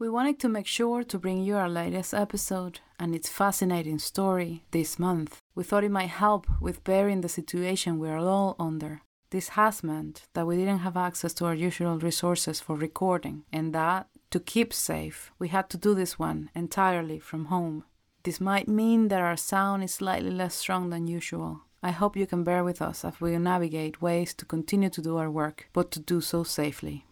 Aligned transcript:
We 0.00 0.08
wanted 0.08 0.38
to 0.38 0.48
make 0.48 0.66
sure 0.66 1.04
to 1.04 1.18
bring 1.18 1.42
you 1.42 1.56
our 1.56 1.68
latest 1.68 2.14
episode 2.14 2.80
and 2.98 3.14
its 3.14 3.28
fascinating 3.28 3.98
story 3.98 4.64
this 4.70 4.98
month. 4.98 5.36
We 5.54 5.62
thought 5.62 5.84
it 5.84 5.90
might 5.90 6.08
help 6.08 6.46
with 6.58 6.82
bearing 6.84 7.20
the 7.20 7.28
situation 7.28 7.98
we 7.98 8.08
are 8.08 8.16
all 8.16 8.56
under. 8.58 9.02
This 9.28 9.50
has 9.50 9.84
meant 9.84 10.22
that 10.32 10.46
we 10.46 10.56
didn't 10.56 10.78
have 10.78 10.96
access 10.96 11.34
to 11.34 11.44
our 11.44 11.54
usual 11.54 11.98
resources 11.98 12.60
for 12.60 12.76
recording, 12.76 13.44
and 13.52 13.74
that, 13.74 14.06
to 14.30 14.40
keep 14.40 14.72
safe, 14.72 15.32
we 15.38 15.48
had 15.48 15.68
to 15.68 15.76
do 15.76 15.94
this 15.94 16.18
one 16.18 16.48
entirely 16.54 17.18
from 17.18 17.44
home. 17.44 17.84
This 18.22 18.40
might 18.40 18.68
mean 18.68 19.08
that 19.08 19.20
our 19.20 19.36
sound 19.36 19.84
is 19.84 19.92
slightly 19.92 20.30
less 20.30 20.54
strong 20.54 20.88
than 20.88 21.08
usual. 21.08 21.60
I 21.82 21.90
hope 21.90 22.16
you 22.16 22.26
can 22.26 22.42
bear 22.42 22.64
with 22.64 22.80
us 22.80 23.04
as 23.04 23.20
we 23.20 23.36
navigate 23.36 24.00
ways 24.00 24.32
to 24.34 24.46
continue 24.46 24.88
to 24.88 25.02
do 25.02 25.18
our 25.18 25.30
work, 25.30 25.68
but 25.74 25.90
to 25.90 26.00
do 26.00 26.22
so 26.22 26.42
safely. 26.42 27.04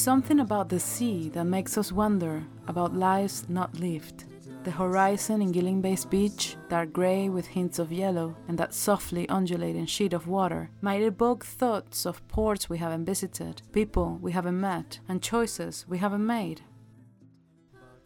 Something 0.00 0.40
about 0.40 0.70
the 0.70 0.80
sea 0.80 1.28
that 1.34 1.44
makes 1.44 1.76
us 1.76 1.92
wonder 1.92 2.42
about 2.66 2.96
lives 2.96 3.44
not 3.50 3.78
lived. 3.78 4.24
The 4.64 4.70
horizon 4.70 5.42
in 5.42 5.52
Gyllyngvase 5.52 6.08
beach, 6.08 6.56
dark 6.70 6.90
grey 6.90 7.28
with 7.28 7.46
hints 7.46 7.78
of 7.78 7.92
yellow, 7.92 8.34
and 8.48 8.56
that 8.56 8.72
softly 8.72 9.28
undulating 9.28 9.84
sheet 9.84 10.14
of 10.14 10.26
water 10.26 10.70
might 10.80 11.02
evoke 11.02 11.44
thoughts 11.44 12.06
of 12.06 12.26
ports 12.28 12.70
we 12.70 12.78
haven't 12.78 13.04
visited, 13.04 13.60
people 13.72 14.18
we 14.22 14.32
haven't 14.32 14.58
met, 14.58 15.00
and 15.06 15.20
choices 15.20 15.84
we 15.86 15.98
haven't 15.98 16.24
made. 16.24 16.62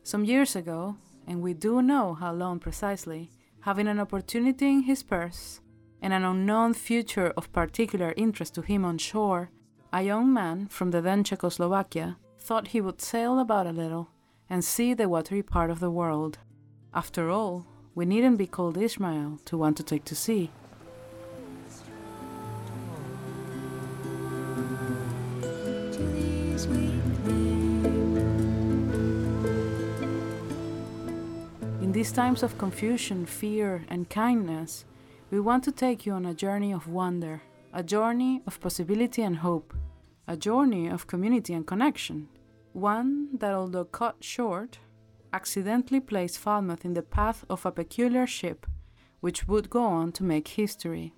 Some 0.02 0.24
years 0.24 0.56
ago, 0.56 0.96
and 1.28 1.42
we 1.42 1.54
do 1.54 1.80
know 1.80 2.14
how 2.14 2.32
long 2.32 2.58
precisely, 2.58 3.30
having 3.60 3.86
an 3.86 4.00
opportunity 4.00 4.66
in 4.66 4.82
his 4.82 5.04
purse 5.04 5.60
and 6.02 6.12
an 6.12 6.24
unknown 6.24 6.74
future 6.74 7.32
of 7.36 7.52
particular 7.52 8.12
interest 8.16 8.56
to 8.56 8.62
him 8.62 8.84
on 8.84 8.98
shore, 8.98 9.52
a 9.96 10.02
young 10.02 10.32
man 10.32 10.66
from 10.66 10.90
the 10.90 11.00
then 11.00 11.22
Czechoslovakia 11.22 12.16
thought 12.40 12.68
he 12.68 12.80
would 12.80 13.00
sail 13.00 13.38
about 13.38 13.64
a 13.64 13.70
little 13.70 14.08
and 14.50 14.64
see 14.64 14.92
the 14.92 15.08
watery 15.08 15.40
part 15.40 15.70
of 15.70 15.78
the 15.78 15.88
world. 15.88 16.36
After 16.92 17.30
all, 17.30 17.64
we 17.94 18.04
needn't 18.04 18.36
be 18.36 18.48
called 18.48 18.76
Ishmael 18.76 19.38
to 19.44 19.56
want 19.56 19.76
to 19.76 19.84
take 19.84 20.04
to 20.06 20.16
sea. 20.16 20.50
In 31.80 31.92
these 31.92 32.10
times 32.10 32.42
of 32.42 32.58
confusion, 32.58 33.26
fear, 33.26 33.84
and 33.88 34.10
kindness, 34.10 34.86
we 35.30 35.38
want 35.38 35.62
to 35.62 35.70
take 35.70 36.04
you 36.04 36.14
on 36.14 36.26
a 36.26 36.34
journey 36.34 36.72
of 36.72 36.88
wonder, 36.88 37.42
a 37.72 37.84
journey 37.84 38.42
of 38.44 38.60
possibility 38.60 39.22
and 39.22 39.36
hope, 39.36 39.72
a 40.26 40.36
journey 40.36 40.88
of 40.88 41.06
community 41.06 41.54
and 41.54 41.66
connection. 41.66 42.28
One 42.72 43.36
that, 43.38 43.52
although 43.52 43.84
cut 43.84 44.16
short, 44.20 44.78
accidentally 45.32 46.00
placed 46.00 46.38
Falmouth 46.38 46.84
in 46.84 46.94
the 46.94 47.02
path 47.02 47.44
of 47.48 47.66
a 47.66 47.72
peculiar 47.72 48.26
ship 48.26 48.66
which 49.24 49.48
would 49.48 49.70
go 49.70 49.82
on 49.82 50.12
to 50.12 50.22
make 50.22 50.48
history. 50.48 51.14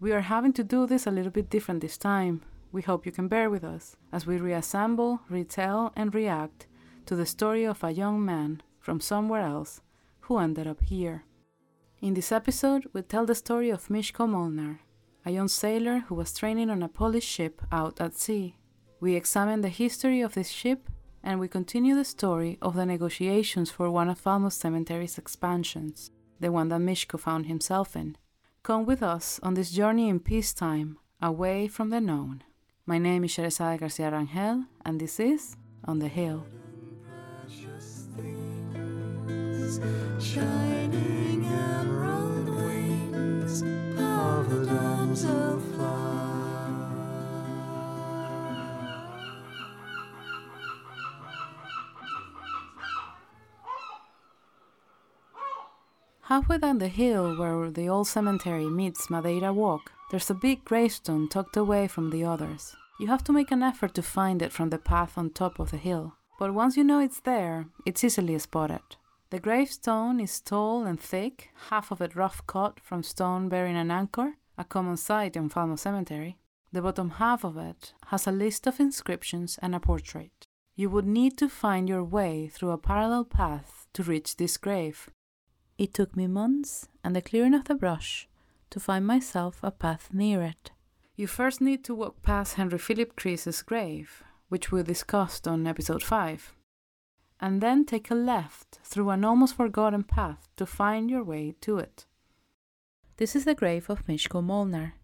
We 0.00 0.10
are 0.12 0.22
having 0.22 0.54
to 0.54 0.64
do 0.64 0.86
this 0.86 1.06
a 1.06 1.10
little 1.10 1.30
bit 1.30 1.50
different 1.50 1.82
this 1.82 1.98
time. 1.98 2.40
We 2.72 2.80
hope 2.80 3.04
you 3.04 3.12
can 3.12 3.28
bear 3.28 3.50
with 3.50 3.62
us 3.62 3.94
as 4.10 4.26
we 4.26 4.38
reassemble, 4.38 5.20
retell, 5.28 5.92
and 5.94 6.14
react 6.14 6.66
to 7.04 7.14
the 7.14 7.26
story 7.26 7.64
of 7.64 7.84
a 7.84 7.90
young 7.90 8.24
man 8.24 8.62
from 8.80 9.02
somewhere 9.02 9.42
else 9.42 9.82
who 10.20 10.38
ended 10.38 10.66
up 10.66 10.82
here. 10.82 11.24
In 12.00 12.14
this 12.14 12.32
episode, 12.32 12.88
we 12.94 13.02
tell 13.02 13.26
the 13.26 13.34
story 13.34 13.68
of 13.68 13.88
Mishko 13.88 14.26
Molnar, 14.26 14.80
a 15.26 15.32
young 15.32 15.48
sailor 15.48 16.04
who 16.06 16.14
was 16.14 16.32
training 16.32 16.70
on 16.70 16.84
a 16.84 16.88
Polish 16.88 17.24
ship 17.24 17.60
out 17.72 18.00
at 18.00 18.14
sea. 18.14 18.54
We 19.00 19.16
examine 19.16 19.60
the 19.60 19.68
history 19.68 20.20
of 20.20 20.34
this 20.34 20.48
ship 20.48 20.88
and 21.24 21.40
we 21.40 21.48
continue 21.48 21.96
the 21.96 22.04
story 22.04 22.56
of 22.62 22.76
the 22.76 22.86
negotiations 22.86 23.68
for 23.68 23.90
one 23.90 24.08
of 24.08 24.20
Falmouth 24.20 24.52
Cemetery's 24.52 25.18
expansions, 25.18 26.12
the 26.38 26.52
one 26.52 26.68
that 26.68 26.80
Mishko 26.80 27.18
found 27.18 27.46
himself 27.46 27.96
in. 27.96 28.16
Come 28.62 28.86
with 28.86 29.02
us 29.02 29.40
on 29.42 29.54
this 29.54 29.72
journey 29.72 30.08
in 30.08 30.20
peacetime, 30.20 30.98
away 31.20 31.66
from 31.66 31.90
the 31.90 32.00
known. 32.00 32.44
My 32.86 32.98
name 32.98 33.24
is 33.24 33.32
Sherezade 33.32 33.80
Garcia 33.80 34.12
Rangel, 34.12 34.66
and 34.84 35.00
this 35.00 35.18
is 35.18 35.56
On 35.84 35.98
the 35.98 36.08
Hill. 36.08 36.46
shining 40.20 41.44
emerald 41.44 42.48
wings 42.48 43.85
Halfway 56.36 56.58
down 56.58 56.78
the 56.78 56.88
hill 56.88 57.36
where 57.36 57.70
the 57.70 57.88
old 57.88 58.08
cemetery 58.08 58.66
meets 58.68 59.08
Madeira 59.08 59.52
Walk, 59.52 59.92
there's 60.10 60.28
a 60.28 60.34
big 60.34 60.64
gravestone 60.64 61.28
tucked 61.28 61.56
away 61.56 61.86
from 61.86 62.10
the 62.10 62.24
others. 62.24 62.74
You 62.98 63.06
have 63.06 63.22
to 63.24 63.32
make 63.32 63.52
an 63.52 63.62
effort 63.62 63.94
to 63.94 64.02
find 64.02 64.42
it 64.42 64.52
from 64.52 64.70
the 64.70 64.78
path 64.78 65.16
on 65.16 65.30
top 65.30 65.60
of 65.60 65.70
the 65.70 65.76
hill, 65.76 66.14
but 66.38 66.52
once 66.52 66.76
you 66.76 66.82
know 66.82 66.98
it's 66.98 67.20
there, 67.20 67.66
it's 67.86 68.02
easily 68.02 68.36
spotted. 68.40 68.96
The 69.30 69.40
gravestone 69.40 70.20
is 70.20 70.40
tall 70.40 70.84
and 70.84 71.00
thick, 71.00 71.50
half 71.70 71.90
of 71.90 72.00
it 72.00 72.14
rough 72.14 72.46
cut 72.46 72.78
from 72.78 73.02
stone 73.02 73.48
bearing 73.48 73.76
an 73.76 73.90
anchor, 73.90 74.36
a 74.56 74.64
common 74.64 74.96
sight 74.96 75.34
in 75.34 75.48
Falmouth 75.48 75.80
Cemetery. 75.80 76.38
The 76.72 76.82
bottom 76.82 77.10
half 77.10 77.42
of 77.42 77.56
it 77.56 77.92
has 78.06 78.28
a 78.28 78.32
list 78.32 78.68
of 78.68 78.78
inscriptions 78.78 79.58
and 79.60 79.74
a 79.74 79.80
portrait. 79.80 80.46
You 80.76 80.90
would 80.90 81.06
need 81.06 81.36
to 81.38 81.48
find 81.48 81.88
your 81.88 82.04
way 82.04 82.46
through 82.46 82.70
a 82.70 82.78
parallel 82.78 83.24
path 83.24 83.88
to 83.94 84.04
reach 84.04 84.36
this 84.36 84.56
grave. 84.56 85.10
It 85.76 85.92
took 85.92 86.14
me 86.16 86.28
months 86.28 86.86
and 87.02 87.16
the 87.16 87.22
clearing 87.22 87.54
of 87.54 87.64
the 87.64 87.74
brush 87.74 88.28
to 88.70 88.78
find 88.78 89.06
myself 89.06 89.58
a 89.62 89.72
path 89.72 90.08
near 90.12 90.42
it. 90.42 90.70
You 91.16 91.26
first 91.26 91.60
need 91.60 91.82
to 91.84 91.94
walk 91.94 92.22
past 92.22 92.54
Henry 92.54 92.78
Philip 92.78 93.16
Crease's 93.16 93.62
grave, 93.62 94.22
which 94.48 94.70
we 94.70 94.82
discussed 94.82 95.48
on 95.48 95.66
episode 95.66 96.02
5, 96.02 96.54
and 97.40 97.60
then 97.60 97.84
take 97.84 98.10
a 98.10 98.14
left 98.14 98.78
through 98.82 99.10
an 99.10 99.24
almost 99.24 99.54
forgotten 99.54 100.02
path 100.02 100.48
to 100.56 100.66
find 100.66 101.10
your 101.10 101.22
way 101.22 101.54
to 101.60 101.78
it. 101.78 102.06
This 103.18 103.34
is 103.36 103.44
the 103.44 103.54
grave 103.54 103.88
of 103.88 104.06
Mishko 104.06 104.42
Molnar, 104.42 104.94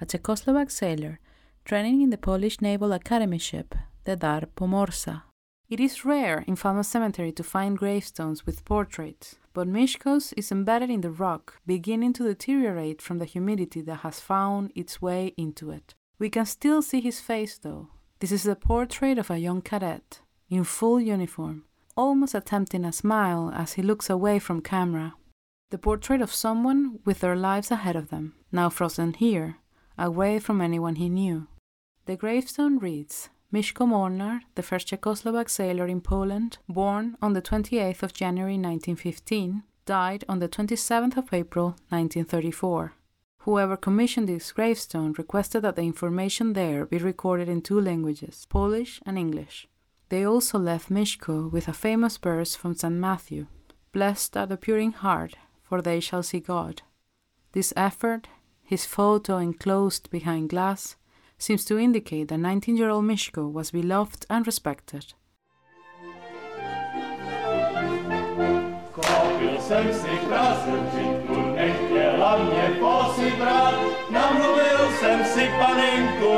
a 0.00 0.06
Czechoslovak 0.06 0.70
sailor 0.70 1.20
training 1.64 2.02
in 2.02 2.10
the 2.10 2.18
Polish 2.18 2.60
Naval 2.60 2.92
Academy 2.92 3.38
ship, 3.38 3.74
the 4.04 4.16
Dar 4.16 4.42
Pomorza. 4.56 5.22
It 5.68 5.78
is 5.78 6.04
rare 6.04 6.42
in 6.48 6.56
Falmouth 6.56 6.86
Cemetery 6.86 7.30
to 7.32 7.44
find 7.44 7.78
gravestones 7.78 8.44
with 8.44 8.64
portraits, 8.64 9.36
but 9.52 9.68
Mishko's 9.68 10.32
is 10.32 10.50
embedded 10.50 10.90
in 10.90 11.00
the 11.00 11.12
rock, 11.12 11.60
beginning 11.64 12.12
to 12.14 12.24
deteriorate 12.24 13.00
from 13.00 13.18
the 13.18 13.24
humidity 13.24 13.80
that 13.82 14.00
has 14.00 14.18
found 14.18 14.72
its 14.74 15.00
way 15.00 15.32
into 15.36 15.70
it. 15.70 15.94
We 16.18 16.28
can 16.28 16.46
still 16.46 16.82
see 16.82 17.00
his 17.00 17.20
face 17.20 17.56
though. 17.56 17.88
This 18.18 18.32
is 18.32 18.42
the 18.42 18.56
portrait 18.56 19.16
of 19.16 19.30
a 19.30 19.38
young 19.38 19.62
cadet, 19.62 20.20
in 20.48 20.64
full 20.64 21.00
uniform, 21.00 21.64
almost 22.00 22.34
attempting 22.34 22.86
a 22.86 22.92
smile 22.92 23.52
as 23.54 23.74
he 23.74 23.82
looks 23.82 24.08
away 24.08 24.38
from 24.38 24.62
camera. 24.62 25.12
The 25.70 25.76
portrait 25.76 26.22
of 26.22 26.32
someone 26.32 26.98
with 27.04 27.20
their 27.20 27.36
lives 27.36 27.70
ahead 27.70 27.94
of 27.94 28.08
them, 28.08 28.32
now 28.50 28.70
frozen 28.70 29.12
here, 29.12 29.58
away 29.98 30.38
from 30.38 30.62
anyone 30.62 30.96
he 30.96 31.10
knew. 31.10 31.46
The 32.06 32.16
gravestone 32.16 32.78
reads 32.78 33.28
Mishko 33.52 33.86
Molnar, 33.86 34.40
the 34.54 34.62
first 34.62 34.88
Czechoslovak 34.88 35.50
sailor 35.50 35.86
in 35.86 36.00
Poland, 36.00 36.56
born 36.68 37.18
on 37.20 37.34
the 37.34 37.42
28th 37.42 38.02
of 38.02 38.14
January 38.14 38.54
1915, 38.54 39.62
died 39.84 40.24
on 40.26 40.38
the 40.38 40.48
27th 40.48 41.18
of 41.18 41.34
April 41.34 41.66
1934. 41.90 42.94
Whoever 43.40 43.76
commissioned 43.76 44.28
this 44.28 44.52
gravestone 44.52 45.12
requested 45.18 45.62
that 45.62 45.76
the 45.76 45.82
information 45.82 46.54
there 46.54 46.86
be 46.86 46.96
recorded 46.96 47.48
in 47.48 47.60
two 47.60 47.80
languages, 47.80 48.46
Polish 48.48 49.02
and 49.04 49.18
English. 49.18 49.68
They 50.10 50.26
also 50.26 50.58
left 50.58 50.90
Mishko 50.90 51.50
with 51.50 51.68
a 51.68 51.72
famous 51.72 52.16
verse 52.16 52.56
from 52.56 52.74
St. 52.74 52.94
Matthew 52.94 53.46
Blessed 53.92 54.36
are 54.36 54.46
the 54.46 54.56
pure 54.56 54.78
in 54.78 54.92
heart, 54.92 55.34
for 55.62 55.82
they 55.82 55.98
shall 55.98 56.22
see 56.22 56.38
God. 56.38 56.82
This 57.52 57.72
effort, 57.76 58.28
his 58.62 58.86
photo 58.86 59.38
enclosed 59.38 60.10
behind 60.10 60.50
glass, 60.50 60.96
seems 61.38 61.64
to 61.64 61.78
indicate 61.78 62.28
that 62.28 62.38
19 62.38 62.76
year 62.76 62.90
old 62.90 63.04
Mishko 63.04 63.50
was 63.50 63.72
beloved 63.72 64.26
and 64.30 64.46
respected. 64.46 65.14
Jsem 69.60 69.94
si 69.94 70.08
nechtěla 71.54 72.36
mě 72.36 72.76
posibrat. 72.80 73.74
Namluvil 74.10 74.92
jsem 75.00 75.24
si 75.24 75.50
panenku, 75.58 76.32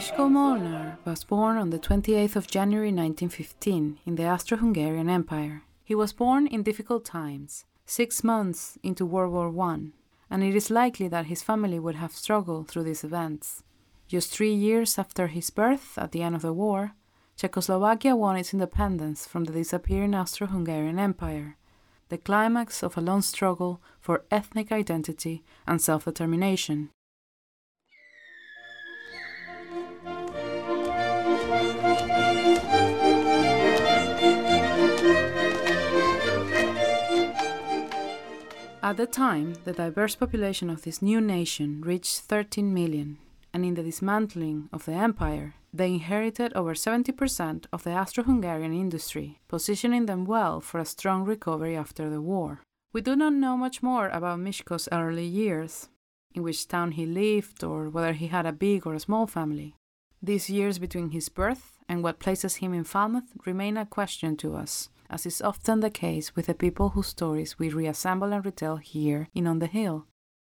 Mishko 0.00 0.30
Molnar 0.30 0.96
was 1.04 1.24
born 1.24 1.58
on 1.58 1.68
the 1.68 1.78
28th 1.78 2.34
of 2.34 2.46
January 2.46 2.88
1915 2.88 3.98
in 4.06 4.14
the 4.14 4.26
Austro-Hungarian 4.26 5.10
Empire. 5.10 5.62
He 5.84 5.94
was 5.94 6.14
born 6.14 6.46
in 6.46 6.62
difficult 6.62 7.04
times, 7.04 7.66
six 7.84 8.24
months 8.24 8.78
into 8.82 9.04
World 9.04 9.34
War 9.34 9.52
I, 9.68 9.90
and 10.30 10.42
it 10.42 10.56
is 10.56 10.70
likely 10.70 11.06
that 11.08 11.26
his 11.26 11.42
family 11.42 11.78
would 11.78 11.96
have 11.96 12.12
struggled 12.12 12.66
through 12.66 12.84
these 12.84 13.04
events. 13.04 13.62
Just 14.08 14.32
three 14.32 14.54
years 14.54 14.98
after 14.98 15.26
his 15.26 15.50
birth, 15.50 15.98
at 15.98 16.12
the 16.12 16.22
end 16.22 16.34
of 16.34 16.40
the 16.40 16.54
war, 16.54 16.92
Czechoslovakia 17.36 18.16
won 18.16 18.38
its 18.38 18.54
independence 18.54 19.26
from 19.26 19.44
the 19.44 19.52
disappearing 19.52 20.14
Austro 20.14 20.46
Hungarian 20.46 20.98
Empire, 20.98 21.58
the 22.08 22.16
climax 22.16 22.82
of 22.82 22.96
a 22.96 23.02
long 23.02 23.20
struggle 23.20 23.82
for 24.00 24.24
ethnic 24.30 24.72
identity 24.72 25.44
and 25.66 25.78
self 25.78 26.06
At 38.82 38.96
the 38.96 39.06
time, 39.06 39.54
the 39.64 39.74
diverse 39.74 40.14
population 40.14 40.70
of 40.70 40.82
this 40.82 41.02
new 41.02 41.20
nation 41.20 41.82
reached 41.82 42.20
13 42.20 42.72
million, 42.72 43.18
and 43.52 43.62
in 43.62 43.74
the 43.74 43.82
dismantling 43.82 44.70
of 44.72 44.86
the 44.86 44.92
empire, 44.92 45.54
they 45.70 45.92
inherited 45.92 46.54
over 46.54 46.72
70% 46.72 47.66
of 47.74 47.82
the 47.82 47.92
Austro 47.92 48.24
Hungarian 48.24 48.72
industry, 48.72 49.38
positioning 49.48 50.06
them 50.06 50.24
well 50.24 50.62
for 50.62 50.80
a 50.80 50.86
strong 50.86 51.24
recovery 51.24 51.76
after 51.76 52.08
the 52.08 52.22
war. 52.22 52.62
We 52.94 53.02
do 53.02 53.14
not 53.14 53.34
know 53.34 53.54
much 53.58 53.82
more 53.82 54.08
about 54.08 54.40
Mishko's 54.40 54.88
early 54.90 55.26
years, 55.26 55.90
in 56.34 56.42
which 56.42 56.66
town 56.66 56.92
he 56.92 57.04
lived, 57.04 57.62
or 57.62 57.90
whether 57.90 58.14
he 58.14 58.28
had 58.28 58.46
a 58.46 58.52
big 58.52 58.86
or 58.86 58.94
a 58.94 59.00
small 59.00 59.26
family. 59.26 59.74
These 60.22 60.48
years 60.48 60.78
between 60.78 61.10
his 61.10 61.28
birth 61.28 61.76
and 61.86 62.02
what 62.02 62.18
places 62.18 62.56
him 62.56 62.72
in 62.72 62.84
Falmouth 62.84 63.32
remain 63.44 63.76
a 63.76 63.84
question 63.84 64.38
to 64.38 64.56
us, 64.56 64.88
as 65.10 65.26
is 65.26 65.42
often 65.42 65.80
the 65.80 65.90
case 65.90 66.34
with 66.36 66.46
the 66.46 66.54
people 66.54 66.90
whose 66.90 67.08
stories 67.08 67.58
we 67.58 67.68
reassemble 67.68 68.32
and 68.32 68.44
retell 68.44 68.76
here 68.76 69.28
in 69.34 69.46
On 69.46 69.58
the 69.58 69.66
Hill. 69.66 70.06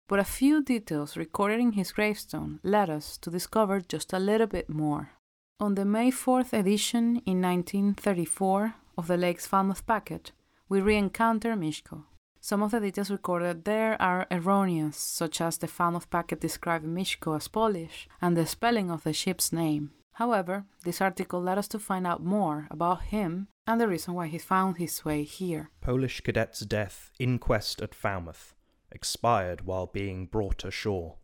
But 0.08 0.20
a 0.20 0.24
few 0.24 0.64
details 0.64 1.16
recorded 1.16 1.60
in 1.60 1.74
his 1.74 1.92
gravestone 1.92 2.60
led 2.64 2.90
us 2.90 3.18
to 3.20 3.30
discover 3.30 3.82
just 3.82 4.14
a 4.14 4.20
little 4.20 4.48
bit 4.48 4.70
more. 4.70 5.12
On 5.60 5.76
the 5.76 5.86
May 5.86 6.12
4th 6.12 6.54
edition 6.54 7.22
in 7.26 7.42
1934 7.42 8.76
of 8.98 9.08
the 9.08 9.18
Lake's 9.18 9.46
Falmouth 9.46 9.86
Packet, 9.86 10.32
we 10.70 10.82
re 10.82 10.96
encounter 10.96 11.56
Mishko. 11.56 12.06
Some 12.40 12.62
of 12.62 12.72
the 12.72 12.80
details 12.80 13.12
recorded 13.12 13.66
there 13.66 14.02
are 14.02 14.28
erroneous, 14.32 14.96
such 14.96 15.42
as 15.42 15.58
the 15.58 15.68
Falmouth 15.68 16.10
Packet 16.10 16.40
describing 16.40 16.96
Mishko 16.96 17.36
as 17.36 17.48
Polish 17.48 18.08
and 18.22 18.38
the 18.38 18.46
spelling 18.46 18.90
of 18.90 19.04
the 19.04 19.14
ship's 19.14 19.52
name. 19.52 19.92
However, 20.14 20.66
this 20.84 21.02
article 21.02 21.42
led 21.42 21.58
us 21.58 21.68
to 21.70 21.80
find 21.80 22.08
out 22.08 22.24
more 22.24 22.68
about 22.72 23.04
him 23.04 23.50
and 23.68 23.82
the 23.82 23.88
reason 23.88 24.14
why 24.14 24.28
he 24.28 24.38
found 24.38 24.78
his 24.78 25.04
way 25.04 25.24
here. 25.24 25.70
Polish 25.82 26.22
cadet's 26.22 26.62
death, 26.62 27.12
inquest 27.20 27.82
at 27.82 27.94
Falmouth, 27.94 28.56
expired 28.92 29.66
while 29.66 29.86
being 29.86 30.26
brought 30.26 30.64
ashore. 30.64 31.18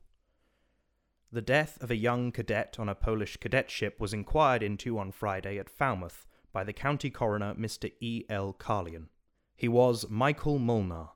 The 1.32 1.42
death 1.42 1.82
of 1.82 1.90
a 1.90 1.96
young 1.96 2.32
cadet 2.32 2.76
on 2.78 2.90
a 2.90 2.96
Polish 2.96 3.38
cadet 3.38 3.72
ship 3.72 4.00
was 4.00 4.14
inquired 4.14 4.62
into 4.62 5.00
on 5.00 5.12
Friday 5.12 5.58
at 5.58 5.70
Falmouth 5.70 6.28
by 6.52 6.64
the 6.66 6.74
county 6.74 7.10
coroner 7.10 7.56
Mr. 7.56 7.92
E. 8.02 8.26
L. 8.30 8.54
Carlyon. 8.54 9.08
He 9.56 9.70
was 9.70 10.10
Michael 10.10 10.60
Molnar, 10.60 11.10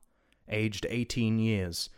aged 0.48 0.88
18 0.90 1.40
years, 1.40 1.90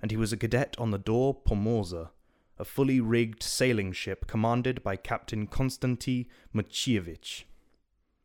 and 0.00 0.10
he 0.10 0.16
was 0.16 0.32
a 0.32 0.36
cadet 0.36 0.76
on 0.78 0.90
the 0.90 0.98
Dar 0.98 1.32
Pomorza, 1.32 2.10
a 2.58 2.64
fully 2.64 3.00
rigged 3.00 3.42
sailing 3.42 3.92
ship 3.92 4.26
commanded 4.26 4.82
by 4.82 4.94
Captain 4.96 5.46
Konstanty 5.46 6.26
Maciejewicz. 6.54 7.44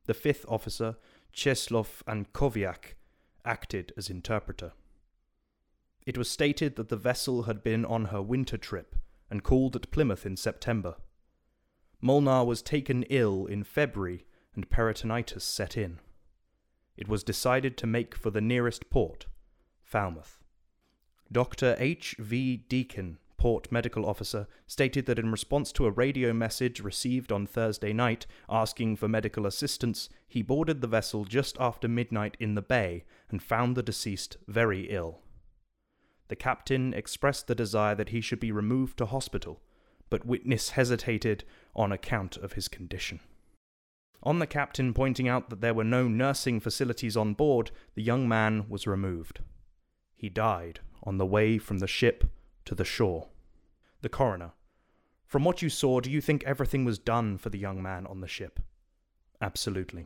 The 0.09 0.15
fifth 0.15 0.43
officer, 0.49 0.97
Czeslaw 1.35 1.85
Ankowiak, 2.07 2.95
acted 3.45 3.93
as 3.95 4.09
interpreter. 4.09 4.71
It 6.03 6.17
was 6.17 6.27
stated 6.27 6.77
that 6.77 6.89
the 6.89 6.97
vessel 6.97 7.43
had 7.43 7.61
been 7.61 7.85
on 7.85 8.05
her 8.05 8.19
winter 8.19 8.57
trip 8.57 8.95
and 9.29 9.43
called 9.43 9.75
at 9.75 9.91
Plymouth 9.91 10.25
in 10.25 10.35
September. 10.35 10.95
Molnar 12.01 12.43
was 12.43 12.63
taken 12.63 13.03
ill 13.03 13.45
in 13.45 13.63
February 13.63 14.25
and 14.55 14.67
peritonitis 14.71 15.43
set 15.43 15.77
in. 15.77 15.99
It 16.97 17.07
was 17.07 17.23
decided 17.23 17.77
to 17.77 17.85
make 17.85 18.15
for 18.15 18.31
the 18.31 18.41
nearest 18.41 18.89
port, 18.89 19.27
Falmouth. 19.83 20.41
Dr. 21.31 21.75
H. 21.77 22.15
V. 22.17 22.57
Deacon, 22.57 23.19
Port 23.39 23.71
Medical 23.71 24.05
Officer, 24.05 24.47
stated 24.67 25.05
that 25.05 25.17
in 25.17 25.31
response 25.31 25.71
to 25.71 25.85
a 25.85 25.91
radio 25.91 26.33
message 26.33 26.81
received 26.81 27.31
on 27.31 27.47
Thursday 27.47 27.93
night 27.93 28.27
asking 28.49 28.97
for 28.97 29.07
medical 29.07 29.47
assistance, 29.47 30.09
he 30.27 30.41
boarded 30.41 30.81
the 30.81 30.87
vessel 30.87 31.23
just 31.23 31.57
after 31.57 31.87
midnight 31.87 32.35
in 32.39 32.53
the 32.53 32.61
bay 32.61 33.05
and 33.29 33.41
found 33.41 33.75
the 33.75 33.81
deceased 33.81 34.35
very 34.47 34.91
ill. 34.91 35.21
The 36.27 36.35
captain 36.35 36.93
expressed 36.93 37.47
the 37.47 37.55
desire 37.55 37.95
that 37.95 38.09
he 38.09 38.19
should 38.19 38.41
be 38.41 38.51
removed 38.51 38.97
to 38.97 39.05
hospital, 39.05 39.61
but 40.09 40.25
witness 40.25 40.71
hesitated 40.71 41.45
on 41.73 41.93
account 41.93 42.35
of 42.35 42.53
his 42.53 42.67
condition. 42.67 43.21
On 44.21 44.39
the 44.39 44.47
captain 44.47 44.93
pointing 44.93 45.29
out 45.29 45.49
that 45.49 45.61
there 45.61 45.73
were 45.73 45.85
no 45.85 46.09
nursing 46.09 46.59
facilities 46.59 47.15
on 47.15 47.35
board, 47.35 47.71
the 47.95 48.03
young 48.03 48.27
man 48.27 48.65
was 48.67 48.85
removed. 48.85 49.39
He 50.13 50.27
died 50.27 50.81
on 51.03 51.17
the 51.17 51.25
way 51.25 51.57
from 51.57 51.79
the 51.79 51.87
ship 51.87 52.25
to 52.69 52.75
the 52.75 52.85
shore. 52.85 53.29
The 54.03 54.09
coroner. 54.09 54.51
From 55.25 55.43
what 55.43 55.63
you 55.63 55.69
saw, 55.69 56.01
do 56.01 56.11
you 56.11 56.21
think 56.21 56.43
everything 56.43 56.85
was 56.85 56.99
done 56.99 57.39
for 57.39 57.49
the 57.49 57.57
young 57.57 57.81
man 57.81 58.05
on 58.05 58.21
the 58.21 58.27
ship? 58.27 58.59
Absolutely. 59.41 60.05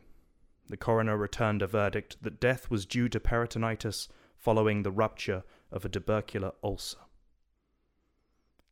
The 0.70 0.78
coroner 0.78 1.18
returned 1.18 1.60
a 1.60 1.66
verdict 1.66 2.16
that 2.22 2.40
death 2.40 2.70
was 2.70 2.86
due 2.86 3.10
to 3.10 3.20
peritonitis 3.20 4.08
following 4.38 4.82
the 4.82 4.90
rupture 4.90 5.44
of 5.70 5.84
a 5.84 5.90
tubercular 5.90 6.52
ulcer. 6.62 7.00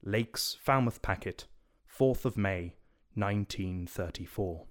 Lake's 0.03 0.57
Falmouth 0.59 1.03
Packet, 1.03 1.45
4th 1.87 2.25
of 2.25 2.39
May, 2.39 2.77
1934. 3.15 4.65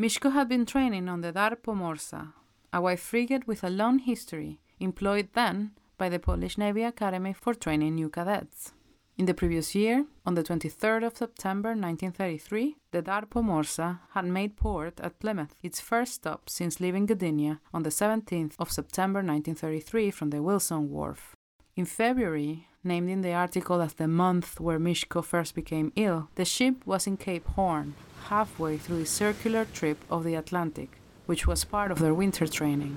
Mishko 0.00 0.32
had 0.32 0.48
been 0.48 0.64
training 0.64 1.10
on 1.10 1.20
the 1.20 1.30
Dar 1.30 1.56
Pomorza, 1.56 2.32
a 2.72 2.80
white 2.80 3.00
frigate 3.00 3.46
with 3.46 3.62
a 3.62 3.68
long 3.68 3.98
history, 3.98 4.62
employed 4.80 5.28
then 5.34 5.72
by 5.96 6.08
the 6.08 6.18
Polish 6.18 6.58
Navy 6.58 6.82
Academy 6.82 7.32
for 7.32 7.54
training 7.54 7.94
new 7.94 8.08
cadets. 8.08 8.72
In 9.16 9.26
the 9.26 9.34
previous 9.34 9.76
year, 9.76 10.06
on 10.26 10.34
the 10.34 10.42
23rd 10.42 11.06
of 11.06 11.16
September 11.16 11.68
1933, 11.68 12.76
the 12.90 13.00
Dar 13.00 13.22
Pomorza 13.26 14.00
had 14.12 14.24
made 14.24 14.56
port 14.56 14.98
at 15.00 15.20
Plymouth, 15.20 15.54
its 15.62 15.80
first 15.80 16.14
stop 16.14 16.50
since 16.50 16.80
leaving 16.80 17.06
Gdynia 17.06 17.60
on 17.72 17.84
the 17.84 17.90
17th 17.90 18.54
of 18.58 18.72
September 18.72 19.18
1933 19.18 20.10
from 20.10 20.30
the 20.30 20.42
Wilson 20.42 20.90
Wharf. 20.90 21.36
In 21.76 21.84
February, 21.84 22.66
named 22.82 23.08
in 23.08 23.20
the 23.20 23.32
article 23.32 23.80
as 23.80 23.94
the 23.94 24.08
month 24.08 24.58
where 24.58 24.80
Mishko 24.80 25.24
first 25.24 25.54
became 25.54 25.92
ill, 25.94 26.28
the 26.34 26.44
ship 26.44 26.84
was 26.84 27.06
in 27.06 27.16
Cape 27.16 27.46
Horn, 27.50 27.94
halfway 28.28 28.78
through 28.78 28.98
the 28.98 29.06
circular 29.06 29.64
trip 29.64 29.98
of 30.10 30.24
the 30.24 30.34
Atlantic, 30.34 30.90
which 31.26 31.46
was 31.46 31.64
part 31.64 31.92
of 31.92 32.00
their 32.00 32.14
winter 32.14 32.48
training. 32.48 32.96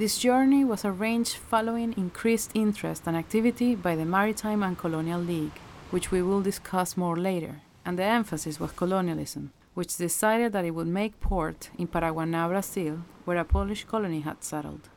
This 0.00 0.16
journey 0.16 0.64
was 0.64 0.86
arranged 0.86 1.36
following 1.36 1.92
increased 1.92 2.52
interest 2.54 3.02
and 3.04 3.14
activity 3.14 3.74
by 3.74 3.96
the 3.96 4.06
Maritime 4.06 4.62
and 4.62 4.78
Colonial 4.78 5.20
League, 5.20 5.60
which 5.90 6.10
we 6.10 6.22
will 6.22 6.40
discuss 6.40 6.96
more 6.96 7.18
later, 7.18 7.60
and 7.84 7.98
the 7.98 8.04
emphasis 8.04 8.58
was 8.58 8.72
colonialism, 8.72 9.52
which 9.74 9.98
decided 9.98 10.54
that 10.54 10.64
it 10.64 10.70
would 10.70 10.86
make 10.86 11.20
port 11.20 11.68
in 11.76 11.86
Paranaguá, 11.86 12.48
Brazil, 12.48 13.00
where 13.26 13.36
a 13.36 13.44
Polish 13.44 13.84
colony 13.84 14.20
had 14.20 14.42
settled. 14.42 14.88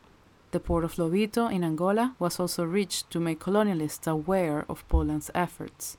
The 0.51 0.61
port 0.61 0.85
of 0.85 0.95
Lobito 0.95 1.51
in 1.51 1.65
Angola 1.65 2.15
was 2.17 2.39
also 2.39 2.63
reached 2.63 3.11
to 3.11 3.19
make 3.19 3.41
colonialists 3.41 4.07
aware 4.07 4.63
of 4.69 4.87
Poland's 4.87 5.29
efforts. 5.35 5.97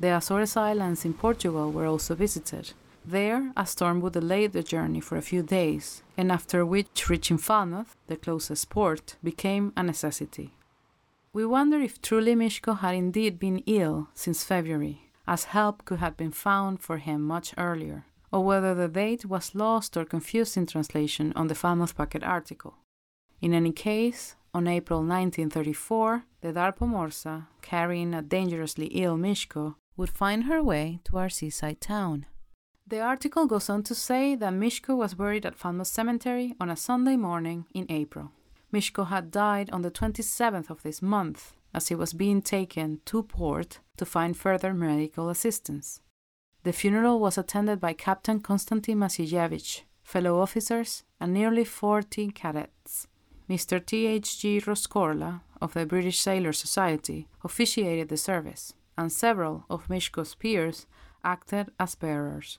The 0.00 0.16
Azores 0.16 0.56
Islands 0.56 1.04
in 1.04 1.12
Portugal 1.12 1.70
were 1.70 1.84
also 1.84 2.14
visited. 2.14 2.72
There, 3.10 3.52
a 3.56 3.64
storm 3.64 4.02
would 4.02 4.12
delay 4.12 4.48
the 4.48 4.62
journey 4.62 5.00
for 5.00 5.16
a 5.16 5.22
few 5.22 5.42
days, 5.42 6.02
and 6.18 6.30
after 6.30 6.66
which 6.66 7.08
reaching 7.08 7.38
Falmouth, 7.38 7.96
the 8.06 8.16
closest 8.16 8.68
port, 8.68 9.16
became 9.24 9.72
a 9.78 9.82
necessity. 9.82 10.52
We 11.32 11.46
wonder 11.46 11.78
if 11.80 12.02
truly 12.02 12.34
Mishko 12.34 12.80
had 12.80 12.94
indeed 12.94 13.38
been 13.38 13.62
ill 13.64 14.08
since 14.12 14.44
February, 14.44 15.10
as 15.26 15.44
help 15.44 15.86
could 15.86 16.00
have 16.00 16.18
been 16.18 16.32
found 16.32 16.82
for 16.82 16.98
him 16.98 17.22
much 17.22 17.54
earlier, 17.56 18.04
or 18.30 18.44
whether 18.44 18.74
the 18.74 18.88
date 18.88 19.24
was 19.24 19.54
lost 19.54 19.96
or 19.96 20.04
confused 20.04 20.58
in 20.58 20.66
translation 20.66 21.32
on 21.34 21.46
the 21.46 21.54
Falmouth 21.54 21.96
Packet 21.96 22.22
article. 22.22 22.74
In 23.40 23.54
any 23.54 23.72
case, 23.72 24.36
on 24.52 24.68
April 24.68 24.98
1934, 24.98 26.24
the 26.42 26.52
Dar 26.52 26.72
Pomorza, 26.72 27.46
carrying 27.62 28.12
a 28.12 28.20
dangerously 28.20 28.88
ill 28.88 29.16
Mishko, 29.16 29.76
would 29.96 30.10
find 30.10 30.44
her 30.44 30.62
way 30.62 31.00
to 31.04 31.16
our 31.16 31.30
seaside 31.30 31.80
town. 31.80 32.26
The 32.90 33.00
article 33.00 33.44
goes 33.44 33.68
on 33.68 33.82
to 33.82 33.94
say 33.94 34.34
that 34.36 34.54
Mishko 34.54 34.96
was 34.96 35.12
buried 35.12 35.44
at 35.44 35.54
Falmouth 35.54 35.88
Cemetery 35.88 36.54
on 36.58 36.70
a 36.70 36.76
Sunday 36.76 37.16
morning 37.16 37.66
in 37.74 37.84
April. 37.90 38.32
Mishko 38.72 39.08
had 39.08 39.30
died 39.30 39.68
on 39.70 39.82
the 39.82 39.90
27th 39.90 40.70
of 40.70 40.82
this 40.82 41.02
month, 41.02 41.52
as 41.74 41.88
he 41.88 41.94
was 41.94 42.14
being 42.14 42.40
taken 42.40 43.02
to 43.04 43.22
port 43.24 43.80
to 43.98 44.06
find 44.06 44.38
further 44.38 44.72
medical 44.72 45.28
assistance. 45.28 46.00
The 46.62 46.72
funeral 46.72 47.20
was 47.20 47.36
attended 47.36 47.78
by 47.78 47.92
Captain 47.92 48.40
Konstantin 48.40 48.96
Maciejewicz, 48.96 49.82
fellow 50.02 50.40
officers, 50.40 51.04
and 51.20 51.34
nearly 51.34 51.66
40 51.66 52.30
cadets. 52.30 53.06
Mr. 53.50 53.84
T.H.G. 53.84 54.60
Roskorla 54.60 55.42
of 55.60 55.74
the 55.74 55.84
British 55.84 56.20
Sailor 56.20 56.54
Society 56.54 57.28
officiated 57.44 58.08
the 58.08 58.16
service, 58.16 58.72
and 58.96 59.12
several 59.12 59.66
of 59.68 59.88
Mishko's 59.88 60.34
peers 60.34 60.86
acted 61.22 61.70
as 61.78 61.94
bearers. 61.94 62.58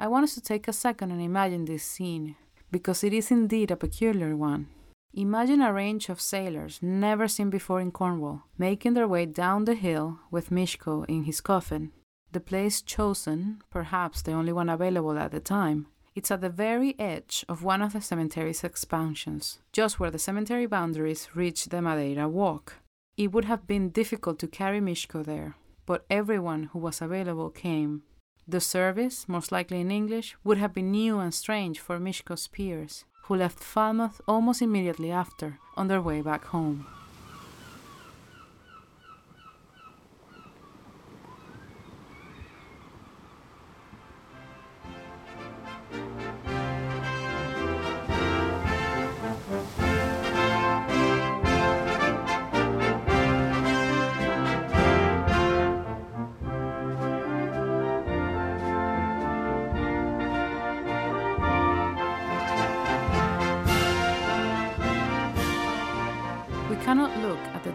I 0.00 0.06
want 0.06 0.24
us 0.24 0.34
to 0.34 0.40
take 0.40 0.68
a 0.68 0.72
second 0.72 1.10
and 1.10 1.20
imagine 1.20 1.64
this 1.64 1.82
scene, 1.82 2.36
because 2.70 3.02
it 3.02 3.12
is 3.12 3.32
indeed 3.32 3.72
a 3.72 3.76
peculiar 3.76 4.36
one. 4.36 4.68
Imagine 5.12 5.60
a 5.60 5.72
range 5.72 6.08
of 6.08 6.20
sailors 6.20 6.78
never 6.80 7.26
seen 7.26 7.50
before 7.50 7.80
in 7.80 7.90
Cornwall, 7.90 8.44
making 8.56 8.94
their 8.94 9.08
way 9.08 9.26
down 9.26 9.64
the 9.64 9.74
hill 9.74 10.20
with 10.30 10.50
Mishko 10.50 11.04
in 11.08 11.24
his 11.24 11.40
coffin. 11.40 11.90
The 12.30 12.38
place 12.40 12.80
chosen, 12.80 13.60
perhaps 13.70 14.22
the 14.22 14.32
only 14.32 14.52
one 14.52 14.68
available 14.68 15.18
at 15.18 15.32
the 15.32 15.40
time, 15.40 15.88
it's 16.14 16.30
at 16.30 16.42
the 16.42 16.50
very 16.50 16.94
edge 17.00 17.44
of 17.48 17.64
one 17.64 17.82
of 17.82 17.92
the 17.92 18.00
cemetery's 18.00 18.62
expansions, 18.62 19.58
just 19.72 19.98
where 19.98 20.10
the 20.12 20.18
cemetery 20.18 20.66
boundaries 20.66 21.28
reach 21.34 21.66
the 21.66 21.82
Madeira 21.82 22.28
Walk. 22.28 22.74
It 23.16 23.32
would 23.32 23.46
have 23.46 23.66
been 23.66 23.90
difficult 23.90 24.38
to 24.40 24.46
carry 24.46 24.80
Mishko 24.80 25.24
there, 25.24 25.56
but 25.86 26.04
everyone 26.08 26.64
who 26.72 26.78
was 26.78 27.02
available 27.02 27.50
came. 27.50 28.02
The 28.50 28.60
service, 28.62 29.28
most 29.28 29.52
likely 29.52 29.82
in 29.82 29.90
English, 29.90 30.34
would 30.42 30.56
have 30.56 30.72
been 30.72 30.90
new 30.90 31.18
and 31.18 31.34
strange 31.34 31.80
for 31.80 32.00
Mishko's 32.00 32.48
peers, 32.48 33.04
who 33.24 33.36
left 33.36 33.62
Falmouth 33.62 34.22
almost 34.26 34.62
immediately 34.62 35.10
after, 35.10 35.58
on 35.76 35.88
their 35.88 36.00
way 36.00 36.22
back 36.22 36.46
home. 36.46 36.86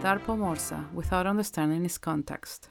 Look 0.03 0.11
at 0.11 0.25
the 0.25 0.27
Dar 0.27 0.35
Pomorza 0.37 0.93
without 0.93 1.27
understanding 1.27 1.85
its 1.85 1.97
context. 1.97 2.69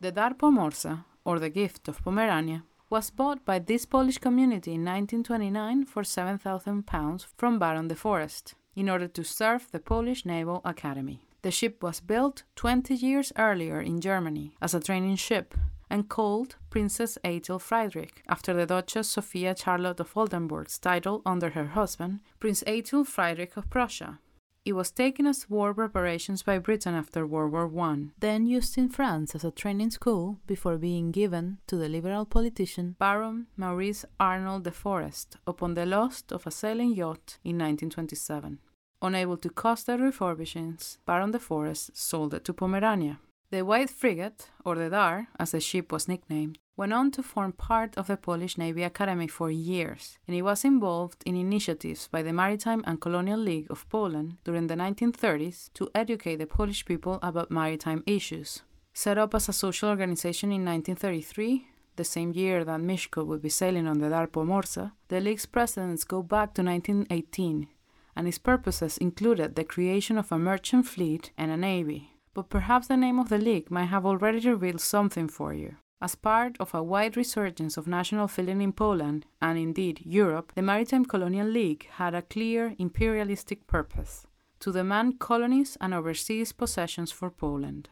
The 0.00 0.12
Dar 0.12 0.34
Pomorza, 0.34 1.04
or 1.24 1.38
the 1.38 1.50
gift 1.50 1.88
of 1.88 2.02
Pomerania, 2.02 2.62
was 2.90 3.10
bought 3.10 3.44
by 3.44 3.58
this 3.60 3.86
Polish 3.86 4.18
community 4.18 4.72
in 4.72 4.84
1929 4.84 5.84
for 5.84 6.04
7,000 6.04 6.86
pounds 6.86 7.26
from 7.36 7.58
Baron 7.58 7.88
de 7.88 7.94
Forest 7.94 8.54
in 8.74 8.88
order 8.88 9.08
to 9.08 9.24
serve 9.24 9.70
the 9.70 9.78
Polish 9.78 10.24
Naval 10.24 10.60
Academy. 10.64 11.20
The 11.42 11.50
ship 11.50 11.82
was 11.82 12.00
built 12.00 12.44
20 12.56 12.94
years 12.94 13.32
earlier 13.36 13.80
in 13.80 14.00
Germany 14.00 14.56
as 14.60 14.74
a 14.74 14.80
training 14.80 15.16
ship 15.16 15.54
and 15.88 16.08
called 16.08 16.56
Princess 16.70 17.18
Eitel 17.24 17.60
Friedrich 17.60 18.22
after 18.28 18.52
the 18.54 18.66
Duchess 18.66 19.08
Sophia 19.08 19.54
Charlotte 19.56 20.00
of 20.00 20.16
Oldenburg's 20.16 20.78
title 20.78 21.22
under 21.24 21.50
her 21.50 21.66
husband, 21.66 22.20
Prince 22.40 22.64
Eitel 22.66 23.06
Friedrich 23.06 23.56
of 23.56 23.70
Prussia. 23.70 24.18
It 24.66 24.74
was 24.74 24.90
taken 24.90 25.28
as 25.28 25.48
war 25.48 25.72
preparations 25.72 26.42
by 26.42 26.58
Britain 26.58 26.92
after 26.92 27.24
World 27.24 27.52
War 27.52 27.70
I, 27.84 28.08
then 28.18 28.48
used 28.48 28.76
in 28.76 28.88
France 28.88 29.36
as 29.36 29.44
a 29.44 29.52
training 29.52 29.92
school 29.92 30.40
before 30.44 30.76
being 30.76 31.12
given 31.12 31.58
to 31.68 31.76
the 31.76 31.88
liberal 31.88 32.24
politician 32.24 32.96
Baron 32.98 33.46
Maurice 33.56 34.04
Arnold 34.18 34.64
de 34.64 34.72
Forest 34.72 35.36
upon 35.46 35.74
the 35.74 35.86
loss 35.86 36.24
of 36.32 36.48
a 36.48 36.50
sailing 36.50 36.92
yacht 36.96 37.38
in 37.44 37.58
1927. 37.58 38.58
Unable 39.02 39.36
to 39.36 39.50
cost 39.50 39.86
the 39.86 39.92
refurbishings, 39.92 40.98
Baron 41.06 41.30
de 41.30 41.38
Forest 41.38 41.96
sold 41.96 42.34
it 42.34 42.44
to 42.44 42.52
Pomerania. 42.52 43.20
The 43.52 43.62
White 43.62 43.90
Frigate, 43.90 44.50
or 44.64 44.74
the 44.74 44.90
Dar, 44.90 45.28
as 45.38 45.52
the 45.52 45.60
ship 45.60 45.92
was 45.92 46.08
nicknamed, 46.08 46.58
went 46.76 46.92
on 46.92 47.10
to 47.10 47.22
form 47.22 47.52
part 47.52 47.96
of 47.96 48.06
the 48.06 48.16
Polish 48.16 48.58
Navy 48.58 48.82
Academy 48.82 49.26
for 49.26 49.50
years, 49.50 50.18
and 50.26 50.36
it 50.36 50.42
was 50.42 50.64
involved 50.64 51.22
in 51.24 51.34
initiatives 51.34 52.08
by 52.08 52.22
the 52.22 52.32
Maritime 52.32 52.84
and 52.86 53.00
Colonial 53.00 53.40
League 53.40 53.70
of 53.70 53.88
Poland 53.88 54.36
during 54.44 54.66
the 54.66 54.74
1930s 54.74 55.72
to 55.72 55.88
educate 55.94 56.36
the 56.36 56.46
Polish 56.46 56.84
people 56.84 57.18
about 57.22 57.50
maritime 57.50 58.02
issues. 58.06 58.62
Set 58.92 59.16
up 59.18 59.34
as 59.34 59.48
a 59.48 59.52
social 59.52 59.88
organization 59.88 60.50
in 60.50 60.64
1933, 60.64 61.66
the 61.96 62.04
same 62.04 62.32
year 62.32 62.62
that 62.64 62.80
Mishko 62.80 63.24
would 63.24 63.40
be 63.40 63.48
sailing 63.48 63.86
on 63.86 63.98
the 63.98 64.10
Dar 64.10 64.26
Pomorza, 64.26 64.92
the 65.08 65.20
League's 65.20 65.46
precedents 65.46 66.04
go 66.04 66.22
back 66.22 66.52
to 66.54 66.62
1918, 66.62 67.68
and 68.14 68.28
its 68.28 68.38
purposes 68.38 68.98
included 68.98 69.54
the 69.54 69.64
creation 69.64 70.18
of 70.18 70.30
a 70.30 70.38
merchant 70.38 70.86
fleet 70.86 71.30
and 71.38 71.50
a 71.50 71.56
navy. 71.56 72.10
But 72.34 72.50
perhaps 72.50 72.88
the 72.88 72.98
name 72.98 73.18
of 73.18 73.30
the 73.30 73.38
League 73.38 73.70
might 73.70 73.86
have 73.86 74.04
already 74.04 74.46
revealed 74.46 74.82
something 74.82 75.28
for 75.28 75.54
you. 75.54 75.76
As 76.00 76.14
part 76.14 76.56
of 76.60 76.74
a 76.74 76.82
wide 76.82 77.16
resurgence 77.16 77.78
of 77.78 77.86
national 77.86 78.28
feeling 78.28 78.60
in 78.60 78.72
Poland, 78.72 79.24
and 79.40 79.58
indeed 79.58 80.02
Europe, 80.04 80.52
the 80.54 80.62
Maritime 80.62 81.06
Colonial 81.06 81.46
League 81.46 81.88
had 81.92 82.14
a 82.14 82.22
clear 82.22 82.74
imperialistic 82.78 83.66
purpose 83.66 84.26
to 84.60 84.72
demand 84.72 85.18
colonies 85.18 85.76
and 85.80 85.94
overseas 85.94 86.52
possessions 86.52 87.12
for 87.12 87.30
Poland. 87.30 87.88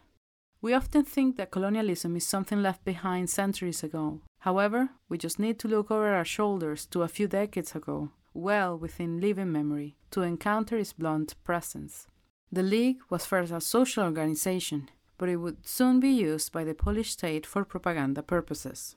We 0.60 0.72
often 0.72 1.04
think 1.04 1.36
that 1.36 1.50
colonialism 1.50 2.16
is 2.16 2.26
something 2.26 2.62
left 2.62 2.84
behind 2.84 3.28
centuries 3.28 3.82
ago. 3.82 4.20
However, 4.40 4.90
we 5.08 5.18
just 5.18 5.38
need 5.38 5.58
to 5.60 5.68
look 5.68 5.90
over 5.90 6.08
our 6.08 6.24
shoulders 6.24 6.86
to 6.86 7.02
a 7.02 7.08
few 7.08 7.28
decades 7.28 7.74
ago, 7.74 8.10
well 8.32 8.78
within 8.78 9.20
living 9.20 9.52
memory, 9.52 9.96
to 10.10 10.22
encounter 10.22 10.76
its 10.76 10.92
blunt 10.92 11.34
presence. 11.44 12.06
The 12.50 12.62
League 12.62 13.00
was 13.10 13.26
first 13.26 13.52
a 13.52 13.60
social 13.60 14.04
organization, 14.04 14.88
but 15.18 15.28
it 15.28 15.36
would 15.36 15.66
soon 15.66 16.00
be 16.00 16.10
used 16.10 16.52
by 16.52 16.64
the 16.64 16.74
Polish 16.74 17.12
state 17.12 17.46
for 17.46 17.64
propaganda 17.64 18.22
purposes. 18.22 18.96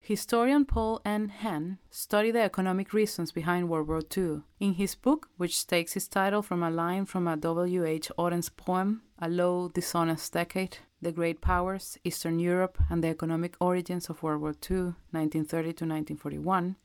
Historian 0.00 0.64
Paul 0.64 1.00
N. 1.04 1.32
Hehn 1.42 1.78
studied 1.90 2.32
the 2.32 2.40
economic 2.40 2.92
reasons 2.92 3.32
behind 3.32 3.68
World 3.68 3.88
War 3.88 4.00
II. 4.16 4.42
In 4.60 4.74
his 4.74 4.94
book, 4.94 5.28
which 5.36 5.66
takes 5.66 5.96
its 5.96 6.08
title 6.08 6.40
from 6.40 6.62
a 6.62 6.70
line 6.70 7.04
from 7.04 7.28
a 7.28 7.36
W. 7.36 7.84
H. 7.84 8.10
Audens 8.16 8.48
poem, 8.48 9.02
A 9.18 9.28
Low, 9.28 9.68
Dishonest 9.68 10.32
Decade, 10.32 10.78
The 11.02 11.12
Great 11.12 11.40
Powers, 11.40 11.98
Eastern 12.04 12.38
Europe, 12.38 12.78
and 12.88 13.04
the 13.04 13.08
Economic 13.08 13.56
Origins 13.60 14.08
of 14.08 14.22
World 14.22 14.40
War 14.40 14.54
II, 14.70 14.94
1930 15.10 15.62
to 15.62 15.84
1941, 15.84 16.76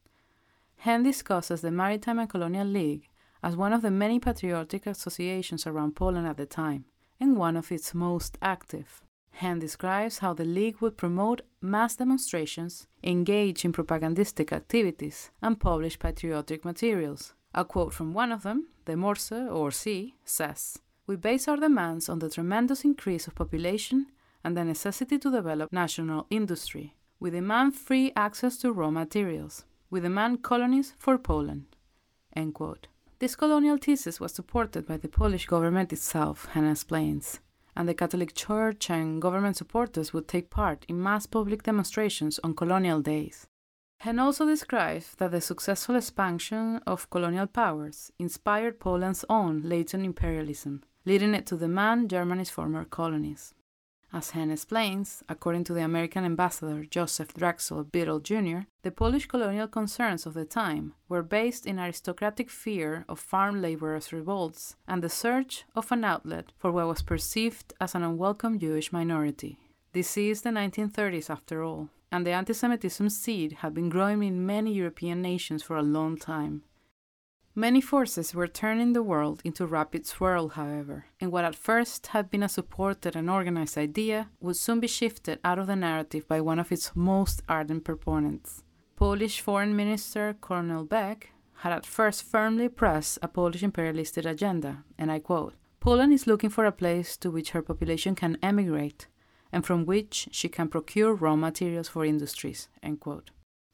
Hehn 0.86 1.04
discusses 1.04 1.62
the 1.62 1.72
Maritime 1.72 2.20
and 2.20 2.30
Colonial 2.30 2.68
League 2.68 3.08
as 3.42 3.56
one 3.56 3.72
of 3.72 3.82
the 3.82 3.92
many 3.92 4.20
patriotic 4.20 4.86
associations 4.86 5.66
around 5.66 5.96
Poland 5.96 6.28
at 6.28 6.38
the 6.38 6.46
time, 6.46 6.86
and 7.24 7.38
one 7.38 7.56
of 7.56 7.72
its 7.72 7.94
most 7.94 8.38
active. 8.42 9.02
Hehn 9.40 9.58
describes 9.60 10.20
how 10.20 10.34
the 10.34 10.46
League 10.46 10.80
would 10.82 10.98
promote 10.98 11.42
mass 11.62 11.96
demonstrations, 11.96 12.88
engage 13.02 13.64
in 13.66 13.72
propagandistic 13.72 14.52
activities, 14.52 15.32
and 15.42 15.60
publish 15.60 15.98
patriotic 15.98 16.66
materials. 16.66 17.34
A 17.56 17.64
quote 17.64 17.94
from 17.94 18.14
one 18.14 18.32
of 18.34 18.44
them, 18.44 18.68
the 18.86 18.98
Morse 18.98 19.32
or 19.32 19.72
C, 19.72 20.16
says 20.26 20.80
We 21.08 21.16
base 21.16 21.48
our 21.48 21.58
demands 21.58 22.10
on 22.10 22.20
the 22.20 22.30
tremendous 22.30 22.84
increase 22.84 23.26
of 23.28 23.36
population 23.36 24.08
and 24.44 24.58
the 24.58 24.66
necessity 24.66 25.18
to 25.20 25.32
develop 25.32 25.72
national 25.72 26.28
industry. 26.30 26.94
We 27.22 27.30
demand 27.30 27.76
free 27.76 28.12
access 28.16 28.58
to 28.58 28.74
raw 28.74 28.92
materials. 28.92 29.64
We 29.90 30.02
demand 30.02 30.44
colonies 30.44 30.94
for 31.00 31.18
Poland. 31.18 31.68
End 32.36 32.54
quote. 32.54 32.88
This 33.20 33.36
colonial 33.36 33.78
thesis 33.78 34.20
was 34.20 34.34
supported 34.34 34.86
by 34.86 34.98
the 34.98 35.08
Polish 35.08 35.46
government 35.46 35.94
itself, 35.94 36.48
Hehn 36.54 36.70
explains, 36.70 37.40
and 37.76 37.88
the 37.88 37.94
Catholic 37.94 38.34
Church 38.34 38.90
and 38.90 39.22
government 39.22 39.56
supporters 39.56 40.14
would 40.14 40.28
take 40.28 40.50
part 40.50 40.86
in 40.90 41.02
mass 41.02 41.26
public 41.26 41.64
demonstrations 41.64 42.40
on 42.44 42.56
colonial 42.56 43.02
days. 43.02 43.48
Hehn 44.04 44.20
also 44.20 44.46
describes 44.46 45.16
that 45.16 45.32
the 45.32 45.40
successful 45.40 45.96
expansion 45.96 46.82
of 46.86 47.10
colonial 47.10 47.48
powers 47.48 48.12
inspired 48.20 48.80
Poland's 48.80 49.24
own 49.30 49.62
latent 49.62 50.04
imperialism, 50.04 50.84
leading 51.06 51.34
it 51.34 51.46
to 51.46 51.56
demand 51.56 52.10
Germany's 52.10 52.50
former 52.50 52.84
colonies. 52.84 53.54
As 54.16 54.32
Hehn 54.32 54.52
explains, 54.52 55.24
according 55.28 55.64
to 55.64 55.74
the 55.74 55.84
American 55.84 56.24
ambassador 56.24 56.86
Joseph 56.86 57.34
Drexel 57.34 57.84
Biddle 57.84 58.20
Jr., 58.20 58.68
the 58.84 58.92
Polish 58.92 59.26
colonial 59.26 59.68
concerns 59.68 60.28
of 60.28 60.36
the 60.36 60.46
time 60.46 60.94
were 61.10 61.24
based 61.24 61.66
in 61.66 61.80
aristocratic 61.80 62.52
fear 62.52 63.06
of 63.10 63.20
farm 63.20 63.60
laborers' 63.60 64.14
revolts 64.14 64.76
and 64.88 65.02
the 65.02 65.10
search 65.10 65.66
of 65.76 65.92
an 65.92 66.04
outlet 66.04 66.52
for 66.60 66.72
what 66.72 66.88
was 66.88 67.02
perceived 67.02 67.74
as 67.82 67.96
an 67.96 68.04
unwelcome 68.04 68.60
Jewish 68.60 68.94
minority. 68.94 69.58
This 69.94 70.16
is 70.16 70.44
the 70.44 70.52
1930s 70.52 71.32
after 71.32 71.64
all, 71.64 71.90
and 72.12 72.24
the 72.24 72.34
anti 72.34 72.54
Semitism 72.54 73.10
seed 73.10 73.54
had 73.62 73.74
been 73.74 73.90
growing 73.90 74.22
in 74.22 74.46
many 74.46 74.74
European 74.74 75.24
nations 75.24 75.64
for 75.64 75.76
a 75.76 75.82
long 75.82 76.18
time. 76.18 76.62
Many 77.56 77.82
forces 77.82 78.34
were 78.34 78.48
turning 78.48 78.94
the 78.94 79.04
world 79.04 79.40
into 79.44 79.68
rapid 79.68 80.08
swirl, 80.08 80.50
however, 80.50 81.06
and 81.20 81.32
what 81.32 81.46
at 81.46 81.56
first 81.56 82.08
had 82.08 82.32
been 82.32 82.42
a 82.42 82.50
supported 82.50 83.16
and 83.16 83.30
organized 83.30 83.78
idea 83.78 84.32
would 84.40 84.56
soon 84.56 84.80
be 84.80 84.88
shifted 84.88 85.40
out 85.44 85.60
of 85.60 85.68
the 85.68 85.76
narrative 85.76 86.28
by 86.28 86.42
one 86.42 86.58
of 86.58 86.72
its 86.72 86.92
most 86.96 87.44
ardent 87.48 87.84
proponents. 87.84 88.64
Polish 88.96 89.40
Foreign 89.40 89.76
Minister 89.76 90.36
Colonel 90.42 90.84
Beck 90.84 91.30
had 91.58 91.72
at 91.72 91.86
first 91.86 92.24
firmly 92.24 92.70
pressed 92.70 93.20
a 93.22 93.28
Polish 93.28 93.62
imperialistic 93.62 94.26
agenda, 94.26 94.84
and 94.98 95.12
I 95.12 95.20
quote 95.20 95.54
Poland 95.80 96.12
is 96.12 96.26
looking 96.26 96.50
for 96.50 96.66
a 96.66 96.72
place 96.72 97.16
to 97.18 97.30
which 97.30 97.52
her 97.52 97.62
population 97.62 98.16
can 98.16 98.40
emigrate 98.42 99.06
and 99.52 99.64
from 99.64 99.86
which 99.86 100.28
she 100.32 100.50
can 100.50 100.70
procure 100.70 101.14
raw 101.14 101.36
materials 101.36 101.88
for 101.88 102.04
industries. 102.04 102.68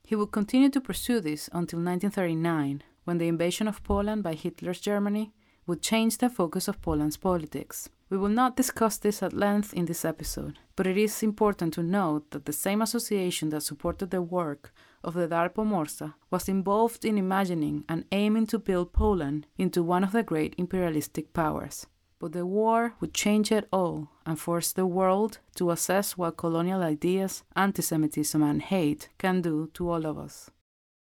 He 0.03 0.15
would 0.15 0.31
continue 0.31 0.69
to 0.69 0.81
pursue 0.81 1.21
this 1.21 1.47
until 1.53 1.79
1939, 1.79 2.83
when 3.03 3.17
the 3.17 3.27
invasion 3.27 3.67
of 3.67 3.83
Poland 3.83 4.23
by 4.23 4.33
Hitler's 4.33 4.79
Germany 4.79 5.31
would 5.67 5.81
change 5.81 6.17
the 6.17 6.29
focus 6.29 6.67
of 6.67 6.81
Poland's 6.81 7.17
politics. 7.17 7.89
We 8.09 8.17
will 8.17 8.29
not 8.29 8.55
discuss 8.55 8.97
this 8.97 9.21
at 9.21 9.33
length 9.33 9.71
in 9.73 9.85
this 9.85 10.03
episode, 10.03 10.57
but 10.75 10.87
it 10.87 10.97
is 10.97 11.21
important 11.21 11.75
to 11.75 11.83
note 11.83 12.31
that 12.31 12.45
the 12.45 12.53
same 12.53 12.81
association 12.81 13.49
that 13.49 13.61
supported 13.61 14.09
the 14.09 14.21
work 14.21 14.73
of 15.03 15.13
the 15.13 15.27
Dar 15.27 15.49
Pomorza 15.49 16.15
was 16.31 16.49
involved 16.49 17.05
in 17.05 17.19
imagining 17.19 17.85
and 17.87 18.05
aiming 18.11 18.47
to 18.47 18.57
build 18.57 18.93
Poland 18.93 19.45
into 19.59 19.83
one 19.83 20.03
of 20.03 20.11
the 20.11 20.23
great 20.23 20.55
imperialistic 20.57 21.33
powers. 21.33 21.85
But 22.17 22.33
the 22.33 22.47
war 22.47 22.95
would 22.99 23.13
change 23.13 23.51
it 23.51 23.67
all 23.71 24.09
and 24.25 24.39
force 24.39 24.73
the 24.73 24.87
world 24.87 25.37
to 25.55 25.69
assess 25.69 26.17
what 26.17 26.35
colonial 26.35 26.81
ideas, 26.81 27.43
anti 27.55 27.81
Semitism, 27.81 28.41
and 28.41 28.61
hate 28.61 29.09
can 29.19 29.41
do 29.41 29.69
to 29.75 29.89
all 29.89 30.05
of 30.05 30.17
us. 30.17 30.49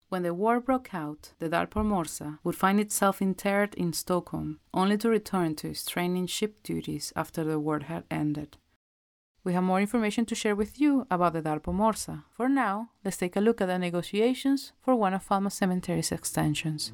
When 0.09 0.23
the 0.23 0.33
war 0.33 0.61
broke 0.61 0.93
out, 0.93 1.33
the 1.39 1.49
Dar 1.49 1.67
Pomorza 1.67 2.39
would 2.43 2.55
find 2.55 2.79
itself 2.79 3.21
interred 3.21 3.73
in 3.75 3.91
Stockholm, 3.91 4.59
only 4.73 4.97
to 4.99 5.09
return 5.09 5.55
to 5.55 5.67
its 5.69 5.85
training 5.85 6.27
ship 6.27 6.63
duties 6.63 7.11
after 7.15 7.43
the 7.43 7.59
war 7.59 7.79
had 7.79 8.05
ended. 8.09 8.55
We 9.43 9.51
have 9.53 9.63
more 9.63 9.81
information 9.81 10.25
to 10.27 10.35
share 10.35 10.55
with 10.55 10.79
you 10.79 11.05
about 11.11 11.33
the 11.33 11.41
Dar 11.41 11.59
Pomorza. 11.59 12.23
For 12.31 12.47
now, 12.47 12.91
let's 13.03 13.17
take 13.17 13.35
a 13.35 13.41
look 13.41 13.59
at 13.59 13.67
the 13.67 13.77
negotiations 13.77 14.71
for 14.79 14.95
one 14.95 15.13
of 15.13 15.23
Falmouth 15.23 15.53
Cemetery's 15.53 16.13
extensions. 16.13 16.93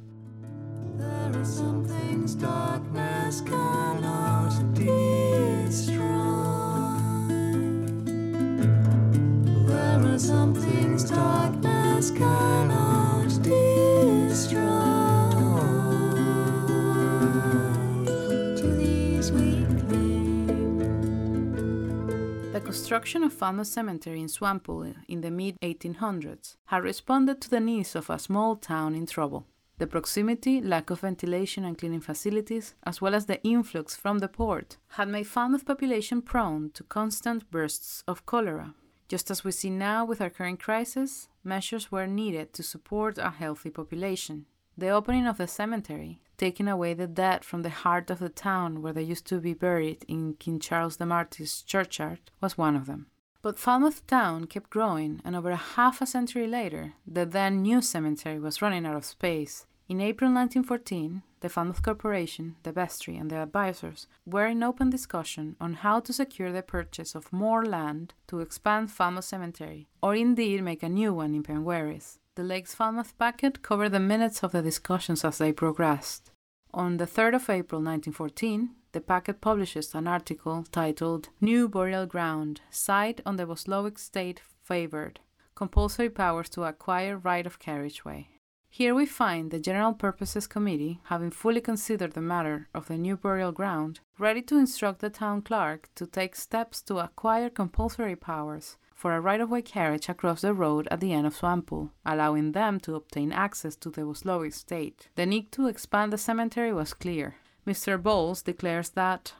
Construction 22.84 23.22
of 23.22 23.32
Falmouth 23.32 23.68
Cemetery 23.68 24.20
in 24.20 24.26
Swanpool 24.26 24.94
in 25.08 25.22
the 25.22 25.30
mid 25.30 25.58
1800s 25.62 26.56
had 26.66 26.84
responded 26.84 27.40
to 27.40 27.48
the 27.48 27.58
needs 27.58 27.96
of 27.96 28.10
a 28.10 28.18
small 28.18 28.56
town 28.56 28.94
in 28.94 29.06
trouble. 29.06 29.46
The 29.78 29.86
proximity, 29.86 30.60
lack 30.60 30.90
of 30.90 31.00
ventilation 31.00 31.64
and 31.64 31.78
cleaning 31.78 32.02
facilities, 32.02 32.74
as 32.84 33.00
well 33.00 33.14
as 33.14 33.24
the 33.24 33.42
influx 33.42 33.96
from 33.96 34.18
the 34.18 34.28
port, 34.28 34.76
had 34.88 35.08
made 35.08 35.26
Falmouth 35.26 35.64
population 35.64 36.20
prone 36.20 36.72
to 36.74 36.82
constant 36.82 37.50
bursts 37.50 38.04
of 38.06 38.26
cholera. 38.26 38.74
Just 39.08 39.30
as 39.30 39.44
we 39.44 39.52
see 39.52 39.70
now 39.70 40.04
with 40.04 40.20
our 40.20 40.28
current 40.28 40.60
crisis, 40.60 41.30
measures 41.42 41.90
were 41.90 42.06
needed 42.06 42.52
to 42.52 42.62
support 42.62 43.16
a 43.16 43.30
healthy 43.30 43.70
population. 43.70 44.44
The 44.76 44.90
opening 44.90 45.26
of 45.26 45.38
the 45.38 45.48
cemetery, 45.48 46.20
taking 46.36 46.68
away 46.68 46.94
the 46.94 47.06
dead 47.06 47.44
from 47.44 47.62
the 47.62 47.70
heart 47.70 48.10
of 48.10 48.18
the 48.18 48.28
town 48.28 48.82
where 48.82 48.92
they 48.92 49.02
used 49.02 49.26
to 49.26 49.40
be 49.40 49.54
buried 49.54 50.04
in 50.08 50.34
King 50.34 50.58
Charles 50.58 50.96
the 50.96 51.06
Martyr's 51.06 51.62
churchyard, 51.62 52.20
was 52.40 52.58
one 52.58 52.76
of 52.76 52.86
them. 52.86 53.06
But 53.42 53.58
Falmouth 53.58 54.06
town 54.06 54.46
kept 54.46 54.70
growing, 54.70 55.20
and 55.24 55.36
over 55.36 55.50
a 55.50 55.56
half 55.56 56.00
a 56.00 56.06
century 56.06 56.46
later, 56.46 56.94
the 57.06 57.26
then 57.26 57.60
new 57.60 57.82
cemetery 57.82 58.38
was 58.38 58.62
running 58.62 58.86
out 58.86 58.96
of 58.96 59.04
space. 59.04 59.66
In 59.86 60.00
April 60.00 60.32
1914, 60.32 61.22
the 61.40 61.50
Falmouth 61.50 61.82
Corporation, 61.82 62.56
the 62.62 62.72
vestry, 62.72 63.18
and 63.18 63.30
the 63.30 63.36
advisors 63.36 64.06
were 64.24 64.46
in 64.46 64.62
open 64.62 64.88
discussion 64.88 65.56
on 65.60 65.74
how 65.74 66.00
to 66.00 66.10
secure 66.10 66.50
the 66.50 66.62
purchase 66.62 67.14
of 67.14 67.30
more 67.34 67.66
land 67.66 68.14
to 68.28 68.40
expand 68.40 68.90
Falmouth 68.90 69.26
Cemetery, 69.26 69.86
or 70.02 70.14
indeed 70.14 70.62
make 70.62 70.82
a 70.82 70.88
new 70.88 71.12
one 71.12 71.34
in 71.34 71.42
Penwerris. 71.42 72.16
The 72.36 72.42
Lakes 72.42 72.74
Falmouth 72.74 73.16
packet 73.16 73.62
covered 73.62 73.90
the 73.90 74.00
minutes 74.00 74.42
of 74.42 74.50
the 74.50 74.60
discussions 74.60 75.24
as 75.24 75.38
they 75.38 75.52
progressed. 75.52 76.32
On 76.72 76.96
the 76.96 77.06
3rd 77.06 77.36
of 77.36 77.48
April 77.48 77.80
1914, 77.80 78.70
the 78.90 79.00
packet 79.00 79.40
publishes 79.40 79.94
an 79.94 80.08
article 80.08 80.64
titled 80.72 81.28
New 81.40 81.68
Burial 81.68 82.06
Ground 82.06 82.60
Site 82.70 83.20
on 83.24 83.36
the 83.36 83.46
Boslowick 83.46 84.00
State 84.00 84.40
Favored 84.64 85.20
Compulsory 85.54 86.10
Powers 86.10 86.48
to 86.50 86.64
Acquire 86.64 87.16
Right 87.18 87.46
of 87.46 87.60
Carriageway. 87.60 88.33
Here 88.76 88.92
we 88.92 89.06
find 89.06 89.52
the 89.52 89.60
General 89.60 89.92
Purposes 89.92 90.48
Committee, 90.48 90.98
having 91.04 91.30
fully 91.30 91.60
considered 91.60 92.14
the 92.14 92.20
matter 92.20 92.66
of 92.74 92.88
the 92.88 92.96
new 92.96 93.16
burial 93.16 93.52
ground, 93.52 94.00
ready 94.18 94.42
to 94.42 94.58
instruct 94.58 94.98
the 94.98 95.10
town 95.10 95.42
clerk 95.42 95.88
to 95.94 96.08
take 96.08 96.34
steps 96.34 96.82
to 96.82 96.98
acquire 96.98 97.50
compulsory 97.50 98.16
powers 98.16 98.76
for 98.92 99.14
a 99.14 99.20
right 99.20 99.40
of 99.40 99.50
way 99.50 99.62
carriage 99.62 100.08
across 100.08 100.40
the 100.40 100.52
road 100.52 100.88
at 100.90 100.98
the 100.98 101.12
end 101.12 101.24
of 101.24 101.36
Swanpool, 101.36 101.90
allowing 102.04 102.50
them 102.50 102.80
to 102.80 102.96
obtain 102.96 103.30
access 103.30 103.76
to 103.76 103.90
the 103.90 104.00
Boslowick 104.00 104.48
estate. 104.48 105.08
The 105.14 105.24
need 105.24 105.52
to 105.52 105.68
expand 105.68 106.12
the 106.12 106.18
cemetery 106.18 106.72
was 106.72 106.94
clear. 106.94 107.36
Mr. 107.64 108.02
Bowles 108.02 108.42
declares 108.42 108.88
that 108.90 109.34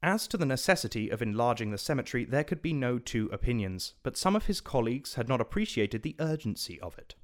As 0.00 0.28
to 0.28 0.36
the 0.36 0.46
necessity 0.46 1.10
of 1.10 1.20
enlarging 1.20 1.72
the 1.72 1.76
cemetery, 1.76 2.24
there 2.24 2.44
could 2.44 2.62
be 2.62 2.72
no 2.72 3.00
two 3.00 3.30
opinions, 3.32 3.94
but 4.04 4.16
some 4.16 4.36
of 4.36 4.46
his 4.46 4.60
colleagues 4.60 5.14
had 5.14 5.28
not 5.28 5.40
appreciated 5.40 6.04
the 6.04 6.14
urgency 6.20 6.78
of 6.78 6.96
it. 6.98 7.16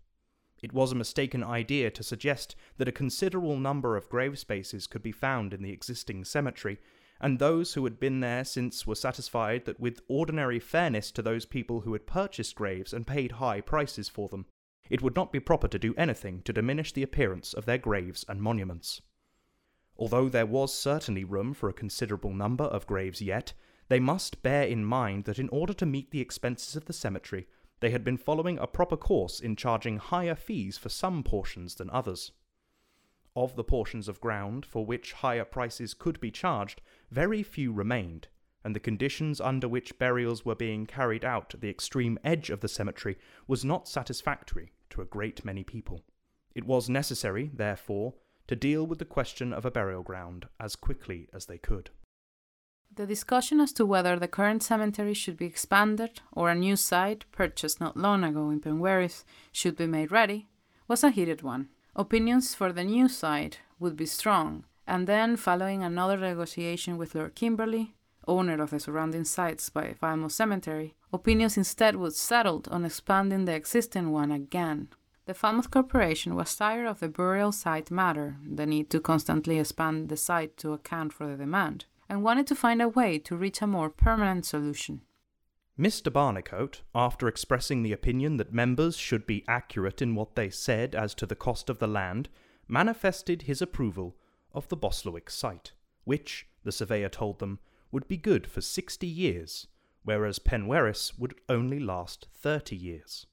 It 0.62 0.73
was 0.73 0.90
a 0.90 0.97
mistaken 0.97 1.45
idea 1.45 1.90
to 1.90 2.03
suggest 2.03 2.57
that 2.79 2.88
a 2.88 2.92
considerable 2.92 3.59
number 3.59 3.97
of 3.97 4.09
grave 4.09 4.38
spaces 4.38 4.87
could 4.87 5.03
be 5.03 5.12
found 5.12 5.53
in 5.53 5.62
the 5.62 5.73
existing 5.73 6.25
cemetery, 6.25 6.79
and 7.21 7.38
those 7.38 7.75
who 7.75 7.85
had 7.85 8.01
been 8.01 8.21
there 8.21 8.45
since 8.45 8.87
were 8.87 8.95
satisfied 8.95 9.64
that 9.64 9.81
with 9.81 10.01
ordinary 10.09 10.59
fairness 10.59 11.11
to 11.12 11.23
those 11.23 11.47
people 11.47 11.81
who 11.81 11.92
had 11.92 12.07
purchased 12.07 12.55
graves 12.55 12.92
and 12.92 13.07
paid 13.07 13.33
high 13.33 13.61
prices 13.61 14.09
for 14.09 14.29
them, 14.29 14.47
it 14.88 15.03
would 15.03 15.16
not 15.16 15.33
be 15.33 15.40
proper 15.40 15.69
to 15.69 15.79
do 15.79 15.95
anything 15.97 16.42
to 16.42 16.53
diminish 16.53 16.92
the 16.92 17.03
appearance 17.03 17.53
of 17.53 17.64
their 17.64 17.79
graves 17.79 18.25
and 18.29 18.40
monuments. 18.40 19.01
Although 19.99 20.29
there 20.29 20.47
was 20.47 20.75
certainly 20.75 21.25
room 21.25 21.55
for 21.55 21.69
a 21.69 21.75
considerable 21.75 22.33
number 22.33 22.64
of 22.64 22.87
graves 22.87 23.23
yet, 23.23 23.53
they 23.88 24.01
must 24.01 24.42
bear 24.42 24.64
in 24.64 24.85
mind 24.85 25.25
that 25.25 25.38
in 25.38 25.49
order 25.49 25.73
to 25.75 25.87
meet 25.87 26.11
the 26.11 26.21
expenses 26.21 26.77
of 26.77 26.85
the 26.85 26.92
cemetery, 26.92 27.47
they 27.80 27.90
had 27.90 28.04
been 28.04 28.16
following 28.16 28.58
a 28.58 28.66
proper 28.66 28.96
course 28.96 29.40
in 29.40 29.56
charging 29.56 29.98
higher 29.98 30.34
fees 30.34 30.78
for 30.78 30.88
some 30.88 31.22
portions 31.22 31.74
than 31.74 31.90
others. 31.90 32.32
Of 33.34 33.54
the 33.54 33.64
portions 33.64 34.08
of 34.08 34.20
ground 34.20 34.64
for 34.64 34.86
which 34.86 35.12
higher 35.12 35.44
prices 35.44 35.92
could 35.92 36.18
be 36.20 36.30
charged, 36.30 36.80
very 37.10 37.42
few 37.42 37.72
remained, 37.72 38.28
and 38.64 38.74
the 38.74 38.80
conditions 38.80 39.40
under 39.40 39.68
which 39.68 39.98
burials 39.98 40.44
were 40.44 40.54
being 40.54 40.86
carried 40.86 41.24
out 41.24 41.54
at 41.54 41.60
the 41.60 41.68
extreme 41.68 42.18
edge 42.24 42.50
of 42.50 42.60
the 42.60 42.68
cemetery 42.68 43.18
was 43.46 43.64
not 43.64 43.86
satisfactory 43.86 44.72
to 44.90 45.02
a 45.02 45.06
great 45.06 45.44
many 45.44 45.62
people. 45.62 46.02
It 46.54 46.64
was 46.64 46.88
necessary, 46.88 47.50
therefore, 47.52 48.14
to 48.48 48.56
deal 48.56 48.86
with 48.86 48.98
the 48.98 49.04
question 49.04 49.52
of 49.52 49.66
a 49.66 49.70
burial 49.70 50.02
ground 50.02 50.48
as 50.58 50.74
quickly 50.74 51.28
as 51.34 51.46
they 51.46 51.58
could. 51.58 51.90
The 52.96 53.06
discussion 53.06 53.61
as 53.61 53.74
to 53.74 53.85
whether 53.85 54.18
the 54.18 54.26
current 54.26 54.62
cemetery 54.62 55.12
should 55.12 55.37
be 55.37 55.44
expanded 55.44 56.22
or 56.32 56.48
a 56.48 56.54
new 56.54 56.76
site, 56.76 57.26
purchased 57.30 57.78
not 57.78 57.96
long 57.96 58.24
ago 58.24 58.48
in 58.48 58.61
Penwerris, 58.61 59.22
should 59.52 59.76
be 59.76 59.87
made 59.87 60.11
ready 60.11 60.48
was 60.88 61.04
a 61.04 61.11
heated 61.11 61.42
one. 61.42 61.68
Opinions 61.94 62.54
for 62.54 62.72
the 62.72 62.85
new 62.85 63.06
site 63.09 63.61
would 63.78 63.96
be 63.96 64.06
strong, 64.06 64.64
and 64.87 65.06
then, 65.06 65.37
following 65.37 65.82
another 65.82 66.16
negotiation 66.16 66.96
with 66.96 67.14
Lord 67.14 67.35
Kimberley, 67.35 67.94
owner 68.26 68.62
of 68.62 68.70
the 68.70 68.80
surrounding 68.80 69.24
sites 69.24 69.68
by 69.68 69.92
Falmouth 69.92 70.32
Cemetery, 70.32 70.94
opinions 71.12 71.59
instead 71.59 71.96
would 71.96 72.14
settled 72.14 72.66
on 72.68 72.85
expanding 72.85 73.44
the 73.44 73.54
existing 73.54 74.11
one 74.11 74.30
again. 74.30 74.88
The 75.26 75.35
Falmouth 75.35 75.70
Corporation 75.70 76.35
was 76.35 76.54
tired 76.54 76.87
of 76.87 77.00
the 77.00 77.09
burial 77.09 77.52
site 77.52 77.90
matter, 77.90 78.37
the 78.48 78.64
need 78.64 78.88
to 78.90 79.00
constantly 79.00 79.59
expand 79.59 80.09
the 80.09 80.16
site 80.16 80.56
to 80.59 80.72
account 80.72 81.12
for 81.12 81.26
the 81.26 81.37
demand, 81.37 81.85
and 82.09 82.23
wanted 82.23 82.47
to 82.47 82.55
find 82.55 82.81
a 82.81 82.88
way 82.88 83.19
to 83.19 83.37
reach 83.37 83.61
a 83.62 83.66
more 83.66 83.90
permanent 83.90 84.47
solution. 84.47 85.03
Mr. 85.79 86.11
Barnicoat, 86.11 86.81
after 86.95 87.29
expressing 87.29 87.83
the 87.83 87.92
opinion 87.92 88.38
that 88.38 88.53
members 88.53 88.97
should 88.97 89.27
be 89.27 89.45
accurate 89.47 90.01
in 90.01 90.14
what 90.14 90.35
they 90.35 90.49
said 90.49 90.95
as 90.95 91.14
to 91.14 91.27
the 91.27 91.35
cost 91.35 91.69
of 91.69 91.79
the 91.79 91.87
land, 91.87 92.29
manifested 92.66 93.42
his 93.42 93.61
approval 93.61 94.16
of 94.55 94.69
the 94.69 94.77
Boslowick 94.77 95.29
site, 95.31 95.73
which, 96.05 96.47
the 96.64 96.73
surveyor 96.73 97.11
told 97.11 97.40
them, 97.40 97.59
would 97.92 98.09
be 98.09 98.16
good 98.16 98.47
for 98.47 98.62
sixty 98.62 99.07
years, 99.07 99.66
whereas 100.03 100.38
Penwerris 100.38 101.19
would 101.19 101.35
only 101.49 101.79
last 101.79 102.27
thirty 102.33 102.77
years. 102.77 103.27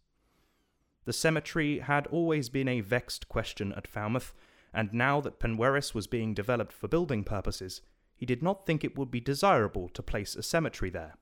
The 1.06 1.14
cemetery 1.14 1.80
had 1.80 2.08
always 2.08 2.50
been 2.50 2.68
a 2.68 2.82
vexed 2.82 3.30
question 3.30 3.74
at 3.74 3.88
Falmouth, 3.88 4.34
and 4.74 4.94
now 4.94 5.22
that 5.22 5.40
Penwerris 5.40 5.94
was 5.94 6.08
being 6.08 6.34
developed 6.34 6.74
for 6.74 6.88
building 6.88 7.24
purposes, 7.24 7.82
he 8.15 8.26
did 8.26 8.43
not 8.43 8.65
think 8.65 8.84
it 8.84 8.97
would 8.97 9.12
be 9.12 9.19
desirable 9.19 9.89
to 9.89 10.04
place 10.04 10.36
a 10.36 10.43
cemetery 10.43 10.89
there. 10.89 11.15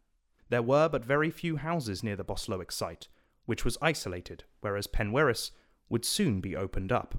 There 0.50 0.62
were 0.62 0.90
but 0.90 1.06
very 1.06 1.30
few 1.30 1.58
houses 1.58 2.04
near 2.04 2.16
the 2.16 2.26
Boslowick 2.26 2.72
site, 2.72 3.08
which 3.46 3.64
was 3.64 3.78
isolated, 3.82 4.44
whereas 4.60 4.88
Penwerris 4.88 5.52
would 5.90 6.06
soon 6.06 6.42
be 6.42 6.56
opened 6.56 6.92
up. 6.92 7.16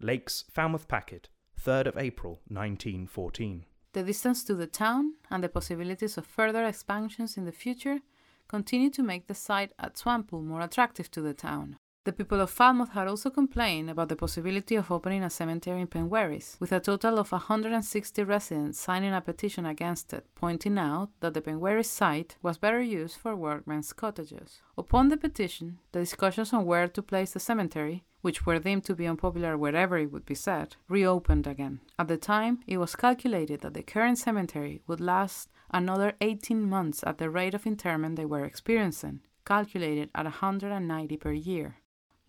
Lakes, 0.00 0.44
Falmouth 0.50 0.88
Packet, 0.88 1.28
3rd 1.60 1.86
of 1.86 1.96
April 1.96 2.40
1914. 2.48 3.64
The 3.92 4.02
distance 4.02 4.42
to 4.44 4.54
the 4.54 4.66
town 4.66 5.14
and 5.30 5.44
the 5.44 5.48
possibilities 5.48 6.16
of 6.16 6.26
further 6.26 6.64
expansions 6.64 7.36
in 7.36 7.44
the 7.44 7.52
future 7.52 8.00
continue 8.48 8.90
to 8.90 9.02
make 9.02 9.26
the 9.26 9.34
site 9.34 9.72
at 9.78 9.94
Swanpool 9.94 10.44
more 10.44 10.60
attractive 10.60 11.10
to 11.12 11.20
the 11.20 11.34
town. 11.34 11.78
The 12.04 12.12
people 12.12 12.40
of 12.40 12.50
Falmouth 12.50 12.90
had 12.94 13.06
also 13.06 13.30
complained 13.30 13.88
about 13.88 14.08
the 14.08 14.16
possibility 14.16 14.74
of 14.74 14.90
opening 14.90 15.22
a 15.22 15.30
cemetery 15.30 15.80
in 15.80 15.86
Penwerris, 15.86 16.58
with 16.58 16.72
a 16.72 16.80
total 16.80 17.20
of 17.20 17.30
160 17.30 18.24
residents 18.24 18.80
signing 18.80 19.14
a 19.14 19.20
petition 19.20 19.64
against 19.66 20.12
it, 20.12 20.26
pointing 20.34 20.78
out 20.78 21.10
that 21.20 21.32
the 21.32 21.40
Penwerris 21.40 21.86
site 21.86 22.34
was 22.42 22.58
better 22.58 22.82
used 22.82 23.18
for 23.18 23.36
workmen's 23.36 23.92
cottages. 23.92 24.62
Upon 24.76 25.10
the 25.10 25.16
petition, 25.16 25.78
the 25.92 26.00
discussions 26.00 26.52
on 26.52 26.64
where 26.64 26.88
to 26.88 27.02
place 27.02 27.34
the 27.34 27.38
cemetery, 27.38 28.02
which 28.20 28.44
were 28.44 28.58
deemed 28.58 28.84
to 28.86 28.96
be 28.96 29.06
unpopular 29.06 29.56
wherever 29.56 29.96
it 29.96 30.10
would 30.10 30.26
be 30.26 30.34
set, 30.34 30.74
reopened 30.88 31.46
again. 31.46 31.78
At 32.00 32.08
the 32.08 32.16
time, 32.16 32.64
it 32.66 32.78
was 32.78 32.96
calculated 32.96 33.60
that 33.60 33.74
the 33.74 33.82
current 33.84 34.18
cemetery 34.18 34.82
would 34.88 35.00
last 35.00 35.50
another 35.70 36.14
18 36.20 36.68
months 36.68 37.04
at 37.06 37.18
the 37.18 37.30
rate 37.30 37.54
of 37.54 37.64
interment 37.64 38.16
they 38.16 38.24
were 38.24 38.44
experiencing, 38.44 39.20
calculated 39.46 40.10
at 40.16 40.24
190 40.24 41.16
per 41.18 41.30
year. 41.30 41.76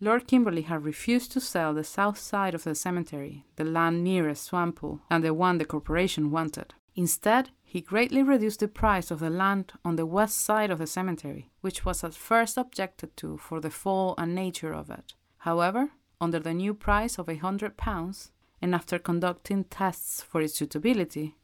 Lord 0.00 0.26
Kimberley 0.26 0.62
had 0.62 0.84
refused 0.84 1.32
to 1.32 1.40
sell 1.40 1.72
the 1.72 1.84
south 1.84 2.18
side 2.18 2.54
of 2.54 2.64
the 2.64 2.74
cemetery, 2.74 3.44
the 3.56 3.64
land 3.64 4.02
nearest 4.02 4.50
Swanpool, 4.50 5.00
and 5.10 5.22
the 5.22 5.32
one 5.32 5.58
the 5.58 5.64
corporation 5.64 6.30
wanted. 6.30 6.74
Instead, 6.96 7.50
he 7.62 7.80
greatly 7.80 8.22
reduced 8.22 8.60
the 8.60 8.68
price 8.68 9.10
of 9.10 9.20
the 9.20 9.30
land 9.30 9.72
on 9.84 9.96
the 9.96 10.06
west 10.06 10.40
side 10.40 10.70
of 10.70 10.78
the 10.78 10.86
cemetery, 10.86 11.50
which 11.60 11.84
was 11.84 12.04
at 12.04 12.14
first 12.14 12.56
objected 12.56 13.16
to 13.16 13.36
for 13.36 13.60
the 13.60 13.70
fall 13.70 14.14
and 14.18 14.34
nature 14.34 14.72
of 14.72 14.90
it. 14.90 15.14
However, 15.38 15.90
under 16.20 16.38
the 16.38 16.54
new 16.54 16.74
price 16.74 17.18
of 17.18 17.28
a 17.28 17.36
hundred 17.36 17.76
pounds, 17.76 18.30
and 18.62 18.74
after 18.74 18.98
conducting 18.98 19.64
tests 19.64 20.22
for 20.22 20.40
its 20.40 20.54
suitability, 20.54 21.36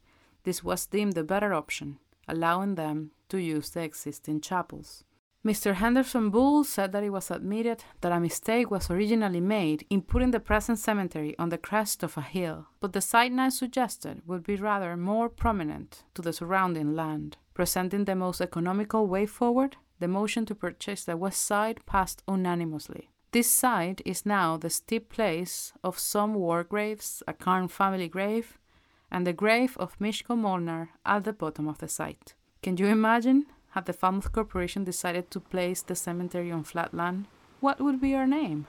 this 0.44 0.64
was 0.64 0.86
deemed 0.86 1.14
the 1.14 1.24
better 1.24 1.52
option, 1.52 1.98
allowing 2.28 2.76
them 2.76 3.10
to 3.28 3.38
use 3.38 3.70
the 3.70 3.82
existing 3.82 4.40
chapels. 4.40 5.04
Mr. 5.42 5.74
Henderson 5.74 6.28
Bull 6.28 6.64
said 6.64 6.92
that 6.92 7.02
it 7.02 7.08
was 7.08 7.30
admitted 7.30 7.82
that 8.02 8.12
a 8.12 8.20
mistake 8.20 8.70
was 8.70 8.90
originally 8.90 9.40
made 9.40 9.86
in 9.88 10.02
putting 10.02 10.32
the 10.32 10.40
present 10.40 10.78
cemetery 10.78 11.34
on 11.38 11.48
the 11.48 11.56
crest 11.56 12.02
of 12.02 12.18
a 12.18 12.20
hill, 12.20 12.66
but 12.78 12.92
the 12.92 13.00
site 13.00 13.32
now 13.32 13.48
suggested 13.48 14.20
would 14.26 14.44
be 14.44 14.56
rather 14.56 14.98
more 14.98 15.30
prominent 15.30 16.04
to 16.12 16.20
the 16.20 16.34
surrounding 16.34 16.94
land. 16.94 17.38
Presenting 17.54 18.04
the 18.04 18.14
most 18.14 18.42
economical 18.42 19.06
way 19.06 19.24
forward, 19.24 19.78
the 19.98 20.08
motion 20.08 20.44
to 20.44 20.54
purchase 20.54 21.04
the 21.04 21.16
west 21.16 21.40
side 21.40 21.86
passed 21.86 22.22
unanimously. 22.28 23.08
This 23.32 23.50
site 23.50 24.02
is 24.04 24.26
now 24.26 24.58
the 24.58 24.68
steep 24.68 25.08
place 25.08 25.72
of 25.82 25.98
some 25.98 26.34
war 26.34 26.64
graves, 26.64 27.22
a 27.26 27.32
Carn 27.32 27.68
family 27.68 28.08
grave, 28.08 28.58
and 29.10 29.26
the 29.26 29.32
grave 29.32 29.74
of 29.78 29.98
Mishko 29.98 30.36
Molnar 30.36 30.90
at 31.06 31.24
the 31.24 31.32
bottom 31.32 31.66
of 31.66 31.78
the 31.78 31.88
site. 31.88 32.34
Can 32.62 32.76
you 32.76 32.88
imagine 32.88 33.46
had 33.70 33.86
the 33.86 33.92
Falmouth 33.92 34.32
Corporation 34.32 34.84
decided 34.84 35.30
to 35.30 35.40
place 35.40 35.82
the 35.82 35.94
cemetery 35.94 36.50
on 36.50 36.64
flat 36.64 36.92
land, 36.92 37.26
what 37.60 37.80
would 37.80 38.00
be 38.00 38.14
our 38.14 38.26
name? 38.26 38.66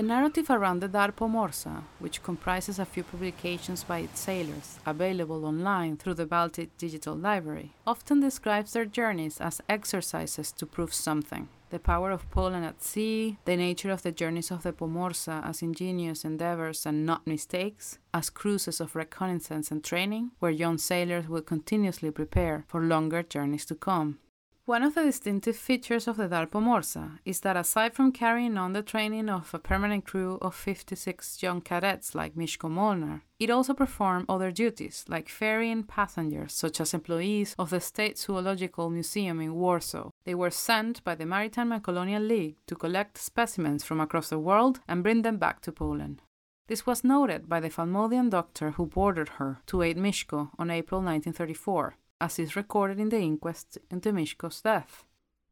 The 0.00 0.06
narrative 0.06 0.48
around 0.48 0.80
the 0.80 0.88
Dar 0.88 1.12
Pomorza, 1.12 1.82
which 1.98 2.22
comprises 2.22 2.78
a 2.78 2.86
few 2.86 3.02
publications 3.02 3.84
by 3.84 3.98
its 3.98 4.18
sailors, 4.18 4.78
available 4.86 5.44
online 5.44 5.98
through 5.98 6.14
the 6.14 6.24
Baltic 6.24 6.74
Digital 6.78 7.14
Library, 7.14 7.74
often 7.86 8.18
describes 8.18 8.72
their 8.72 8.86
journeys 8.86 9.42
as 9.42 9.60
exercises 9.68 10.52
to 10.52 10.64
prove 10.64 10.94
something. 10.94 11.50
The 11.68 11.78
power 11.78 12.10
of 12.12 12.30
Poland 12.30 12.64
at 12.64 12.82
sea, 12.82 13.36
the 13.44 13.58
nature 13.58 13.90
of 13.90 14.02
the 14.02 14.10
journeys 14.10 14.50
of 14.50 14.62
the 14.62 14.72
Pomorza 14.72 15.42
as 15.44 15.60
ingenious 15.60 16.24
endeavors 16.24 16.86
and 16.86 17.04
not 17.04 17.26
mistakes, 17.26 17.98
as 18.14 18.30
cruises 18.30 18.80
of 18.80 18.96
reconnaissance 18.96 19.70
and 19.70 19.84
training, 19.84 20.30
where 20.38 20.50
young 20.50 20.78
sailors 20.78 21.28
will 21.28 21.42
continuously 21.42 22.10
prepare 22.10 22.64
for 22.68 22.80
longer 22.80 23.22
journeys 23.22 23.66
to 23.66 23.74
come. 23.74 24.18
One 24.66 24.82
of 24.84 24.94
the 24.94 25.02
distinctive 25.02 25.56
features 25.56 26.06
of 26.06 26.16
the 26.16 26.28
Dar 26.28 26.46
Pomorza 26.46 27.18
is 27.24 27.40
that 27.40 27.56
aside 27.56 27.94
from 27.94 28.12
carrying 28.12 28.56
on 28.56 28.72
the 28.72 28.82
training 28.82 29.28
of 29.28 29.52
a 29.52 29.58
permanent 29.58 30.04
crew 30.04 30.38
of 30.40 30.54
56 30.54 31.42
young 31.42 31.60
cadets 31.60 32.14
like 32.14 32.36
Mishko 32.36 32.70
Molnar, 32.70 33.22
it 33.40 33.50
also 33.50 33.74
performed 33.74 34.26
other 34.28 34.52
duties 34.52 35.04
like 35.08 35.28
ferrying 35.28 35.82
passengers 35.82 36.52
such 36.52 36.80
as 36.80 36.94
employees 36.94 37.56
of 37.58 37.70
the 37.70 37.80
State 37.80 38.18
Zoological 38.18 38.90
Museum 38.90 39.40
in 39.40 39.54
Warsaw. 39.54 40.10
They 40.24 40.36
were 40.36 40.50
sent 40.50 41.02
by 41.02 41.16
the 41.16 41.26
Maritime 41.26 41.72
and 41.72 41.82
Colonial 41.82 42.22
League 42.22 42.58
to 42.66 42.76
collect 42.76 43.18
specimens 43.18 43.82
from 43.82 43.98
across 43.98 44.28
the 44.28 44.38
world 44.38 44.80
and 44.86 45.02
bring 45.02 45.22
them 45.22 45.38
back 45.38 45.62
to 45.62 45.72
Poland. 45.72 46.22
This 46.68 46.86
was 46.86 47.02
noted 47.02 47.48
by 47.48 47.58
the 47.58 47.70
Falmoudian 47.70 48.30
doctor 48.30 48.70
who 48.72 48.86
boarded 48.86 49.30
her 49.40 49.60
to 49.66 49.82
aid 49.82 49.96
Mishko 49.96 50.50
on 50.56 50.70
April 50.70 51.00
1934 51.00 51.96
as 52.20 52.38
is 52.38 52.56
recorded 52.56 53.00
in 53.00 53.08
the 53.08 53.18
inquest 53.18 53.78
into 53.90 54.12
Mishko's 54.12 54.60
death. 54.60 55.04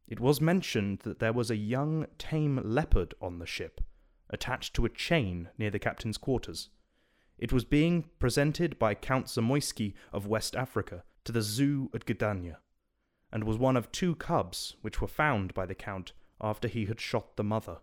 It 0.07 0.21
was 0.21 0.41
mentioned 0.41 1.01
that 1.01 1.19
there 1.19 1.33
was 1.33 1.51
a 1.51 1.57
young 1.57 2.07
tame 2.19 2.61
leopard 2.65 3.15
on 3.21 3.39
the 3.39 3.47
ship, 3.47 3.81
attached 4.31 4.75
to 4.75 4.85
a 4.85 4.91
chain 4.91 5.49
near 5.59 5.71
the 5.71 5.79
captain's 5.79 6.19
quarters. 6.19 6.71
It 7.39 7.53
was 7.53 7.65
being 7.65 8.11
presented 8.19 8.79
by 8.79 8.95
Count 8.95 9.27
Zamoyski 9.27 9.95
of 10.13 10.27
West 10.27 10.57
Africa 10.57 11.05
to 11.25 11.33
the 11.33 11.43
zoo 11.43 11.91
at 11.95 12.07
Gdynia, 12.07 12.57
and 13.33 13.45
was 13.45 13.59
one 13.59 13.77
of 13.77 13.93
two 13.93 14.15
cubs 14.15 14.77
which 14.81 15.01
were 15.01 15.09
found 15.09 15.55
by 15.55 15.67
the 15.67 15.75
Count 15.75 16.13
after 16.41 16.69
he 16.69 16.87
had 16.87 17.01
shot 17.01 17.37
the 17.37 17.45
mother. 17.45 17.79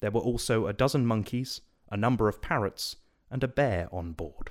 There 0.00 0.10
were 0.10 0.20
also 0.20 0.66
a 0.66 0.72
dozen 0.72 1.06
monkeys, 1.06 1.60
a 1.90 1.96
number 1.96 2.28
of 2.28 2.40
parrots, 2.40 2.96
and 3.30 3.44
a 3.44 3.48
bear 3.48 3.88
on 3.92 4.12
board. 4.12 4.50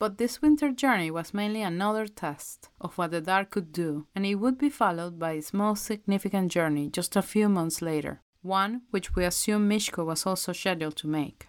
But 0.00 0.16
this 0.16 0.40
winter 0.40 0.72
journey 0.72 1.10
was 1.10 1.34
mainly 1.34 1.60
another 1.60 2.06
test 2.06 2.70
of 2.80 2.96
what 2.96 3.10
the 3.10 3.20
Dar 3.20 3.44
could 3.44 3.70
do, 3.70 4.06
and 4.14 4.24
it 4.24 4.36
would 4.36 4.56
be 4.56 4.70
followed 4.70 5.18
by 5.18 5.32
its 5.32 5.52
most 5.52 5.84
significant 5.84 6.50
journey 6.50 6.88
just 6.88 7.16
a 7.16 7.22
few 7.22 7.50
months 7.50 7.82
later, 7.82 8.22
one 8.40 8.80
which 8.90 9.14
we 9.14 9.26
assume 9.26 9.68
Mishko 9.68 10.06
was 10.06 10.24
also 10.24 10.54
scheduled 10.54 10.96
to 10.96 11.06
make. 11.06 11.48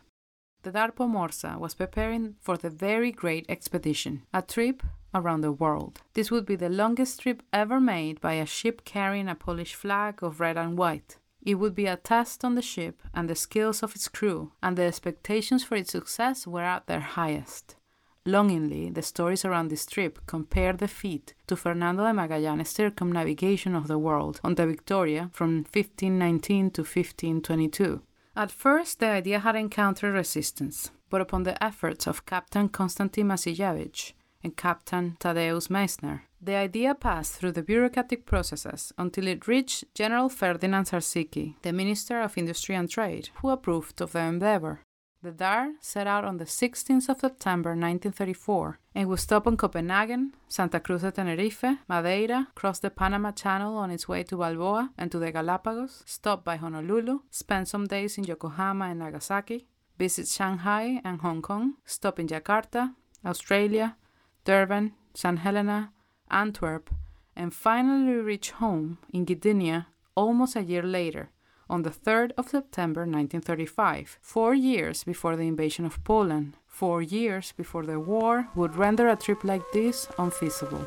The 0.63 0.71
Dar 0.73 0.91
Pomorza 0.91 1.57
was 1.57 1.75
preparing 1.75 2.35
for 2.41 2.57
the 2.57 2.69
very 2.69 3.13
great 3.13 3.45
expedition, 3.47 4.23
a 4.33 4.41
trip 4.41 4.83
around 5.13 5.41
the 5.41 5.53
world. 5.53 6.01
This 6.13 6.29
would 6.29 6.45
be 6.45 6.57
the 6.57 6.67
longest 6.67 7.21
trip 7.21 7.41
ever 7.53 7.79
made 7.79 8.19
by 8.19 8.33
a 8.33 8.45
ship 8.45 8.83
carrying 8.83 9.29
a 9.29 9.35
Polish 9.35 9.75
flag 9.75 10.21
of 10.21 10.41
red 10.41 10.57
and 10.57 10.77
white. 10.77 11.17
It 11.41 11.55
would 11.55 11.73
be 11.73 11.85
a 11.85 11.95
test 11.95 12.43
on 12.43 12.55
the 12.55 12.61
ship 12.61 13.01
and 13.13 13.29
the 13.29 13.35
skills 13.35 13.81
of 13.81 13.95
its 13.95 14.09
crew, 14.09 14.51
and 14.61 14.77
the 14.77 14.83
expectations 14.83 15.63
for 15.63 15.75
its 15.75 15.93
success 15.93 16.45
were 16.45 16.63
at 16.63 16.87
their 16.87 16.99
highest. 16.99 17.77
Longingly, 18.25 18.91
the 18.91 19.01
stories 19.01 19.43
around 19.45 19.69
this 19.69 19.85
trip 19.85 20.19
compare 20.27 20.73
the 20.73 20.87
feat 20.87 21.33
to 21.47 21.55
Fernando 21.55 22.03
de 22.03 22.13
Magallanes' 22.13 22.67
circumnavigation 22.67 23.73
of 23.73 23.87
the 23.87 23.97
world 23.97 24.39
on 24.43 24.53
the 24.55 24.67
Victoria 24.67 25.29
from 25.33 25.63
1519 25.63 26.69
to 26.71 26.81
1522. 26.81 28.01
At 28.35 28.51
first, 28.51 28.99
the 28.99 29.07
idea 29.07 29.39
had 29.39 29.55
encountered 29.55 30.13
resistance, 30.13 30.91
but 31.09 31.19
upon 31.19 31.43
the 31.43 31.61
efforts 31.63 32.05
of 32.05 32.25
Captain 32.27 32.69
Konstantin 32.69 33.27
Maciejewicz 33.27 34.13
and 34.43 34.55
Captain 34.55 35.17
Tadeusz 35.19 35.69
Meissner, 35.69 36.21
the 36.39 36.55
idea 36.55 36.93
passed 36.93 37.33
through 37.33 37.51
the 37.53 37.63
bureaucratic 37.63 38.25
processes 38.25 38.93
until 38.97 39.27
it 39.27 39.47
reached 39.47 39.85
General 39.95 40.29
Ferdinand 40.29 40.85
Zarzycki, 40.85 41.55
the 41.63 41.73
Minister 41.73 42.21
of 42.21 42.37
Industry 42.37 42.75
and 42.75 42.89
Trade, 42.89 43.29
who 43.41 43.49
approved 43.49 43.99
of 43.99 44.11
the 44.11 44.19
endeavor. 44.19 44.81
The 45.23 45.31
Dar 45.31 45.73
set 45.79 46.07
out 46.07 46.25
on 46.25 46.37
the 46.37 46.45
16th 46.45 47.07
of 47.07 47.19
September 47.19 47.71
1934 47.71 48.79
and 48.95 49.07
would 49.07 49.19
stop 49.19 49.45
in 49.45 49.55
Copenhagen, 49.55 50.33
Santa 50.47 50.79
Cruz 50.79 51.03
de 51.03 51.11
Tenerife, 51.11 51.77
Madeira, 51.87 52.47
cross 52.55 52.79
the 52.79 52.89
Panama 52.89 53.31
Channel 53.31 53.77
on 53.77 53.91
its 53.91 54.07
way 54.07 54.23
to 54.23 54.37
Balboa 54.37 54.89
and 54.97 55.11
to 55.11 55.19
the 55.19 55.31
Galapagos, 55.31 56.01
stop 56.07 56.43
by 56.43 56.55
Honolulu, 56.55 57.19
spend 57.29 57.67
some 57.67 57.85
days 57.85 58.17
in 58.17 58.23
Yokohama 58.23 58.85
and 58.85 58.99
Nagasaki, 58.99 59.67
visit 59.99 60.27
Shanghai 60.27 60.99
and 61.03 61.21
Hong 61.21 61.43
Kong, 61.43 61.75
stop 61.85 62.19
in 62.19 62.25
Jakarta, 62.25 62.95
Australia, 63.23 63.97
Durban, 64.43 64.93
St. 65.13 65.37
Helena, 65.37 65.91
Antwerp, 66.31 66.89
and 67.35 67.53
finally 67.53 68.13
reached 68.13 68.51
home 68.51 68.97
in 69.13 69.27
Gdynia 69.27 69.85
almost 70.15 70.55
a 70.55 70.63
year 70.63 70.81
later, 70.81 71.29
on 71.71 71.83
the 71.83 71.89
3rd 71.89 72.33
of 72.37 72.49
September 72.49 73.01
1935, 73.01 74.19
four 74.21 74.53
years 74.53 75.05
before 75.05 75.37
the 75.37 75.47
invasion 75.47 75.85
of 75.85 76.03
Poland, 76.03 76.53
four 76.67 77.01
years 77.01 77.53
before 77.55 77.85
the 77.85 77.99
war 77.99 78.49
would 78.55 78.75
render 78.75 79.07
a 79.07 79.15
trip 79.15 79.43
like 79.45 79.63
this 79.71 80.09
unfeasible. 80.19 80.85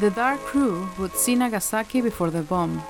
The 0.00 0.10
Dar 0.10 0.36
crew 0.38 0.88
would 0.98 1.14
see 1.14 1.36
Nagasaki 1.36 2.00
before 2.00 2.30
the 2.30 2.42
bomb. 2.42 2.82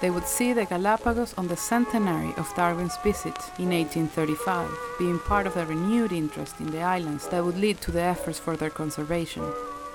They 0.00 0.10
would 0.10 0.26
see 0.26 0.54
the 0.54 0.64
Galapagos 0.64 1.34
on 1.36 1.48
the 1.48 1.56
centenary 1.56 2.32
of 2.38 2.54
Darwin's 2.56 2.96
visit 3.04 3.36
in 3.58 3.68
1835, 3.68 4.70
being 4.98 5.18
part 5.18 5.46
of 5.46 5.54
the 5.54 5.66
renewed 5.66 6.12
interest 6.12 6.58
in 6.60 6.70
the 6.70 6.80
islands 6.80 7.28
that 7.28 7.44
would 7.44 7.58
lead 7.58 7.82
to 7.82 7.90
the 7.90 8.00
efforts 8.00 8.38
for 8.38 8.56
their 8.56 8.70
conservation. 8.70 9.42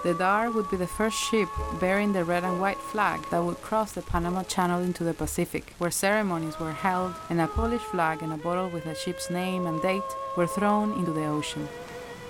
The 0.04 0.14
Dar 0.14 0.52
would 0.52 0.70
be 0.70 0.76
the 0.76 0.86
first 0.86 1.18
ship 1.18 1.48
bearing 1.80 2.12
the 2.12 2.26
red 2.26 2.44
and 2.44 2.60
white 2.60 2.78
flag 2.78 3.22
that 3.30 3.42
would 3.42 3.62
cross 3.62 3.94
the 3.94 4.02
Panama 4.02 4.44
Channel 4.44 4.82
into 4.82 5.06
the 5.06 5.14
Pacific, 5.14 5.74
where 5.78 5.92
ceremonies 5.92 6.60
were 6.60 6.74
held 6.74 7.16
and 7.30 7.40
a 7.40 7.48
Polish 7.48 7.82
flag 7.84 8.22
and 8.22 8.34
a 8.34 8.38
bottle 8.38 8.68
with 8.68 8.84
the 8.84 8.96
ship's 8.96 9.30
name 9.30 9.66
and 9.66 9.82
date 9.82 10.04
were 10.36 10.46
thrown 10.46 10.92
into 11.00 11.14
the 11.14 11.26
ocean. 11.26 11.70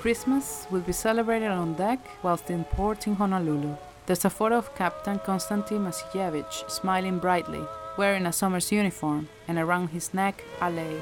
Christmas 0.01 0.67
would 0.69 0.85
be 0.85 0.93
celebrated 0.93 1.49
on 1.49 1.73
deck 1.73 1.99
whilst 2.21 2.51
in 2.51 2.63
port 2.63 3.07
in 3.07 3.15
Honolulu. 3.15 3.75
There's 4.05 4.25
a 4.25 4.29
photo 4.29 4.57
of 4.57 4.75
Captain 4.75 5.17
Konstantin 5.17 5.79
Maciejewicz 5.79 6.69
smiling 6.69 7.17
brightly, 7.17 7.65
wearing 7.97 8.27
a 8.27 8.33
summer's 8.33 8.71
uniform, 8.71 9.29
and 9.47 9.57
around 9.57 9.87
his 9.87 10.13
neck 10.13 10.43
a 10.61 10.69
lei. 10.69 11.01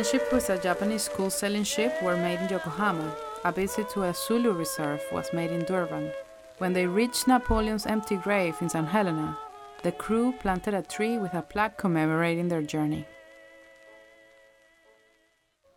Friendship 0.00 0.32
with 0.32 0.48
a 0.48 0.56
Japanese 0.56 1.02
school 1.02 1.28
sailing 1.28 1.62
ship 1.62 2.02
were 2.02 2.16
made 2.16 2.40
in 2.40 2.48
Yokohama. 2.48 3.14
A 3.44 3.52
visit 3.52 3.90
to 3.90 4.04
a 4.04 4.14
Zulu 4.14 4.52
reserve 4.52 5.02
was 5.12 5.30
made 5.34 5.50
in 5.50 5.62
Durban. 5.66 6.10
When 6.56 6.72
they 6.72 6.86
reached 6.86 7.28
Napoleon's 7.28 7.84
empty 7.84 8.16
grave 8.16 8.56
in 8.62 8.70
St. 8.70 8.88
Helena, 8.88 9.36
the 9.82 9.92
crew 9.92 10.32
planted 10.40 10.72
a 10.72 10.80
tree 10.80 11.18
with 11.18 11.34
a 11.34 11.42
plaque 11.42 11.76
commemorating 11.76 12.48
their 12.48 12.62
journey. 12.62 13.04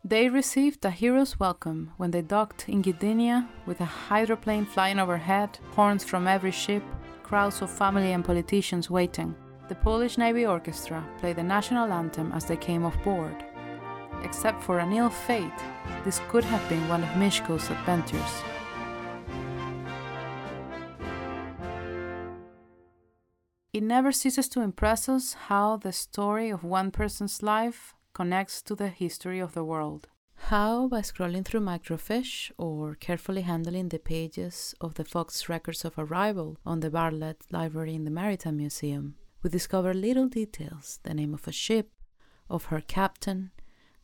They 0.05 0.29
received 0.29 0.86
a 0.86 0.89
hero's 0.89 1.38
welcome 1.38 1.91
when 1.97 2.12
they 2.12 2.21
docked 2.21 2.69
in 2.69 2.81
Gdynia 2.81 3.49
with 3.65 3.81
a 3.81 3.95
hydroplane 4.07 4.65
flying 4.65 4.99
overhead, 4.99 5.59
horns 5.71 6.05
from 6.05 6.29
every 6.29 6.51
ship, 6.51 6.83
crowds 7.23 7.62
of 7.62 7.69
family 7.69 8.13
and 8.13 8.23
politicians 8.23 8.89
waiting. 8.89 9.36
The 9.67 9.75
Polish 9.75 10.17
Navy 10.17 10.45
Orchestra 10.45 11.03
played 11.19 11.36
the 11.36 11.43
national 11.43 11.91
anthem 11.91 12.31
as 12.31 12.45
they 12.45 12.55
came 12.55 12.86
off 12.86 13.03
board. 13.03 13.43
Except 14.23 14.63
for 14.63 14.79
an 14.79 14.93
ill 14.93 15.09
fate, 15.09 15.59
this 16.03 16.21
could 16.29 16.43
have 16.45 16.67
been 16.69 16.88
one 16.88 17.03
of 17.03 17.09
Mishko's 17.17 17.69
adventures. 17.69 18.43
It 23.73 23.83
never 23.83 24.12
ceases 24.12 24.47
to 24.49 24.62
impress 24.62 25.09
us 25.09 25.33
how 25.33 25.77
the 25.77 25.91
story 25.91 26.49
of 26.49 26.63
one 26.63 26.91
person's 26.91 27.41
life 27.41 27.95
connects 28.13 28.62
to 28.63 28.75
the 28.75 28.88
history 28.88 29.39
of 29.39 29.53
the 29.53 29.63
world. 29.63 30.07
How, 30.36 30.88
by 30.88 31.01
scrolling 31.01 31.43
through 31.43 31.62
microfiche 31.62 32.51
or 32.57 32.95
carefully 32.95 33.41
handling 33.41 33.89
the 33.89 33.97
pages 33.97 34.75
of 34.79 34.93
the 34.93 35.05
Fox 35.05 35.49
records 35.49 35.86
of 35.86 35.97
arrival 35.97 36.57
on 36.65 36.81
the 36.81 36.91
Bartlett 36.91 37.45
Library 37.49 37.95
in 37.95 38.03
the 38.03 38.12
Maritime 38.12 38.57
Museum, 38.57 39.15
we 39.41 39.49
discover 39.49 39.93
little 39.93 40.27
details 40.27 40.99
the 41.03 41.13
name 41.13 41.33
of 41.33 41.47
a 41.47 41.51
ship, 41.51 41.91
of 42.49 42.65
her 42.65 42.81
captain, 42.81 43.51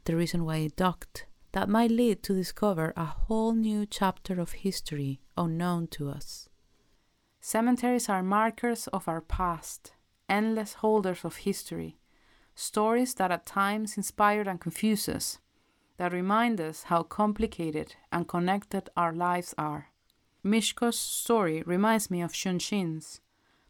the 0.10 0.16
reason 0.16 0.44
why 0.44 0.58
it 0.58 0.76
docked, 0.76 1.28
that 1.52 1.70
might 1.70 1.92
lead 1.92 2.24
to 2.24 2.34
discover 2.34 2.94
a 2.98 3.06
whole 3.06 3.54
new 3.54 3.86
chapter 3.86 4.42
of 4.42 4.54
history 4.54 5.22
unknown 5.38 5.86
to 5.86 6.10
us. 6.10 6.50
Cemeteries 7.40 8.10
are 8.10 8.24
markers 8.24 8.88
of 8.88 9.08
our 9.08 9.22
past, 9.22 9.92
endless 10.28 10.74
holders 10.82 11.24
of 11.24 11.36
history, 11.36 12.00
stories 12.56 13.14
that 13.14 13.30
at 13.30 13.46
times 13.46 13.98
inspire 13.98 14.42
and 14.50 14.60
confuse 14.60 15.08
us, 15.08 15.38
that 15.98 16.12
remind 16.12 16.60
us 16.60 16.86
how 16.86 17.04
complicated 17.04 17.94
and 18.12 18.28
connected 18.28 18.90
our 18.98 19.14
lives 19.14 19.54
are. 19.60 19.90
Mishko's 20.44 20.98
story 20.98 21.62
reminds 21.68 22.10
me 22.10 22.24
of 22.24 22.34
Shunshin's. 22.34 23.22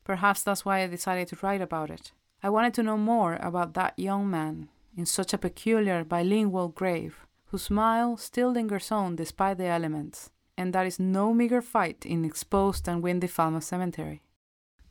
Perhaps 0.06 0.43
that's 0.43 0.63
why 0.63 0.84
I 0.84 0.88
decided 0.88 1.28
to 1.28 1.38
write 1.41 1.60
about 1.60 1.89
it. 1.89 2.13
I 2.41 2.49
wanted 2.49 2.73
to 2.75 2.84
know 2.84 2.97
more 2.97 3.38
about 3.41 3.73
that 3.73 3.99
young 3.99 4.30
man 4.32 4.69
in 4.99 5.05
such 5.05 5.33
a 5.33 5.38
peculiar 5.38 6.03
bilingual 6.03 6.67
grave, 6.67 7.25
whose 7.45 7.63
smile 7.63 8.17
still 8.17 8.51
lingers 8.51 8.91
on 8.91 9.15
despite 9.15 9.57
the 9.57 9.65
elements, 9.65 10.29
and 10.57 10.73
that 10.73 10.85
is 10.85 10.99
no 10.99 11.33
meager 11.33 11.62
fight 11.62 12.05
in 12.05 12.25
exposed 12.25 12.85
and 12.85 13.01
windy 13.01 13.27
Falmouth 13.27 13.63
Cemetery. 13.63 14.21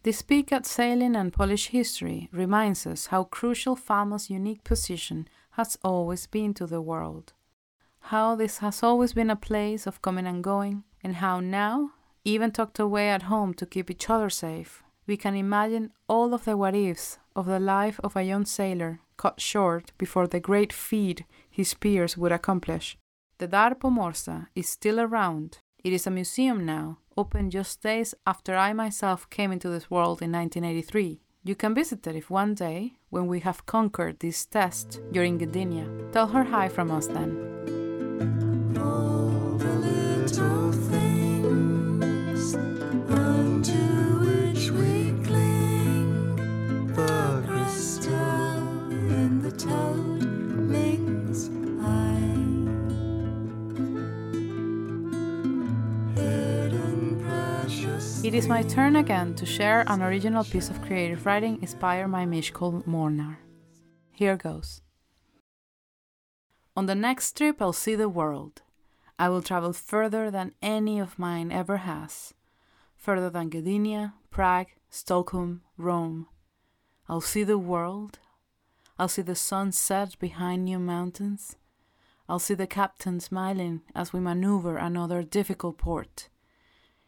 This 0.05 0.23
peek 0.23 0.51
at 0.51 0.65
sailing 0.65 1.15
and 1.15 1.31
Polish 1.31 1.67
history 1.69 2.31
reminds 2.33 2.87
us 2.87 3.09
how 3.09 3.25
crucial 3.25 3.77
Falmouth's 3.77 4.31
unique 4.31 4.65
position 4.65 5.29
has 5.59 5.77
always 5.85 6.27
been 6.27 6.55
to 6.55 6.67
the 6.67 6.81
world, 6.81 7.35
how 8.13 8.35
this 8.35 8.59
has 8.59 8.83
always 8.83 9.13
been 9.13 9.29
a 9.29 9.37
place 9.37 9.87
of 9.87 10.01
coming 10.01 10.27
and 10.27 10.43
going, 10.43 10.85
and 11.05 11.17
how 11.17 11.39
now, 11.39 11.91
even 12.25 12.51
tucked 12.51 12.79
away 12.79 13.11
at 13.11 13.25
home 13.25 13.53
to 13.53 13.67
keep 13.67 13.91
each 13.91 14.09
other 14.09 14.31
safe, 14.31 14.83
we 15.07 15.19
can 15.19 15.35
imagine 15.35 15.93
all 16.09 16.33
of 16.33 16.47
the 16.47 16.57
what 16.57 16.75
ifs 16.75 17.19
of 17.37 17.45
the 17.45 17.61
life 17.61 18.01
of 18.03 18.17
a 18.17 18.23
young 18.23 18.47
sailor 18.47 19.01
cut 19.19 19.41
short 19.41 19.93
before 19.99 20.27
the 20.27 20.41
great 20.41 20.73
feat 20.73 21.25
his 21.51 21.75
peers 21.75 22.17
would 22.17 22.33
accomplish. 22.33 22.97
The 23.39 23.47
Dar 23.47 23.75
Pomorza 23.75 24.47
is 24.55 24.69
still 24.69 24.99
around. 24.99 25.59
It 25.85 25.93
is 25.93 26.07
a 26.07 26.11
museum 26.11 26.65
now, 26.65 26.99
opened 27.17 27.53
just 27.53 27.83
days 27.83 28.15
after 28.27 28.57
I 28.57 28.73
myself 28.73 29.29
came 29.29 29.53
into 29.53 29.69
this 29.69 29.91
world 29.91 30.23
in 30.23 30.33
1983. 30.33 31.21
You 31.45 31.55
can 31.55 31.75
visit 31.75 32.07
it 32.07 32.17
if 32.17 32.31
one 32.31 32.55
day, 32.55 32.95
when 33.11 33.27
we 33.27 33.41
have 33.41 33.67
conquered 33.67 34.19
this 34.19 34.45
test, 34.47 35.01
you're 35.13 35.25
in 35.25 35.39
Gdynia. 35.39 36.13
Tell 36.13 36.27
her 36.29 36.45
hi 36.45 36.69
from 36.69 36.91
us 36.91 37.07
then. 37.07 37.78
It 58.29 58.35
is 58.35 58.47
my 58.47 58.63
turn 58.63 58.97
again 58.97 59.35
to 59.37 59.47
share 59.47 59.85
an 59.87 60.03
original 60.03 60.45
piece 60.45 60.69
of 60.69 60.83
creative 60.83 61.25
writing 61.25 61.59
inspired 61.63 62.13
by 62.13 62.27
Mishko 62.27 62.87
Molnar. 62.87 63.39
Here 64.11 64.37
goes. 64.37 64.83
On 66.77 66.85
the 66.85 66.95
next 66.95 67.39
trip, 67.39 67.57
I'll 67.63 67.73
see 67.73 67.95
the 67.95 68.11
world. 68.11 68.61
I 69.19 69.31
will 69.31 69.41
travel 69.41 69.73
further 69.73 70.31
than 70.31 70.53
any 70.61 70.99
of 70.99 71.19
mine 71.19 71.51
ever 71.51 71.79
has, 71.79 72.35
further 72.99 73.31
than 73.31 73.49
Gdynia, 73.49 74.13
Prague, 74.31 74.73
Stockholm, 74.91 75.63
Rome. 75.79 76.27
I'll 77.09 77.23
see 77.23 77.45
the 77.45 77.57
world. 77.57 78.19
I'll 78.99 79.09
see 79.09 79.23
the 79.23 79.35
sun 79.35 79.73
set 79.73 80.19
behind 80.19 80.67
new 80.67 80.79
mountains. 80.79 81.57
I'll 82.29 82.39
see 82.39 82.53
the 82.53 82.67
captain 82.67 83.21
smiling 83.21 83.81
as 83.95 84.13
we 84.13 84.21
maneuver 84.21 84.77
another 84.77 85.23
difficult 85.23 85.79
port. 85.79 86.29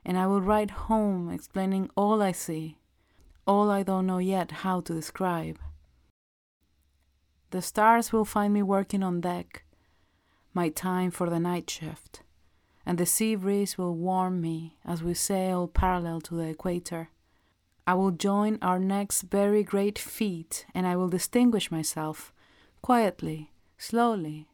And 0.04 0.18
I 0.18 0.26
will 0.26 0.40
write 0.40 0.70
home 0.70 1.30
explaining 1.30 1.90
all 1.96 2.22
I 2.22 2.32
see, 2.32 2.78
all 3.46 3.70
I 3.70 3.82
don't 3.82 4.06
know 4.06 4.18
yet 4.18 4.50
how 4.50 4.80
to 4.82 4.94
describe. 4.94 5.58
The 7.50 7.62
stars 7.62 8.12
will 8.12 8.24
find 8.24 8.54
me 8.54 8.62
working 8.62 9.02
on 9.02 9.20
deck, 9.20 9.64
my 10.54 10.68
time 10.68 11.10
for 11.10 11.28
the 11.28 11.40
night 11.40 11.68
shift, 11.68 12.22
and 12.86 12.96
the 12.96 13.06
sea 13.06 13.34
breeze 13.34 13.76
will 13.76 13.94
warm 13.94 14.40
me 14.40 14.76
as 14.84 15.02
we 15.02 15.14
sail 15.14 15.66
parallel 15.66 16.20
to 16.22 16.34
the 16.36 16.48
equator. 16.48 17.10
I 17.86 17.94
will 17.94 18.12
join 18.12 18.58
our 18.62 18.78
next 18.78 19.22
very 19.22 19.64
great 19.64 19.98
feat, 19.98 20.64
and 20.74 20.86
I 20.86 20.94
will 20.96 21.08
distinguish 21.08 21.70
myself 21.70 22.32
quietly, 22.82 23.50
slowly, 23.76 24.48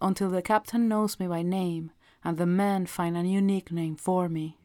until 0.00 0.28
the 0.28 0.42
captain 0.42 0.88
knows 0.88 1.18
me 1.18 1.26
by 1.26 1.42
name 1.42 1.90
and 2.24 2.36
the 2.36 2.46
men 2.46 2.86
find 2.86 3.16
a 3.16 3.22
new 3.22 3.40
nickname 3.40 3.96
for 3.96 4.28
me. 4.28 4.58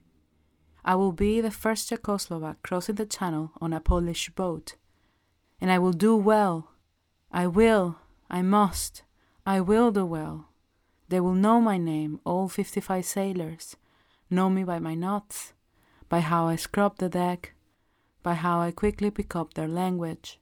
I 0.87 0.95
will 0.95 1.11
be 1.11 1.41
the 1.41 1.51
first 1.51 1.89
Czechoslovak 1.89 2.63
crossing 2.63 2.95
the 2.95 3.05
channel 3.05 3.51
on 3.59 3.73
a 3.73 3.81
Polish 3.81 4.29
boat, 4.29 4.75
and 5.59 5.69
I 5.69 5.79
will 5.79 5.91
do 5.91 6.15
well. 6.15 6.71
I 7.29 7.45
will, 7.45 7.97
I 8.29 8.41
must, 8.41 9.03
I 9.45 9.59
will 9.59 9.91
do 9.91 10.05
well. 10.05 10.47
They 11.09 11.19
will 11.19 11.33
know 11.33 11.59
my 11.59 11.77
name, 11.77 12.21
all 12.23 12.47
55 12.47 13.03
sailors, 13.03 13.75
know 14.29 14.49
me 14.49 14.63
by 14.63 14.79
my 14.79 14.95
knots, 14.95 15.51
by 16.07 16.21
how 16.21 16.47
I 16.47 16.55
scrub 16.55 16.99
the 16.99 17.09
deck, 17.09 17.53
by 18.23 18.35
how 18.35 18.61
I 18.61 18.71
quickly 18.71 19.11
pick 19.11 19.35
up 19.35 19.55
their 19.55 19.67
language. 19.67 20.39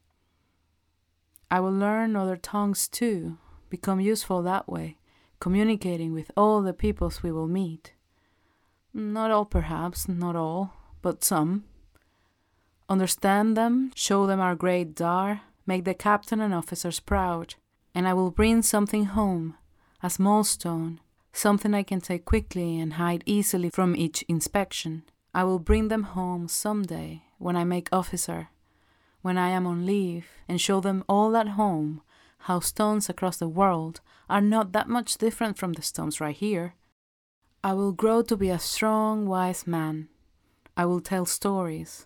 I 1.50 1.60
will 1.60 1.74
learn 1.74 2.16
other 2.16 2.38
tongues 2.38 2.88
too, 2.88 3.40
become 3.72 4.00
useful 4.00 4.44
that 4.44 4.70
way, 4.70 4.98
communicating 5.40 6.14
with 6.14 6.30
all 6.38 6.62
the 6.62 6.74
peoples 6.74 7.24
we 7.24 7.32
will 7.32 7.48
meet. 7.48 7.95
Not 8.98 9.30
all, 9.30 9.44
perhaps, 9.44 10.08
not 10.08 10.38
all, 10.38 10.74
but 11.02 11.22
some. 11.22 11.66
Understand 12.88 13.58
them, 13.58 13.92
show 13.94 14.26
them 14.26 14.40
our 14.40 14.56
great 14.56 14.96
Dar, 14.96 15.42
make 15.68 15.84
the 15.84 15.94
captain 15.94 16.40
and 16.40 16.54
officers 16.54 17.02
proud, 17.02 17.56
and 17.94 18.08
I 18.08 18.14
will 18.14 18.32
bring 18.32 18.62
something 18.62 19.08
home, 19.08 19.58
a 20.02 20.10
small 20.10 20.46
stone, 20.46 21.02
something 21.34 21.74
I 21.74 21.84
can 21.84 22.00
take 22.00 22.24
quickly 22.24 22.80
and 22.80 22.94
hide 22.94 23.22
easily 23.26 23.70
from 23.70 23.98
each 23.98 24.22
inspection. 24.30 25.04
I 25.34 25.44
will 25.44 25.60
bring 25.60 25.90
them 25.90 26.04
home 26.04 26.48
some 26.48 26.84
day 26.84 27.24
when 27.38 27.58
I 27.58 27.66
make 27.66 27.90
officer, 27.92 28.48
when 29.22 29.38
I 29.38 29.50
am 29.50 29.68
on 29.68 29.86
leave, 29.86 30.28
and 30.48 30.62
show 30.62 30.80
them 30.80 31.04
all 31.10 31.36
at 31.36 31.50
home 31.50 32.02
how 32.38 32.62
stones 32.62 33.10
across 33.10 33.36
the 33.36 33.50
world 33.50 34.00
are 34.30 34.40
not 34.40 34.72
that 34.72 34.88
much 34.88 35.18
different 35.18 35.58
from 35.58 35.74
the 35.74 35.82
stones 35.82 36.22
right 36.22 36.36
here. 36.36 36.76
I 37.66 37.74
will 37.74 37.94
grow 37.94 38.22
to 38.22 38.38
be 38.38 38.52
a 38.52 38.60
strong, 38.60 39.26
wise 39.26 39.66
man. 39.66 40.10
I 40.78 40.86
will 40.86 41.02
tell 41.02 41.26
stories, 41.26 42.06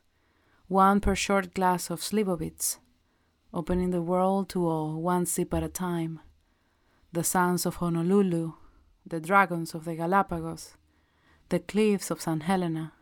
one 0.70 1.02
per 1.02 1.16
short 1.16 1.54
glass 1.54 1.90
of 1.90 2.00
Slivovitz, 2.00 2.78
opening 3.54 3.90
the 3.90 4.02
world 4.02 4.48
to 4.52 4.66
all 4.66 5.02
one 5.02 5.26
sip 5.26 5.54
at 5.54 5.62
a 5.62 5.68
time. 5.68 6.22
The 7.12 7.26
sands 7.26 7.66
of 7.66 7.76
Honolulu, 7.76 8.54
the 9.06 9.20
dragons 9.20 9.76
of 9.76 9.84
the 9.84 9.96
Galapagos, 9.96 10.78
the 11.50 11.60
cliffs 11.60 12.10
of 12.10 12.22
St. 12.22 12.44
Helena, 12.44 12.94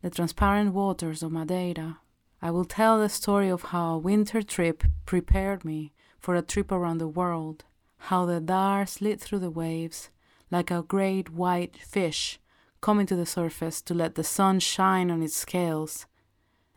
the 0.00 0.10
transparent 0.10 0.74
waters 0.74 1.24
of 1.24 1.32
Madeira. 1.32 1.98
I 2.40 2.52
will 2.52 2.64
tell 2.64 3.00
the 3.00 3.08
story 3.08 3.48
of 3.48 3.72
how 3.72 3.94
a 3.94 3.98
winter 3.98 4.42
trip 4.42 4.84
prepared 5.04 5.64
me 5.64 5.94
for 6.20 6.36
a 6.36 6.42
trip 6.42 6.70
around 6.70 6.98
the 6.98 7.08
world, 7.08 7.64
how 8.06 8.24
the 8.24 8.38
Dar 8.38 8.86
slid 8.86 9.20
through 9.20 9.40
the 9.40 9.50
waves 9.50 10.10
like 10.50 10.70
a 10.70 10.82
great 10.82 11.30
white 11.30 11.76
fish 11.76 12.38
coming 12.80 13.06
to 13.06 13.16
the 13.16 13.26
surface 13.26 13.82
to 13.82 13.94
let 13.94 14.14
the 14.14 14.24
sun 14.24 14.60
shine 14.60 15.10
on 15.10 15.22
its 15.22 15.36
scales. 15.36 16.06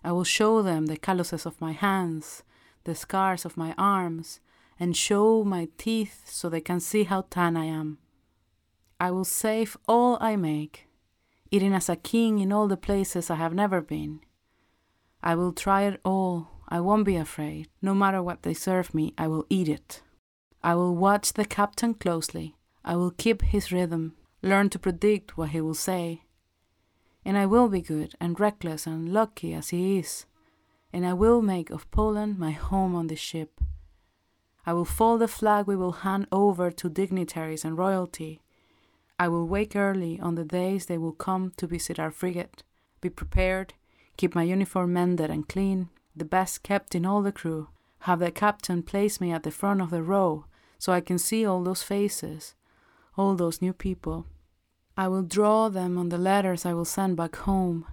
I 0.04 0.12
will 0.12 0.24
show 0.24 0.62
them 0.62 0.88
the 0.88 0.98
calluses 0.98 1.46
of 1.46 1.62
my 1.62 1.74
hands, 1.74 2.44
the 2.84 2.96
scars 2.96 3.46
of 3.46 3.58
my 3.58 3.76
arms, 3.78 4.40
and 4.80 4.98
show 4.98 5.44
my 5.44 5.68
teeth 5.78 6.24
so 6.26 6.50
they 6.50 6.62
can 6.62 6.80
see 6.80 7.04
how 7.04 7.26
tan 7.30 7.56
I 7.56 7.66
am. 7.66 8.00
I 9.00 9.12
will 9.12 9.26
save 9.26 9.78
all 9.88 10.18
I 10.20 10.36
make, 10.36 10.88
eating 11.52 11.74
as 11.74 11.90
a 11.90 11.96
king 11.96 12.40
in 12.40 12.52
all 12.52 12.68
the 12.68 12.78
places 12.78 13.30
I 13.30 13.36
have 13.36 13.54
never 13.54 13.82
been. 13.82 14.22
I 15.22 15.36
will 15.36 15.54
try 15.54 15.84
it 15.84 16.00
all. 16.04 16.48
I 16.68 16.80
won't 16.80 17.06
be 17.06 17.16
afraid. 17.16 17.68
No 17.82 17.94
matter 17.94 18.24
what 18.24 18.44
they 18.44 18.54
serve 18.54 18.94
me, 18.94 19.14
I 19.18 19.28
will 19.28 19.46
eat 19.50 19.68
it. 19.68 20.02
I 20.64 20.74
will 20.76 20.96
watch 20.96 21.34
the 21.34 21.46
captain 21.46 21.94
closely. 21.94 22.56
I 22.84 22.96
will 22.96 23.12
keep 23.12 23.42
his 23.42 23.72
rhythm, 23.72 24.16
learn 24.42 24.70
to 24.70 24.80
predict 24.80 25.38
what 25.38 25.50
he 25.50 25.62
will 25.62 25.76
say. 25.76 26.24
And 27.24 27.38
I 27.38 27.46
will 27.46 27.70
be 27.70 27.82
good 27.82 28.16
and 28.20 28.40
reckless 28.40 28.88
and 28.88 29.14
lucky 29.14 29.54
as 29.54 29.70
he 29.70 30.00
is. 30.00 30.26
And 30.92 31.06
I 31.06 31.14
will 31.14 31.42
make 31.42 31.70
of 31.70 31.90
Poland 31.92 32.40
my 32.40 32.52
home 32.52 32.96
on 32.96 33.08
the 33.08 33.16
ship. 33.16 33.62
I 34.66 34.74
will 34.74 34.86
fold 34.86 35.22
the 35.22 35.28
flag 35.28 35.68
we 35.68 35.76
will 35.76 36.04
hand 36.04 36.28
over 36.32 36.72
to 36.72 36.90
dignitaries 36.90 37.64
and 37.64 37.78
royalty. 37.78 38.42
I 39.18 39.28
will 39.28 39.48
wake 39.48 39.76
early 39.76 40.20
on 40.20 40.36
the 40.36 40.44
days 40.44 40.86
they 40.86 40.98
will 40.98 41.14
come 41.14 41.52
to 41.58 41.68
visit 41.68 42.00
our 42.00 42.12
frigate, 42.12 42.64
be 43.02 43.10
prepared, 43.10 43.74
keep 44.18 44.34
my 44.34 44.44
uniform 44.44 44.94
mended 44.94 45.30
and 45.30 45.48
clean, 45.48 45.90
the 46.16 46.26
best 46.26 46.64
kept 46.64 46.96
in 46.96 47.06
all 47.06 47.22
the 47.22 47.32
crew, 47.32 47.70
have 48.00 48.20
the 48.20 48.32
captain 48.32 48.82
place 48.82 49.22
me 49.22 49.32
at 49.32 49.44
the 49.44 49.52
front 49.52 49.82
of 49.82 49.92
the 49.92 50.04
row 50.04 50.46
so 50.80 50.92
I 50.92 51.02
can 51.02 51.20
see 51.20 51.46
all 51.46 51.64
those 51.64 51.84
faces, 51.84 52.56
all 53.18 53.36
those 53.36 53.62
new 53.62 53.74
people. 53.74 54.26
I 54.98 55.08
will 55.08 55.24
draw 55.24 55.70
them 55.70 55.98
on 55.98 56.10
the 56.10 56.18
letters 56.18 56.66
I 56.66 56.74
will 56.74 56.86
send 56.86 57.18
back 57.18 57.36
home. 57.38 57.86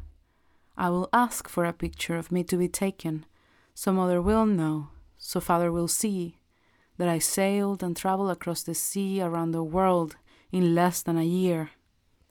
I 0.76 0.90
will 0.90 1.08
ask 1.12 1.48
for 1.48 1.64
a 1.64 1.72
picture 1.72 2.16
of 2.16 2.30
me 2.30 2.44
to 2.44 2.56
be 2.56 2.68
taken, 2.68 3.26
so 3.74 3.92
mother 3.92 4.22
will 4.22 4.46
know, 4.46 4.88
so 5.16 5.40
father 5.40 5.72
will 5.72 5.88
see, 5.88 6.38
that 6.96 7.08
I 7.08 7.18
sailed 7.18 7.82
and 7.82 7.96
traveled 7.96 8.30
across 8.30 8.62
the 8.62 8.74
sea 8.74 9.20
around 9.20 9.52
the 9.52 9.62
world 9.62 10.16
in 10.52 10.74
less 10.74 11.02
than 11.02 11.16
a 11.16 11.24
year. 11.24 11.70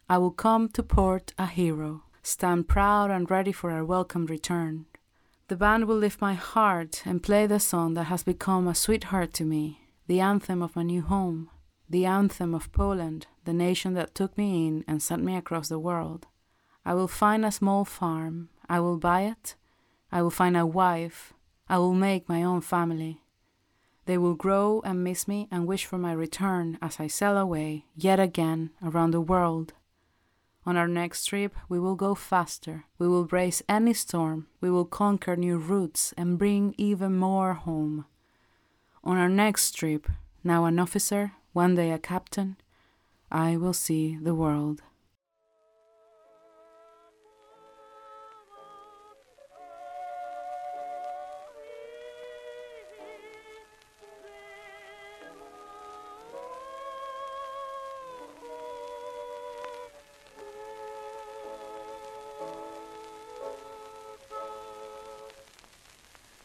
I 0.10 0.18
will 0.18 0.32
come 0.32 0.70
to 0.70 0.84
port 0.84 1.34
a 1.38 1.48
hero, 1.48 2.04
stand 2.24 2.68
proud 2.68 3.12
and 3.12 3.30
ready 3.30 3.52
for 3.52 3.72
our 3.72 3.84
welcome 3.84 4.26
return. 4.26 4.86
The 5.50 5.56
band 5.56 5.86
will 5.86 5.98
lift 5.98 6.22
my 6.22 6.34
heart 6.34 7.04
and 7.06 7.24
play 7.24 7.48
the 7.48 7.60
song 7.60 7.94
that 7.94 8.06
has 8.06 8.24
become 8.24 8.68
a 8.68 8.76
sweetheart 8.76 9.34
to 9.36 9.46
me, 9.46 9.82
the 10.08 10.20
anthem 10.20 10.62
of 10.62 10.76
my 10.76 10.84
new 10.84 11.02
home, 11.02 11.50
the 11.90 12.06
anthem 12.06 12.54
of 12.54 12.72
Poland, 12.72 13.28
the 13.46 13.54
nation 13.54 13.94
that 13.94 14.14
took 14.14 14.38
me 14.38 14.68
in 14.68 14.84
and 14.88 15.02
sent 15.02 15.24
me 15.24 15.36
across 15.36 15.70
the 15.70 15.80
world. 15.80 16.28
I 16.86 16.94
will 16.94 17.08
find 17.08 17.46
a 17.46 17.52
small 17.52 17.86
farm, 17.86 18.50
I 18.70 18.80
will 18.80 18.98
buy 18.98 19.22
it, 19.22 19.56
I 20.12 20.22
will 20.22 20.32
find 20.32 20.58
a 20.58 20.66
wife, 20.66 21.34
I 21.70 21.78
will 21.78 21.94
make 21.94 22.30
my 22.30 22.44
own 22.44 22.62
family. 22.62 23.22
They 24.06 24.18
will 24.18 24.36
grow 24.36 24.82
and 24.86 25.04
miss 25.04 25.28
me 25.28 25.50
and 25.52 25.68
wish 25.68 25.86
for 25.86 25.98
my 25.98 26.14
return 26.14 26.78
as 26.82 27.00
I 27.00 27.08
sail 27.08 27.38
away, 27.38 27.86
yet 27.96 28.20
again, 28.20 28.72
around 28.82 29.12
the 29.12 29.20
world. 29.20 29.74
On 30.66 30.76
our 30.76 30.88
next 30.88 31.26
trip, 31.26 31.56
we 31.70 31.80
will 31.80 31.96
go 31.96 32.16
faster. 32.16 32.86
We 33.00 33.08
will 33.08 33.26
brace 33.26 33.62
any 33.70 33.94
storm. 33.94 34.48
We 34.60 34.70
will 34.70 34.86
conquer 34.86 35.36
new 35.36 35.58
routes 35.58 36.14
and 36.18 36.38
bring 36.38 36.76
even 36.78 37.18
more 37.18 37.54
home. 37.54 38.06
On 39.04 39.18
our 39.18 39.30
next 39.30 39.72
trip, 39.72 40.08
now 40.44 40.66
an 40.66 40.80
officer, 40.80 41.34
one 41.58 41.74
day 41.74 41.90
a 41.90 41.98
captain, 41.98 42.56
I 43.32 43.58
will 43.58 43.74
see 43.74 44.16
the 44.22 44.36
world. 44.36 44.84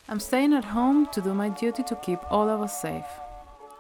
I'm 0.09 0.21
staying 0.21 0.55
at 0.55 0.65
home 0.65 1.07
to 1.13 1.21
do 1.21 1.35
my 1.35 1.51
duty 1.51 1.83
to 1.83 1.97
keep 1.97 2.21
all 2.33 2.49
of 2.49 2.63
us 2.63 2.81
safe. 2.81 3.05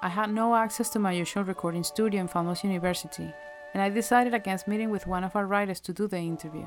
I 0.04 0.08
had 0.08 0.34
no 0.34 0.56
access 0.56 0.88
to 0.90 0.98
my 0.98 1.12
usual 1.12 1.44
recording 1.44 1.84
studio 1.84 2.20
in 2.20 2.26
Falmouth 2.26 2.64
University, 2.64 3.32
and 3.72 3.80
I 3.80 3.88
decided 3.88 4.34
against 4.34 4.66
meeting 4.66 4.90
with 4.90 5.06
one 5.06 5.22
of 5.22 5.36
our 5.36 5.46
writers 5.46 5.78
to 5.78 5.92
do 5.92 6.08
the 6.08 6.18
interview. 6.18 6.66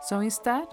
So 0.00 0.20
instead, 0.20 0.68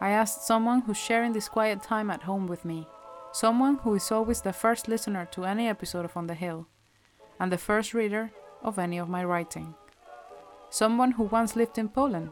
I 0.00 0.10
asked 0.10 0.46
someone 0.46 0.82
who's 0.82 0.96
sharing 0.96 1.32
this 1.32 1.48
quiet 1.48 1.82
time 1.82 2.08
at 2.08 2.22
home 2.22 2.46
with 2.46 2.64
me, 2.64 2.86
someone 3.32 3.78
who 3.78 3.96
is 3.96 4.12
always 4.12 4.40
the 4.40 4.52
first 4.52 4.86
listener 4.86 5.26
to 5.32 5.44
any 5.44 5.66
episode 5.66 6.04
of 6.04 6.16
On 6.16 6.28
the 6.28 6.34
Hill, 6.34 6.68
and 7.40 7.50
the 7.50 7.58
first 7.58 7.94
reader 7.94 8.30
of 8.62 8.78
any 8.78 8.98
of 8.98 9.08
my 9.08 9.24
writing. 9.24 9.74
Someone 10.68 11.10
who 11.10 11.24
once 11.24 11.56
lived 11.56 11.78
in 11.78 11.88
Poland. 11.88 12.30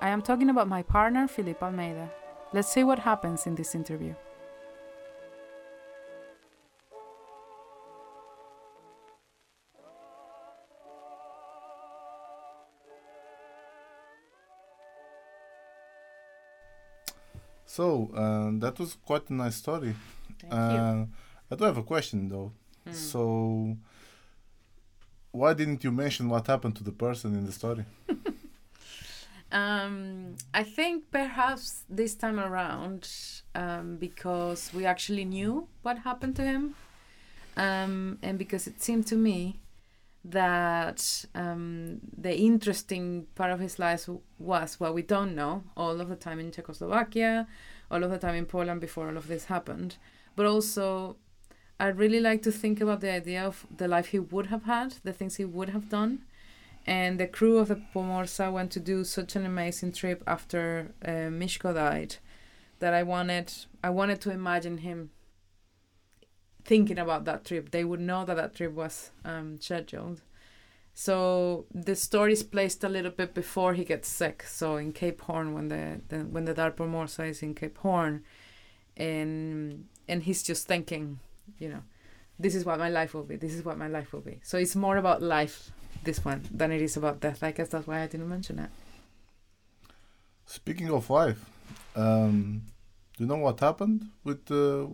I 0.00 0.08
am 0.08 0.22
talking 0.22 0.48
about 0.48 0.66
my 0.66 0.82
partner, 0.82 1.28
Philip 1.28 1.62
Almeida. 1.62 2.10
Let's 2.54 2.72
see 2.72 2.84
what 2.84 3.00
happens 3.00 3.46
in 3.46 3.54
this 3.54 3.74
interview. 3.74 4.14
So 17.80 18.10
uh, 18.14 18.50
that 18.58 18.78
was 18.78 18.94
quite 19.06 19.30
a 19.30 19.32
nice 19.32 19.56
story. 19.56 19.94
Thank 20.38 20.52
uh, 20.52 21.06
I 21.50 21.54
do 21.56 21.64
have 21.64 21.78
a 21.78 21.82
question 21.82 22.28
though. 22.28 22.52
Hmm. 22.84 22.92
So 22.92 23.76
why 25.30 25.54
didn't 25.54 25.82
you 25.82 25.90
mention 25.90 26.28
what 26.28 26.46
happened 26.46 26.76
to 26.76 26.84
the 26.84 26.92
person 26.92 27.32
in 27.34 27.46
the 27.46 27.52
story? 27.52 27.84
Um, 29.52 30.36
I 30.54 30.62
think 30.62 31.10
perhaps 31.10 31.82
this 31.88 32.14
time 32.14 32.38
around, 32.38 33.08
um, 33.56 33.96
because 33.96 34.70
we 34.72 34.86
actually 34.86 35.24
knew 35.24 35.66
what 35.82 35.98
happened 35.98 36.36
to 36.36 36.42
him, 36.42 36.76
um, 37.56 38.18
and 38.22 38.38
because 38.38 38.68
it 38.68 38.80
seemed 38.80 39.08
to 39.08 39.16
me 39.16 39.58
that 40.24 41.24
um, 41.34 42.00
the 42.16 42.36
interesting 42.36 43.26
part 43.34 43.50
of 43.50 43.60
his 43.60 43.78
life 43.78 44.08
was 44.38 44.78
what 44.78 44.94
we 44.94 45.02
don't 45.02 45.34
know 45.34 45.64
all 45.76 46.00
of 46.00 46.08
the 46.08 46.16
time 46.16 46.38
in 46.38 46.50
Czechoslovakia, 46.50 47.46
all 47.90 48.04
of 48.04 48.10
the 48.10 48.18
time 48.18 48.34
in 48.34 48.46
Poland 48.46 48.80
before 48.80 49.08
all 49.08 49.16
of 49.16 49.28
this 49.28 49.46
happened, 49.46 49.96
but 50.36 50.46
also 50.46 51.16
I 51.78 51.88
really 51.88 52.20
like 52.20 52.42
to 52.42 52.52
think 52.52 52.80
about 52.80 53.00
the 53.00 53.10
idea 53.10 53.42
of 53.42 53.66
the 53.74 53.88
life 53.88 54.08
he 54.08 54.18
would 54.18 54.46
have 54.46 54.64
had, 54.64 54.96
the 55.02 55.14
things 55.14 55.36
he 55.36 55.46
would 55.46 55.70
have 55.70 55.88
done, 55.88 56.20
And 56.86 57.20
the 57.20 57.26
crew 57.26 57.58
of 57.58 57.68
the 57.68 57.82
Pomorza 57.94 58.52
went 58.52 58.70
to 58.72 58.80
do 58.80 59.04
such 59.04 59.36
an 59.36 59.44
amazing 59.44 59.92
trip 59.92 60.24
after 60.26 60.92
uh, 61.04 61.28
Mishko 61.30 61.74
died 61.74 62.16
that 62.78 62.94
I 62.94 63.02
wanted 63.02 63.52
I 63.84 63.90
wanted 63.90 64.20
to 64.22 64.30
imagine 64.30 64.78
him 64.78 65.10
thinking 66.64 66.98
about 66.98 67.24
that 67.24 67.44
trip. 67.44 67.70
They 67.70 67.84
would 67.84 68.00
know 68.00 68.24
that 68.24 68.36
that 68.36 68.54
trip 68.54 68.72
was 68.72 69.10
um, 69.24 69.60
scheduled. 69.60 70.22
So 70.94 71.66
the 71.72 71.96
story 71.96 72.32
is 72.32 72.42
placed 72.42 72.84
a 72.84 72.88
little 72.88 73.10
bit 73.10 73.32
before 73.34 73.74
he 73.74 73.84
gets 73.84 74.08
sick. 74.08 74.42
So 74.42 74.76
in 74.76 74.92
Cape 74.92 75.20
Horn, 75.22 75.54
when 75.54 75.68
the, 75.68 76.00
the 76.08 76.18
when 76.24 76.44
the 76.44 76.54
Dar 76.54 76.70
Pomorza 76.70 77.28
is 77.28 77.42
in 77.42 77.54
Cape 77.54 77.78
Horn, 77.78 78.24
and 78.96 79.86
and 80.08 80.22
he's 80.22 80.42
just 80.42 80.66
thinking, 80.66 81.20
you 81.58 81.68
know, 81.68 81.82
this 82.38 82.54
is 82.54 82.64
what 82.64 82.78
my 82.78 82.88
life 82.88 83.14
will 83.14 83.22
be. 83.22 83.36
This 83.36 83.54
is 83.54 83.64
what 83.64 83.78
my 83.78 83.88
life 83.88 84.12
will 84.12 84.20
be. 84.20 84.40
So 84.42 84.58
it's 84.58 84.76
more 84.76 84.96
about 84.96 85.22
life, 85.22 85.70
this 86.04 86.24
one, 86.24 86.42
than 86.50 86.72
it 86.72 86.82
is 86.82 86.96
about 86.96 87.20
death. 87.20 87.42
I 87.42 87.52
guess 87.52 87.68
that's 87.68 87.86
why 87.86 88.02
I 88.02 88.06
didn't 88.06 88.28
mention 88.28 88.58
it. 88.58 88.70
Speaking 90.46 90.90
of 90.90 91.08
life, 91.08 91.44
um, 91.94 92.62
do 93.16 93.24
you 93.24 93.28
know 93.28 93.36
what 93.36 93.60
happened 93.60 94.06
with 94.24 94.46
the 94.46 94.90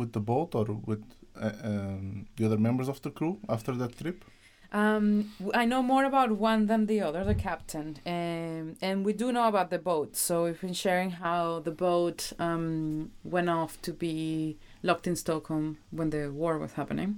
with 0.00 0.12
the 0.18 0.24
boat 0.32 0.50
or 0.54 0.66
with 0.90 1.04
uh, 1.36 1.52
um, 1.70 2.26
the 2.36 2.44
other 2.46 2.60
members 2.68 2.88
of 2.88 2.98
the 3.02 3.10
crew 3.18 3.34
after 3.48 3.72
that 3.72 3.92
trip? 4.00 4.24
Um, 4.72 5.32
I 5.52 5.64
know 5.64 5.82
more 5.82 6.04
about 6.04 6.30
one 6.50 6.66
than 6.66 6.86
the 6.86 7.00
other, 7.00 7.24
the 7.24 7.34
captain, 7.34 7.98
um, 8.06 8.76
and 8.80 9.04
we 9.04 9.12
do 9.12 9.32
know 9.32 9.48
about 9.48 9.70
the 9.70 9.80
boat. 9.80 10.16
So 10.16 10.44
we've 10.44 10.60
been 10.60 10.74
sharing 10.86 11.10
how 11.24 11.58
the 11.68 11.72
boat 11.72 12.32
um, 12.38 13.10
went 13.24 13.50
off 13.50 13.82
to 13.82 13.92
be 13.92 14.58
locked 14.88 15.06
in 15.08 15.16
Stockholm 15.16 15.78
when 15.90 16.10
the 16.10 16.30
war 16.30 16.56
was 16.56 16.74
happening. 16.74 17.10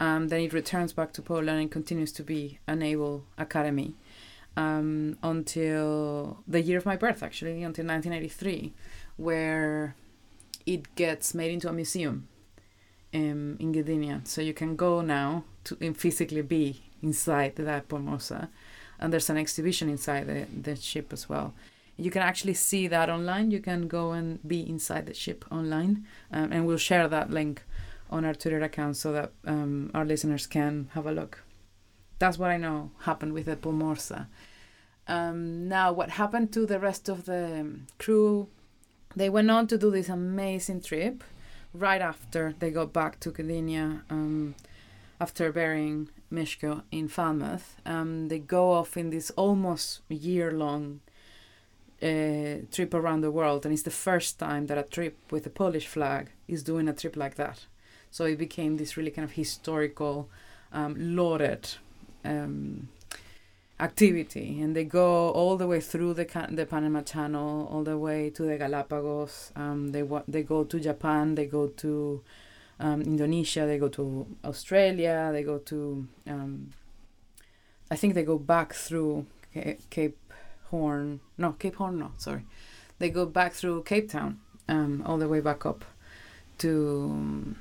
Um, 0.00 0.28
then 0.28 0.40
it 0.40 0.52
returns 0.52 0.92
back 0.92 1.12
to 1.12 1.22
Poland 1.22 1.60
and 1.60 1.70
continues 1.70 2.12
to 2.18 2.24
be 2.24 2.58
a 2.66 2.74
naval 2.74 3.24
academy 3.38 3.94
um, 4.56 5.16
until 5.22 6.38
the 6.48 6.60
year 6.60 6.78
of 6.78 6.84
my 6.84 6.96
birth, 6.96 7.22
actually, 7.22 7.62
until 7.62 7.86
1983, 7.86 8.72
where 9.16 9.94
it 10.66 10.94
gets 10.94 11.34
made 11.34 11.52
into 11.52 11.68
a 11.68 11.72
museum 11.72 12.28
um, 13.14 13.56
in 13.58 13.72
Gdynia. 13.72 14.26
So 14.26 14.40
you 14.40 14.54
can 14.54 14.76
go 14.76 15.00
now 15.00 15.44
to 15.64 15.94
physically 15.94 16.42
be 16.42 16.82
inside 17.02 17.56
the 17.56 17.82
Pomorza, 17.88 18.48
and 18.98 19.12
there's 19.12 19.30
an 19.30 19.36
exhibition 19.36 19.88
inside 19.88 20.26
the, 20.26 20.46
the 20.60 20.76
ship 20.76 21.12
as 21.12 21.28
well. 21.28 21.54
You 21.96 22.10
can 22.10 22.22
actually 22.22 22.54
see 22.54 22.88
that 22.88 23.10
online. 23.10 23.50
You 23.50 23.60
can 23.60 23.86
go 23.86 24.12
and 24.12 24.38
be 24.46 24.68
inside 24.68 25.06
the 25.06 25.14
ship 25.14 25.44
online, 25.50 26.06
um, 26.32 26.52
and 26.52 26.66
we'll 26.66 26.78
share 26.78 27.06
that 27.08 27.30
link 27.30 27.62
on 28.10 28.24
our 28.24 28.34
Twitter 28.34 28.60
account 28.60 28.96
so 28.96 29.12
that 29.12 29.32
um, 29.46 29.90
our 29.94 30.04
listeners 30.04 30.46
can 30.46 30.88
have 30.94 31.06
a 31.06 31.12
look. 31.12 31.42
That's 32.18 32.38
what 32.38 32.50
I 32.50 32.56
know 32.56 32.90
happened 33.00 33.32
with 33.32 33.46
the 33.46 33.56
Pomorza. 33.56 34.26
Um, 35.08 35.68
now, 35.68 35.92
what 35.92 36.10
happened 36.10 36.52
to 36.52 36.66
the 36.66 36.78
rest 36.78 37.08
of 37.08 37.24
the 37.24 37.60
um, 37.60 37.86
crew? 37.98 38.48
They 39.14 39.28
went 39.28 39.50
on 39.50 39.66
to 39.68 39.78
do 39.78 39.90
this 39.90 40.08
amazing 40.08 40.82
trip 40.82 41.22
right 41.74 42.00
after 42.00 42.54
they 42.58 42.70
got 42.70 42.92
back 42.92 43.20
to 43.20 43.30
Gdynia 43.30 44.02
um, 44.10 44.54
after 45.20 45.52
burying 45.52 46.08
Mishko 46.32 46.82
in 46.90 47.08
Falmouth. 47.08 47.76
Um, 47.84 48.28
they 48.28 48.38
go 48.38 48.72
off 48.72 48.96
in 48.96 49.10
this 49.10 49.30
almost 49.32 50.00
year 50.08 50.50
long 50.50 51.00
uh, 52.02 52.66
trip 52.72 52.94
around 52.94 53.20
the 53.20 53.30
world, 53.30 53.64
and 53.64 53.72
it's 53.72 53.82
the 53.82 53.90
first 53.90 54.38
time 54.38 54.66
that 54.66 54.78
a 54.78 54.82
trip 54.82 55.16
with 55.30 55.46
a 55.46 55.50
Polish 55.50 55.86
flag 55.86 56.30
is 56.48 56.62
doing 56.62 56.88
a 56.88 56.92
trip 56.92 57.16
like 57.16 57.36
that. 57.36 57.66
So 58.10 58.24
it 58.24 58.38
became 58.38 58.76
this 58.76 58.96
really 58.96 59.10
kind 59.10 59.24
of 59.24 59.32
historical, 59.32 60.28
um, 60.72 60.96
lauded 60.98 61.68
um, 62.24 62.88
activity, 63.82 64.60
and 64.62 64.76
they 64.76 64.84
go 64.84 65.30
all 65.30 65.56
the 65.56 65.66
way 65.66 65.80
through 65.80 66.14
the 66.14 66.24
the 66.50 66.64
Panama 66.66 67.02
Channel, 67.02 67.68
all 67.70 67.82
the 67.82 67.98
way 67.98 68.30
to 68.30 68.42
the 68.44 68.56
Galapagos. 68.56 69.52
Um, 69.56 69.90
they 69.92 70.04
they 70.28 70.42
go 70.42 70.64
to 70.64 70.78
Japan, 70.78 71.34
they 71.34 71.46
go 71.46 71.66
to 71.82 72.22
um, 72.78 73.02
Indonesia, 73.02 73.66
they 73.66 73.78
go 73.78 73.88
to 73.88 74.26
Australia, 74.44 75.30
they 75.32 75.42
go 75.42 75.58
to. 75.58 76.06
Um, 76.26 76.70
I 77.90 77.96
think 77.96 78.14
they 78.14 78.22
go 78.24 78.38
back 78.38 78.72
through 78.72 79.26
Ca- 79.52 79.78
Cape 79.90 80.18
Horn. 80.70 81.20
No, 81.36 81.52
Cape 81.52 81.76
Horn. 81.76 81.98
No, 81.98 82.12
sorry. 82.16 82.44
They 82.98 83.10
go 83.10 83.26
back 83.26 83.52
through 83.52 83.82
Cape 83.82 84.08
Town, 84.10 84.40
um, 84.68 85.02
all 85.04 85.18
the 85.18 85.28
way 85.28 85.40
back 85.40 85.66
up 85.66 85.84
to 86.58 87.56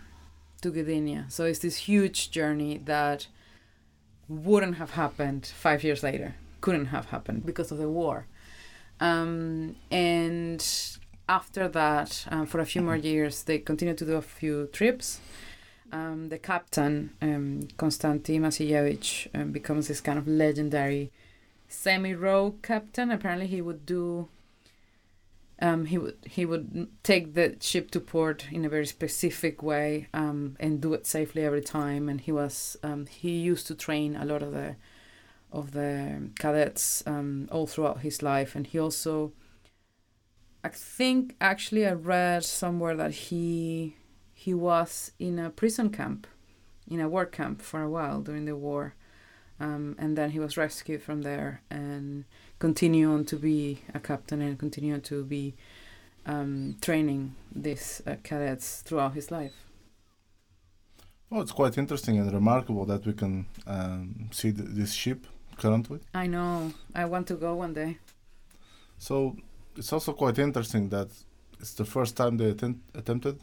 to 0.62 0.72
Gdynia. 0.72 1.32
So 1.32 1.46
it's 1.46 1.60
this 1.60 1.78
huge 1.90 2.30
journey 2.30 2.78
that 2.86 3.28
wouldn't 4.32 4.76
have 4.76 4.92
happened 4.92 5.46
five 5.46 5.84
years 5.84 6.04
later. 6.04 6.36
Couldn't 6.62 6.88
have 6.88 7.08
happened 7.08 7.46
because 7.46 7.72
of 7.72 7.78
the 7.78 7.90
war. 7.90 8.28
Um, 9.00 9.76
and 9.90 10.66
after 11.28 11.68
that, 11.68 12.26
um, 12.30 12.46
for 12.46 12.60
a 12.60 12.66
few 12.66 12.82
more 12.82 12.96
years, 12.96 13.44
they 13.44 13.60
continued 13.60 13.98
to 13.98 14.06
do 14.06 14.16
a 14.16 14.22
few 14.22 14.68
trips. 14.68 15.20
Um, 15.92 16.30
the 16.30 16.38
captain, 16.38 17.12
um, 17.22 17.68
Konstantin 17.78 18.42
Maciejewicz, 18.42 19.28
um, 19.34 19.52
becomes 19.52 19.88
this 19.88 20.00
kind 20.02 20.18
of 20.18 20.28
legendary 20.28 21.12
semi-rogue 21.68 22.62
captain. 22.62 23.12
Apparently, 23.12 23.48
he 23.48 23.62
would 23.62 23.86
do. 23.86 24.28
Um, 25.62 25.86
he 25.86 25.98
would 26.00 26.18
he 26.26 26.44
would 26.44 26.88
take 27.04 27.36
the 27.36 27.56
ship 27.62 27.92
to 27.92 28.00
port 28.00 28.48
in 28.52 28.66
a 28.66 28.70
very 28.70 28.88
specific 28.88 29.62
way 29.62 30.08
um, 30.14 30.58
and 30.60 30.82
do 30.82 30.94
it 30.96 31.06
safely 31.06 31.44
every 31.44 31.62
time. 31.62 32.10
And 32.10 32.20
he 32.20 32.32
was 32.32 32.78
um, 32.82 33.06
he 33.06 33.38
used 33.38 33.68
to 33.68 33.76
train 33.76 34.16
a 34.16 34.26
lot 34.26 34.42
of 34.42 34.54
the 34.54 34.76
of 35.52 35.72
the 35.72 36.30
cadets 36.40 37.04
um, 37.06 37.48
all 37.52 37.68
throughout 37.68 38.02
his 38.02 38.22
life, 38.22 38.56
and 38.56 38.66
he 38.68 38.80
also. 38.80 39.34
I 40.64 40.70
think 40.70 41.36
actually 41.42 41.88
I 41.88 41.94
read 41.94 42.44
somewhere 42.44 42.96
that 42.96 43.12
he 43.12 43.96
he 44.34 44.54
was 44.54 45.12
in 45.20 45.38
a 45.38 45.50
prison 45.50 45.90
camp, 45.90 46.28
in 46.88 47.00
a 47.00 47.10
work 47.10 47.32
camp 47.32 47.62
for 47.62 47.82
a 47.82 47.90
while 47.90 48.22
during 48.22 48.46
the 48.46 48.56
war, 48.56 48.96
um, 49.60 49.96
and 50.00 50.18
then 50.18 50.32
he 50.32 50.40
was 50.40 50.58
rescued 50.58 51.04
from 51.04 51.22
there 51.22 51.62
and 51.70 52.26
continue 52.62 53.12
on 53.12 53.26
to 53.26 53.36
be 53.36 53.80
a 53.94 54.00
captain 54.00 54.40
and 54.42 54.58
continue 54.58 55.00
to 55.00 55.24
be 55.24 55.54
um, 56.28 56.76
training 56.80 57.36
these 57.66 58.02
uh, 58.06 58.16
cadets 58.24 58.82
throughout 58.86 59.14
his 59.16 59.32
life. 59.32 59.56
Well, 61.30 61.42
it's 61.42 61.52
quite 61.62 61.78
interesting 61.78 62.20
and 62.20 62.32
remarkable 62.32 62.86
that 62.86 63.06
we 63.06 63.14
can 63.14 63.46
um, 63.66 64.30
see 64.32 64.52
th- 64.52 64.70
this 64.80 64.94
ship 64.94 65.26
currently. 65.58 66.00
I 66.14 66.28
know. 66.28 66.74
I 66.94 67.06
want 67.06 67.26
to 67.28 67.36
go 67.36 67.56
one 67.56 67.74
day. 67.74 67.98
So 68.98 69.36
it's 69.76 69.92
also 69.94 70.14
quite 70.14 70.38
interesting 70.38 70.90
that 70.90 71.10
it's 71.60 71.74
the 71.74 71.86
first 71.86 72.16
time 72.16 72.38
they 72.38 72.50
attempt- 72.52 72.96
attempted 72.96 73.40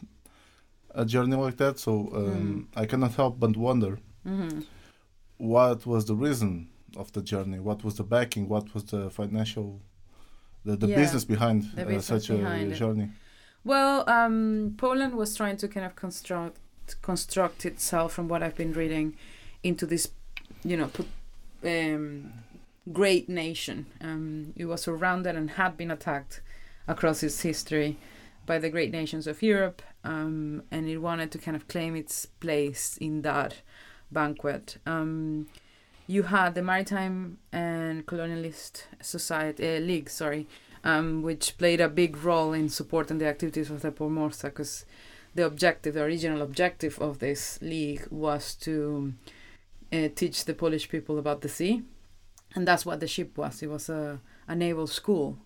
a 0.95 1.03
journey 1.05 1.35
like 1.35 1.57
that. 1.57 1.79
So 1.79 1.91
um, 2.15 2.67
I 2.81 2.85
cannot 2.85 3.13
help 3.15 3.39
but 3.39 3.57
wonder 3.57 3.99
hmm 4.23 4.59
what 5.37 5.85
was 5.85 6.03
the 6.05 6.15
reason 6.27 6.67
of 6.95 7.11
the 7.11 7.21
journey, 7.21 7.59
what 7.59 7.83
was 7.83 7.95
the 7.95 8.03
backing, 8.03 8.47
what 8.47 8.73
was 8.73 8.83
the 8.85 9.09
financial, 9.09 9.81
the, 10.65 10.75
the 10.75 10.87
Yeah, 10.87 10.95
business 10.95 11.25
behind 11.25 11.63
the 11.75 11.83
uh, 11.83 11.85
business 11.85 12.25
such 12.25 12.29
a 12.29 12.55
it. 12.55 12.73
journey. 12.73 13.09
Well, 13.63 14.09
um, 14.09 14.75
Poland 14.77 15.15
was 15.15 15.35
trying 15.35 15.57
to 15.57 15.67
kind 15.67 15.85
of 15.85 15.95
construct 15.95 16.57
construct 17.01 17.65
itself, 17.65 18.13
from 18.13 18.27
what 18.27 18.41
I've 18.41 18.55
been 18.55 18.73
reading, 18.73 19.15
into 19.63 19.85
this, 19.85 20.09
you 20.63 20.75
know, 20.75 20.87
put, 20.87 21.07
um, 21.63 22.33
great 22.91 23.29
nation. 23.29 23.85
Um, 24.01 24.53
it 24.55 24.65
was 24.65 24.81
surrounded 24.81 25.35
and 25.35 25.51
had 25.51 25.77
been 25.77 25.91
attacked 25.91 26.41
across 26.87 27.21
its 27.21 27.41
history 27.41 27.97
by 28.47 28.57
the 28.57 28.69
great 28.69 28.91
nations 28.91 29.27
of 29.27 29.43
Europe, 29.43 29.83
um, 30.03 30.63
and 30.71 30.89
it 30.89 30.97
wanted 30.97 31.31
to 31.31 31.37
kind 31.37 31.55
of 31.55 31.67
claim 31.67 31.95
its 31.95 32.25
place 32.25 32.97
in 32.97 33.21
that 33.21 33.61
banquet. 34.11 34.77
Um, 34.87 35.47
you 36.09 36.23
had 36.23 36.55
the 36.55 36.63
Maritime 36.63 37.37
and 37.51 38.03
Colonialist 38.07 38.85
Society 38.99 39.77
uh, 39.77 39.79
League, 39.79 40.09
sorry, 40.09 40.47
um, 40.83 41.21
which 41.21 41.55
played 41.59 41.79
a 41.79 41.87
big 41.87 42.17
role 42.23 42.51
in 42.51 42.67
supporting 42.67 43.19
the 43.19 43.27
activities 43.27 43.69
of 43.69 43.83
the 43.83 43.91
Pomorza 43.91 44.45
because 44.45 44.85
the 45.35 45.45
objective, 45.45 45.93
the 45.93 46.01
original 46.01 46.41
objective 46.41 46.97
of 46.97 47.19
this 47.19 47.61
league 47.61 48.07
was 48.09 48.55
to 48.55 49.13
uh, 49.93 50.07
teach 50.15 50.45
the 50.45 50.55
Polish 50.55 50.89
people 50.89 51.19
about 51.19 51.41
the 51.41 51.47
sea. 51.47 51.83
And 52.55 52.67
that's 52.67 52.87
what 52.87 53.01
the 53.01 53.07
ship 53.07 53.37
was. 53.37 53.61
It 53.61 53.69
was 53.69 53.87
a, 53.87 54.19
a 54.47 54.55
naval 54.55 54.87
school. 54.87 55.37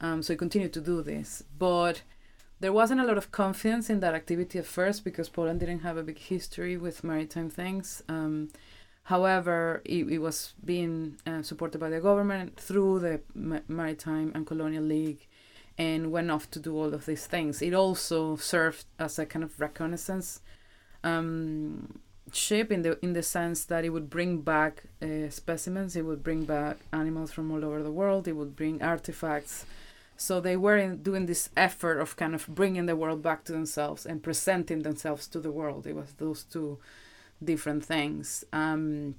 Um, 0.00 0.24
so 0.24 0.32
it 0.32 0.40
continued 0.40 0.72
to 0.72 0.80
do 0.80 1.00
this. 1.00 1.44
But 1.56 2.02
there 2.58 2.72
wasn't 2.72 3.00
a 3.00 3.06
lot 3.06 3.18
of 3.18 3.30
confidence 3.30 3.88
in 3.88 4.00
that 4.00 4.16
activity 4.16 4.58
at 4.58 4.66
first 4.66 5.04
because 5.04 5.28
Poland 5.28 5.60
didn't 5.60 5.80
have 5.80 5.96
a 5.96 6.02
big 6.02 6.18
history 6.18 6.76
with 6.76 7.04
maritime 7.04 7.50
things. 7.50 8.02
Um, 8.08 8.48
However, 9.08 9.80
it, 9.86 10.06
it 10.10 10.18
was 10.18 10.52
being 10.62 11.16
uh, 11.26 11.40
supported 11.40 11.78
by 11.78 11.88
the 11.88 11.98
government 11.98 12.60
through 12.60 12.98
the 12.98 13.22
Ma- 13.34 13.60
Maritime 13.66 14.32
and 14.34 14.46
Colonial 14.46 14.84
League 14.84 15.26
and 15.78 16.12
went 16.12 16.30
off 16.30 16.50
to 16.50 16.60
do 16.60 16.76
all 16.76 16.92
of 16.92 17.06
these 17.06 17.26
things. 17.26 17.62
It 17.62 17.72
also 17.72 18.36
served 18.36 18.84
as 18.98 19.18
a 19.18 19.24
kind 19.24 19.42
of 19.42 19.58
reconnaissance 19.58 20.42
um, 21.02 22.00
ship 22.34 22.70
in 22.70 22.82
the 22.82 23.02
in 23.02 23.14
the 23.14 23.22
sense 23.22 23.64
that 23.64 23.82
it 23.86 23.90
would 23.94 24.10
bring 24.10 24.42
back 24.42 24.82
uh, 25.00 25.30
specimens, 25.30 25.96
it 25.96 26.04
would 26.04 26.22
bring 26.22 26.44
back 26.44 26.76
animals 26.92 27.32
from 27.32 27.50
all 27.50 27.64
over 27.64 27.82
the 27.82 27.90
world, 27.90 28.28
it 28.28 28.36
would 28.36 28.54
bring 28.54 28.82
artifacts. 28.82 29.64
So 30.18 30.38
they 30.38 30.56
were 30.58 30.76
in, 30.76 31.02
doing 31.02 31.24
this 31.24 31.48
effort 31.56 31.98
of 31.98 32.16
kind 32.16 32.34
of 32.34 32.46
bringing 32.46 32.84
the 32.84 32.96
world 32.96 33.22
back 33.22 33.44
to 33.44 33.52
themselves 33.52 34.04
and 34.04 34.22
presenting 34.22 34.82
themselves 34.82 35.26
to 35.28 35.40
the 35.40 35.52
world. 35.52 35.86
It 35.86 35.96
was 35.96 36.12
those 36.18 36.42
two 36.42 36.78
different 37.42 37.84
things. 37.84 38.44
Um, 38.52 39.16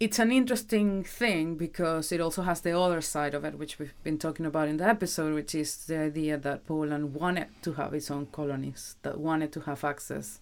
it's 0.00 0.18
an 0.18 0.32
interesting 0.32 1.04
thing 1.04 1.54
because 1.54 2.10
it 2.10 2.20
also 2.20 2.42
has 2.42 2.60
the 2.60 2.76
other 2.76 3.00
side 3.00 3.34
of 3.34 3.44
it, 3.44 3.56
which 3.56 3.78
we've 3.78 3.94
been 4.02 4.18
talking 4.18 4.46
about 4.46 4.66
in 4.66 4.78
the 4.78 4.88
episode, 4.88 5.32
which 5.32 5.54
is 5.54 5.86
the 5.86 5.96
idea 5.96 6.36
that 6.38 6.66
Poland 6.66 7.14
wanted 7.14 7.46
to 7.62 7.74
have 7.74 7.94
its 7.94 8.10
own 8.10 8.26
colonies, 8.26 8.96
that 9.02 9.18
wanted 9.18 9.52
to 9.52 9.60
have 9.60 9.84
access 9.84 10.40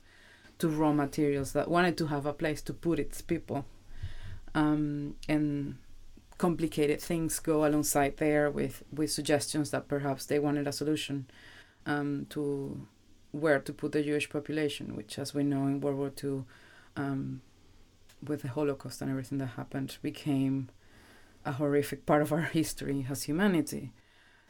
to 0.58 0.68
raw 0.68 0.92
materials, 0.92 1.52
that 1.52 1.68
wanted 1.68 1.98
to 1.98 2.06
have 2.06 2.24
a 2.24 2.32
place 2.32 2.62
to 2.62 2.72
put 2.72 2.98
its 2.98 3.20
people. 3.20 3.66
Um, 4.54 5.16
and 5.28 5.76
complicated 6.38 7.02
things 7.02 7.38
go 7.38 7.66
alongside 7.66 8.16
there 8.16 8.50
with, 8.50 8.82
with 8.90 9.12
suggestions 9.12 9.72
that 9.72 9.88
perhaps 9.88 10.24
they 10.24 10.38
wanted 10.38 10.66
a 10.66 10.72
solution 10.72 11.26
um, 11.84 12.26
to 12.30 12.86
where 13.32 13.60
to 13.60 13.72
put 13.72 13.92
the 13.92 14.02
Jewish 14.02 14.28
population, 14.28 14.96
which, 14.96 15.18
as 15.18 15.34
we 15.34 15.44
know 15.44 15.66
in 15.66 15.80
World 15.80 15.98
War 15.98 16.12
II, 16.22 16.44
um, 16.96 17.42
with 18.26 18.42
the 18.42 18.48
Holocaust 18.48 19.00
and 19.00 19.10
everything 19.10 19.38
that 19.38 19.46
happened 19.46 19.96
became 20.02 20.68
a 21.44 21.52
horrific 21.52 22.04
part 22.06 22.22
of 22.22 22.32
our 22.32 22.40
history 22.52 23.06
as 23.08 23.24
humanity, 23.24 23.92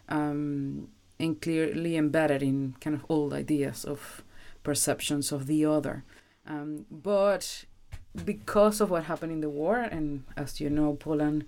um, 0.09 0.89
and 1.19 1.41
clearly 1.41 1.97
embedded 1.97 2.43
in 2.43 2.75
kind 2.81 2.97
of 2.97 3.05
old 3.09 3.33
ideas 3.33 3.85
of 3.85 4.25
perceptions 4.63 5.33
of 5.33 5.47
the 5.47 5.65
other. 5.65 6.05
Um, 6.47 6.87
but 6.91 7.65
because 8.25 8.81
of 8.81 8.91
what 8.91 9.05
happened 9.05 9.33
in 9.33 9.41
the 9.41 9.51
war, 9.51 9.79
and 9.79 10.25
as 10.37 10.61
you 10.61 10.71
know, 10.71 10.95
Poland 10.95 11.45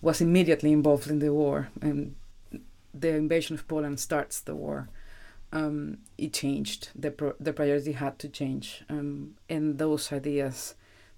was 0.00 0.20
immediately 0.20 0.72
involved 0.72 1.10
in 1.10 1.18
the 1.18 1.32
war, 1.32 1.70
and 1.80 2.14
the 2.94 3.08
invasion 3.08 3.54
of 3.54 3.66
Poland 3.66 3.98
starts 3.98 4.40
the 4.40 4.54
war. 4.54 4.88
Um, 5.52 5.98
it 6.18 6.34
changed. 6.34 6.90
The 6.94 7.10
pro- 7.10 7.36
the 7.40 7.52
priority 7.52 7.92
had 7.92 8.18
to 8.18 8.28
change, 8.28 8.84
um, 8.90 9.36
and 9.48 9.78
those 9.78 10.12
ideas 10.12 10.74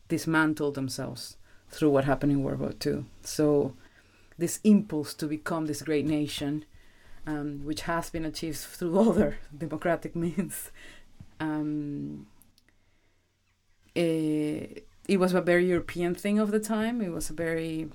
dismantled 0.09 0.74
themselves 0.74 1.37
through 1.68 1.91
what 1.91 2.05
happened 2.05 2.33
in 2.33 2.43
World 2.43 2.61
War 2.61 2.72
II. 2.85 3.07
So, 3.22 3.74
this 4.39 4.61
impulse 4.62 5.14
to 5.14 5.26
become 5.26 5.66
this 5.66 5.83
great 5.83 6.07
nation, 6.07 6.64
um, 7.26 7.64
which 7.64 7.83
has 7.83 8.11
been 8.11 8.24
achieved 8.24 8.59
through 8.59 8.99
other 9.11 9.39
democratic 9.57 10.14
means, 10.14 10.70
um, 11.41 12.26
it, 13.95 14.87
it 15.09 15.18
was 15.18 15.35
a 15.35 15.41
very 15.41 15.66
European 15.66 16.14
thing 16.14 16.39
of 16.39 16.51
the 16.51 16.61
time. 16.61 17.01
It 17.01 17.11
was 17.11 17.31
a 17.31 17.33
very, 17.33 17.89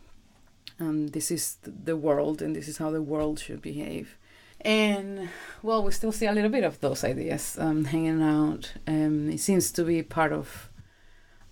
um, 0.80 1.08
this 1.08 1.32
is 1.32 1.58
the 1.64 1.96
world 1.96 2.42
and 2.42 2.56
this 2.56 2.68
is 2.68 2.78
how 2.78 2.92
the 2.92 3.02
world 3.02 3.40
should 3.40 3.62
behave. 3.62 4.18
And 4.62 5.30
well, 5.62 5.84
we 5.84 5.92
still 5.92 6.12
see 6.12 6.26
a 6.26 6.32
little 6.32 6.50
bit 6.50 6.64
of 6.64 6.80
those 6.80 7.04
ideas 7.04 7.58
um, 7.60 7.86
hanging 7.86 8.22
out. 8.22 8.74
Um, 8.88 9.30
it 9.30 9.40
seems 9.40 9.72
to 9.72 9.84
be 9.84 10.02
part 10.04 10.32
of 10.32 10.70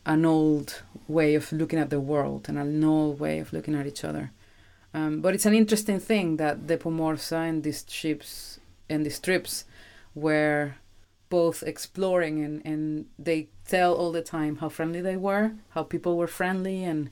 an 0.06 0.26
old 0.26 0.84
way 1.08 1.36
of 1.36 1.52
looking 1.52 1.80
at 1.80 1.90
the 1.90 2.00
world 2.00 2.50
and 2.50 2.58
an 2.58 2.84
old 2.84 3.20
way 3.20 3.40
of 3.40 3.54
looking 3.54 3.76
at 3.76 3.88
each 3.88 4.04
other. 4.04 4.32
Um, 4.94 5.22
but 5.22 5.34
it's 5.34 5.46
an 5.46 5.56
interesting 5.56 6.00
thing 6.00 6.38
that 6.38 6.68
the 6.68 6.78
Pomorza 6.78 7.50
and 7.50 7.64
these 7.64 7.86
ships 7.88 8.60
and 8.90 9.06
these 9.06 9.20
trips 9.20 9.66
were 10.14 10.76
both 11.30 11.64
exploring 11.64 12.44
and, 12.44 12.62
and 12.64 13.08
they 13.18 13.48
tell 13.68 13.96
all 13.96 14.12
the 14.12 14.22
time 14.22 14.58
how 14.58 14.70
friendly 14.70 15.02
they 15.02 15.18
were, 15.18 15.54
how 15.70 15.82
people 15.82 16.16
were 16.16 16.28
friendly 16.28 16.84
and 16.84 17.10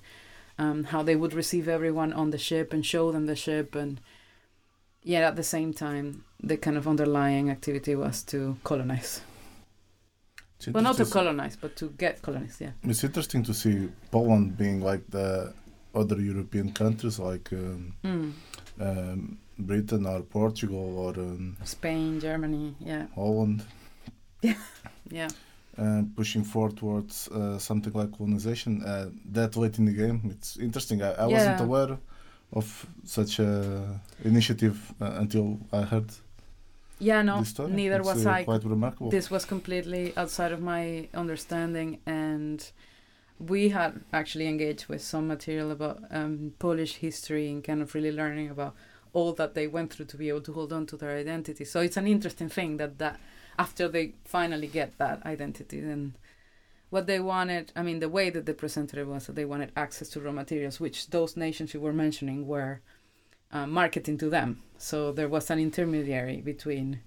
um, 0.60 0.84
how 0.86 1.02
they 1.02 1.16
would 1.16 1.34
receive 1.34 1.68
everyone 1.68 2.14
on 2.14 2.30
the 2.30 2.38
ship 2.38 2.72
and 2.72 2.86
show 2.86 3.12
them 3.12 3.26
the 3.26 3.36
ship 3.36 3.74
and 3.74 4.00
yet 5.04 5.24
at 5.24 5.36
the 5.36 5.44
same 5.44 5.74
time 5.74 6.24
the 6.44 6.58
kind 6.58 6.78
of 6.78 6.88
underlying 6.88 7.50
activity 7.50 7.96
was 7.96 8.24
to 8.24 8.58
colonize. 8.64 9.22
Well, 10.72 10.84
not 10.84 10.98
to 10.98 11.06
colonize, 11.06 11.56
but 11.56 11.76
to 11.78 11.90
get 11.98 12.22
colonized. 12.22 12.62
Yeah. 12.62 12.72
It's 12.84 13.04
interesting 13.04 13.44
to 13.44 13.54
see 13.54 13.90
Poland 14.12 14.58
being 14.58 14.80
like 14.82 15.02
the 15.10 15.54
other 15.96 16.22
European 16.22 16.72
countries 16.72 17.20
like 17.20 17.52
um, 17.54 17.94
Mm. 18.04 18.34
um, 18.80 19.38
Britain 19.58 20.06
or 20.06 20.22
Portugal 20.22 20.98
or 21.00 21.14
um, 21.20 21.58
Spain, 21.64 22.20
Germany. 22.20 22.76
Yeah. 22.80 23.08
Holland, 23.16 23.64
Yeah. 25.12 25.30
uh, 25.78 26.04
pushing 26.16 26.44
forward 26.44 26.78
towards 26.78 27.28
uh, 27.30 27.58
something 27.58 27.94
like 27.94 28.12
colonization. 28.18 28.84
Uh, 28.84 29.10
that 29.34 29.56
late 29.56 29.80
in 29.80 29.86
the 29.86 29.94
game, 29.94 30.22
it's 30.32 30.58
interesting. 30.58 31.02
I, 31.02 31.12
I 31.14 31.26
wasn't 31.26 31.60
aware 31.62 31.98
of 32.54 32.86
such 33.04 33.40
a 33.40 34.00
initiative 34.24 34.94
uh, 35.02 35.14
until 35.20 35.60
I 35.72 35.82
heard 35.84 36.12
Yeah. 37.00 37.24
No. 37.24 37.44
Neither 37.68 37.98
it's, 37.98 38.06
was 38.06 38.26
uh, 38.26 38.32
I. 38.32 38.44
Quite 38.44 38.64
remarkable. 38.64 39.10
This 39.10 39.32
was 39.32 39.46
completely 39.46 40.14
outside 40.16 40.52
of 40.52 40.62
my 40.62 41.08
understanding, 41.14 42.00
and 42.06 42.60
we 43.40 43.70
had 43.70 44.02
actually 44.14 44.48
engaged 44.48 44.86
with 44.88 45.02
some 45.02 45.28
material 45.28 45.72
about 45.72 46.00
um, 46.12 46.54
Polish 46.60 46.98
history 46.98 47.50
and 47.50 47.64
kind 47.64 47.82
of 47.82 47.96
really 47.96 48.12
learning 48.12 48.50
about 48.50 48.76
all 49.14 49.34
that 49.34 49.56
they 49.56 49.68
went 49.68 49.92
through 49.92 50.06
to 50.06 50.18
be 50.18 50.30
able 50.30 50.42
to 50.42 50.54
hold 50.54 50.72
on 50.72 50.86
to 50.86 50.96
their 50.98 51.18
identity. 51.18 51.66
So 51.66 51.82
it's 51.82 51.98
an 51.98 52.08
interesting 52.08 52.50
thing 52.50 52.78
that 52.78 52.98
that 53.00 53.20
after 53.58 53.88
they 53.88 54.14
finally 54.26 54.68
get 54.68 54.98
that 54.98 55.26
identity, 55.26 55.82
then 55.82 56.16
what 56.92 57.08
they 57.08 57.22
wanted, 57.22 57.72
I 57.74 57.84
mean, 57.84 58.00
the 58.00 58.10
way 58.10 58.30
that 58.30 58.46
they 58.46 58.54
presented 58.54 59.00
it 59.00 59.08
was 59.08 59.26
that 59.26 59.36
they 59.36 59.46
wanted 59.46 59.72
access 59.78 60.10
to 60.10 60.20
raw 60.20 60.34
materials, 60.34 60.80
which 60.80 61.10
those 61.10 61.38
nations 61.38 61.74
you 61.74 61.80
were 61.80 61.94
mentioning 61.94 62.46
were 62.46 62.82
uh, 63.50 63.66
marketing 63.66 64.18
to 64.18 64.30
them. 64.30 64.62
So 64.78 65.14
there 65.14 65.30
was 65.30 65.50
an 65.50 65.58
intermediary 65.58 66.42
between 66.42 67.00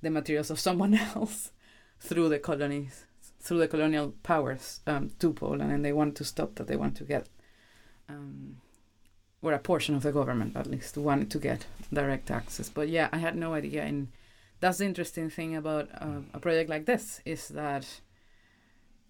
the 0.00 0.10
materials 0.10 0.48
of 0.48 0.60
someone 0.60 0.94
else 1.14 1.50
through 1.98 2.28
the 2.28 2.38
colonies, 2.38 3.04
through 3.40 3.58
the 3.58 3.68
colonial 3.68 4.14
powers 4.22 4.78
um, 4.86 5.10
to 5.18 5.32
Poland, 5.32 5.72
and 5.72 5.84
they 5.84 5.92
wanted 5.92 6.14
to 6.16 6.24
stop 6.24 6.54
that. 6.54 6.68
They 6.68 6.76
wanted 6.76 6.96
to 6.98 7.04
get, 7.04 7.26
um, 8.08 8.58
or 9.42 9.52
a 9.52 9.58
portion 9.58 9.96
of 9.96 10.04
the 10.04 10.12
government 10.12 10.56
at 10.56 10.68
least, 10.68 10.96
wanted 10.96 11.32
to 11.32 11.40
get 11.40 11.66
direct 11.92 12.30
access. 12.30 12.68
But 12.68 12.88
yeah, 12.88 13.08
I 13.12 13.18
had 13.18 13.34
no 13.34 13.54
idea, 13.54 13.82
and 13.82 14.06
that's 14.60 14.78
the 14.78 14.84
interesting 14.84 15.30
thing 15.30 15.56
about 15.56 15.88
uh, 16.00 16.20
a 16.32 16.38
project 16.38 16.70
like 16.70 16.86
this 16.86 17.20
is 17.24 17.48
that 17.48 17.86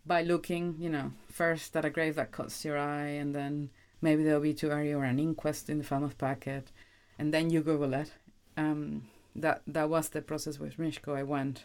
by 0.06 0.22
looking, 0.22 0.76
you 0.78 0.90
know, 0.90 1.12
first 1.30 1.76
at 1.76 1.84
a 1.84 1.90
grave 1.90 2.16
that 2.16 2.32
cuts 2.32 2.64
your 2.64 2.78
eye, 2.78 3.08
and 3.08 3.34
then 3.34 3.70
maybe 4.00 4.22
there'll 4.22 4.40
the 4.40 4.48
obituary 4.48 4.92
or 4.92 5.04
an 5.04 5.18
inquest 5.18 5.68
in 5.68 5.78
the 5.78 5.84
Falmouth 5.84 6.18
packet, 6.18 6.70
and 7.18 7.32
then 7.32 7.50
you 7.50 7.60
Google 7.60 7.94
it. 7.94 8.12
Um, 8.56 9.08
that 9.36 9.62
that 9.66 9.88
was 9.88 10.08
the 10.08 10.22
process 10.22 10.58
with 10.58 10.78
Mishko. 10.78 11.16
I 11.16 11.22
went 11.22 11.64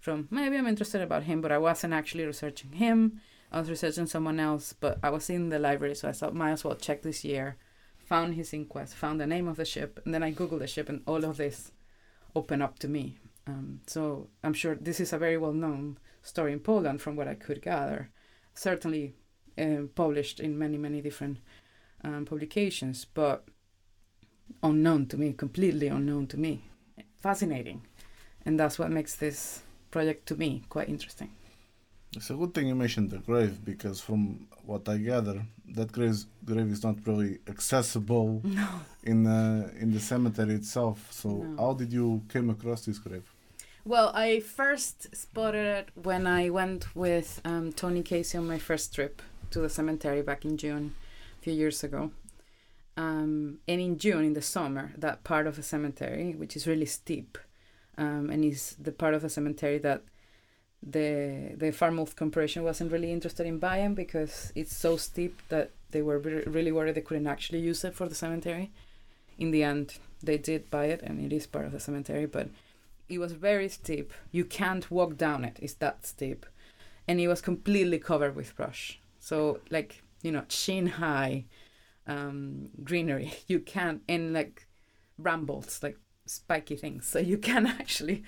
from 0.00 0.28
maybe 0.30 0.56
I'm 0.56 0.66
interested 0.66 1.00
about 1.00 1.24
him, 1.24 1.40
but 1.40 1.52
I 1.52 1.58
wasn't 1.58 1.94
actually 1.94 2.24
researching 2.24 2.72
him. 2.72 3.20
I 3.50 3.60
was 3.60 3.70
researching 3.70 4.06
someone 4.06 4.40
else, 4.40 4.72
but 4.72 4.98
I 5.02 5.10
was 5.10 5.30
in 5.30 5.48
the 5.48 5.58
library, 5.58 5.94
so 5.94 6.08
I 6.08 6.12
thought 6.12 6.34
might 6.34 6.52
as 6.52 6.64
well 6.64 6.74
check 6.74 7.02
this 7.02 7.24
year. 7.24 7.56
Found 8.06 8.34
his 8.34 8.52
inquest, 8.52 8.94
found 8.94 9.20
the 9.20 9.26
name 9.26 9.48
of 9.48 9.56
the 9.56 9.64
ship, 9.64 10.00
and 10.04 10.12
then 10.14 10.22
I 10.22 10.32
googled 10.32 10.60
the 10.60 10.66
ship, 10.66 10.88
and 10.88 11.02
all 11.06 11.24
of 11.24 11.38
this 11.38 11.72
opened 12.34 12.62
up 12.62 12.78
to 12.80 12.88
me. 12.88 13.18
Um, 13.46 13.80
so 13.86 14.28
I'm 14.44 14.52
sure 14.52 14.74
this 14.74 15.00
is 15.00 15.12
a 15.12 15.18
very 15.18 15.38
well 15.38 15.52
known 15.52 15.98
story 16.26 16.52
in 16.52 16.60
Poland, 16.60 17.00
from 17.00 17.16
what 17.16 17.28
I 17.28 17.34
could 17.34 17.62
gather. 17.62 18.10
Certainly 18.54 19.14
uh, 19.58 19.82
published 19.94 20.40
in 20.40 20.58
many 20.58 20.78
many 20.78 21.00
different 21.02 21.38
um, 22.04 22.24
publications, 22.24 23.06
but 23.14 23.44
unknown 24.62 25.06
to 25.06 25.16
me, 25.16 25.32
completely 25.32 25.88
unknown 25.88 26.26
to 26.28 26.36
me. 26.36 26.52
Fascinating, 27.18 27.82
and 28.44 28.58
that's 28.60 28.78
what 28.78 28.90
makes 28.90 29.14
this 29.16 29.62
project 29.90 30.26
to 30.28 30.36
me 30.36 30.62
quite 30.68 30.88
interesting. 30.88 31.30
It's 32.16 32.30
a 32.30 32.34
good 32.34 32.54
thing 32.54 32.68
you 32.68 32.74
mentioned 32.74 33.10
the 33.10 33.18
grave 33.18 33.62
because, 33.64 34.00
from 34.00 34.46
what 34.64 34.88
I 34.88 34.96
gather, 34.98 35.42
that 35.74 35.92
grave 35.92 36.24
grave 36.44 36.70
is 36.72 36.82
not 36.82 36.96
really 37.06 37.38
accessible 37.48 38.40
No. 38.44 38.68
in 39.02 39.26
uh, 39.26 39.70
in 39.82 39.92
the 39.92 40.00
cemetery 40.00 40.54
itself. 40.54 40.98
So, 41.12 41.28
No. 41.28 41.56
how 41.62 41.72
did 41.74 41.92
you 41.92 42.22
came 42.28 42.48
across 42.50 42.84
this 42.86 42.98
grave? 42.98 43.24
Well, 43.86 44.10
I 44.16 44.40
first 44.40 45.14
spotted 45.14 45.64
it 45.64 45.90
when 45.94 46.26
I 46.26 46.50
went 46.50 46.96
with 46.96 47.40
um, 47.44 47.72
Tony 47.72 48.02
Casey 48.02 48.36
on 48.36 48.48
my 48.48 48.58
first 48.58 48.92
trip 48.92 49.22
to 49.52 49.60
the 49.60 49.68
cemetery 49.68 50.22
back 50.22 50.44
in 50.44 50.56
June, 50.56 50.96
a 51.38 51.42
few 51.44 51.52
years 51.52 51.84
ago. 51.84 52.10
Um, 52.96 53.58
and 53.68 53.80
in 53.80 53.96
June, 53.96 54.24
in 54.24 54.32
the 54.32 54.42
summer, 54.42 54.92
that 54.98 55.22
part 55.22 55.46
of 55.46 55.54
the 55.54 55.62
cemetery, 55.62 56.34
which 56.34 56.56
is 56.56 56.66
really 56.66 56.84
steep, 56.84 57.38
um, 57.96 58.28
and 58.28 58.44
is 58.44 58.74
the 58.80 58.90
part 58.90 59.14
of 59.14 59.22
the 59.22 59.28
cemetery 59.28 59.78
that 59.78 60.02
the 60.82 61.54
the 61.56 61.70
Falmouth 61.70 62.16
Corporation 62.16 62.64
wasn't 62.64 62.90
really 62.90 63.12
interested 63.12 63.46
in 63.46 63.60
buying 63.60 63.94
because 63.94 64.52
it's 64.56 64.76
so 64.76 64.96
steep 64.96 65.40
that 65.48 65.70
they 65.92 66.02
were 66.02 66.18
re- 66.18 66.42
really 66.46 66.72
worried 66.72 66.96
they 66.96 67.02
couldn't 67.02 67.28
actually 67.28 67.60
use 67.60 67.84
it 67.84 67.94
for 67.94 68.08
the 68.08 68.16
cemetery. 68.16 68.72
In 69.38 69.52
the 69.52 69.62
end, 69.62 69.98
they 70.24 70.38
did 70.38 70.70
buy 70.70 70.86
it, 70.86 71.02
and 71.02 71.24
it 71.24 71.32
is 71.32 71.46
part 71.46 71.66
of 71.66 71.72
the 71.72 71.78
cemetery, 71.78 72.26
but 72.26 72.48
it 73.08 73.18
was 73.18 73.32
very 73.32 73.68
steep. 73.68 74.12
You 74.32 74.44
can't 74.44 74.90
walk 74.90 75.16
down 75.16 75.44
it. 75.44 75.58
It's 75.60 75.74
that 75.74 76.06
steep, 76.06 76.46
and 77.06 77.20
it 77.20 77.28
was 77.28 77.40
completely 77.40 77.98
covered 77.98 78.36
with 78.36 78.56
brush. 78.56 79.00
So 79.18 79.60
like 79.70 80.02
you 80.22 80.32
know, 80.32 80.44
chin 80.48 80.86
high 80.86 81.44
um, 82.06 82.70
greenery. 82.82 83.32
You 83.48 83.60
can't 83.60 84.02
and 84.08 84.32
like 84.32 84.66
brambles, 85.18 85.82
like 85.82 85.98
spiky 86.26 86.76
things. 86.76 87.06
So 87.06 87.18
you 87.18 87.38
can 87.38 87.66
actually 87.80 88.24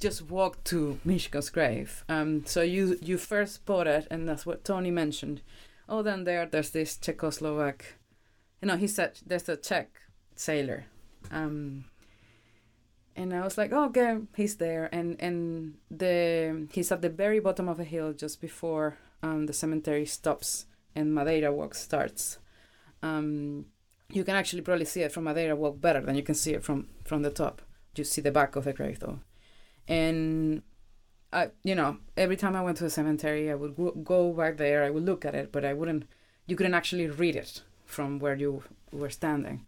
just 0.00 0.22
walk 0.22 0.64
to 0.64 0.98
Mishko's 1.06 1.50
grave. 1.50 2.04
Um, 2.08 2.44
so 2.46 2.62
you 2.62 2.98
you 3.02 3.18
first 3.18 3.54
spot 3.54 3.86
it, 3.86 4.06
and 4.10 4.28
that's 4.28 4.46
what 4.46 4.64
Tony 4.64 4.90
mentioned. 4.90 5.42
Oh, 5.88 6.02
then 6.02 6.24
there, 6.24 6.46
there's 6.46 6.70
this 6.70 6.96
Czechoslovak. 6.96 7.82
You 8.60 8.68
know, 8.68 8.76
he 8.76 8.86
said 8.86 9.20
there's 9.26 9.48
a 9.48 9.56
Czech 9.56 9.90
sailor. 10.34 10.84
Um, 11.30 11.84
and 13.16 13.34
I 13.34 13.42
was 13.42 13.58
like, 13.58 13.72
oh, 13.72 13.86
okay, 13.86 14.18
he's 14.36 14.56
there, 14.56 14.88
and 14.92 15.16
and 15.20 15.74
the 15.90 16.68
he's 16.72 16.92
at 16.92 17.02
the 17.02 17.08
very 17.08 17.40
bottom 17.40 17.68
of 17.68 17.80
a 17.80 17.84
hill 17.84 18.12
just 18.12 18.40
before 18.40 18.98
um, 19.22 19.46
the 19.46 19.52
cemetery 19.52 20.06
stops 20.06 20.66
and 20.94 21.14
Madeira 21.14 21.52
Walk 21.52 21.74
starts. 21.74 22.38
Um, 23.02 23.66
you 24.10 24.24
can 24.24 24.36
actually 24.36 24.62
probably 24.62 24.84
see 24.84 25.02
it 25.02 25.12
from 25.12 25.24
Madeira 25.24 25.56
Walk 25.56 25.80
better 25.80 26.00
than 26.00 26.16
you 26.16 26.22
can 26.22 26.34
see 26.34 26.54
it 26.54 26.64
from 26.64 26.88
from 27.04 27.22
the 27.22 27.30
top. 27.30 27.62
You 27.96 28.04
see 28.04 28.20
the 28.20 28.30
back 28.30 28.56
of 28.56 28.64
the 28.64 28.72
grave 28.72 29.00
though, 29.00 29.20
and 29.86 30.62
I, 31.32 31.50
you 31.62 31.74
know, 31.74 31.98
every 32.16 32.36
time 32.36 32.56
I 32.56 32.62
went 32.62 32.76
to 32.78 32.84
the 32.84 32.90
cemetery, 32.90 33.50
I 33.50 33.54
would 33.54 33.76
go- 33.76 33.92
go 33.92 34.32
back 34.32 34.56
there. 34.56 34.84
I 34.84 34.90
would 34.90 35.04
look 35.04 35.24
at 35.24 35.34
it, 35.34 35.50
but 35.52 35.64
I 35.64 35.72
wouldn't. 35.72 36.04
You 36.46 36.56
couldn't 36.56 36.74
actually 36.74 37.06
read 37.06 37.36
it 37.36 37.62
from 37.84 38.18
where 38.18 38.34
you 38.34 38.62
were 38.90 39.10
standing. 39.10 39.66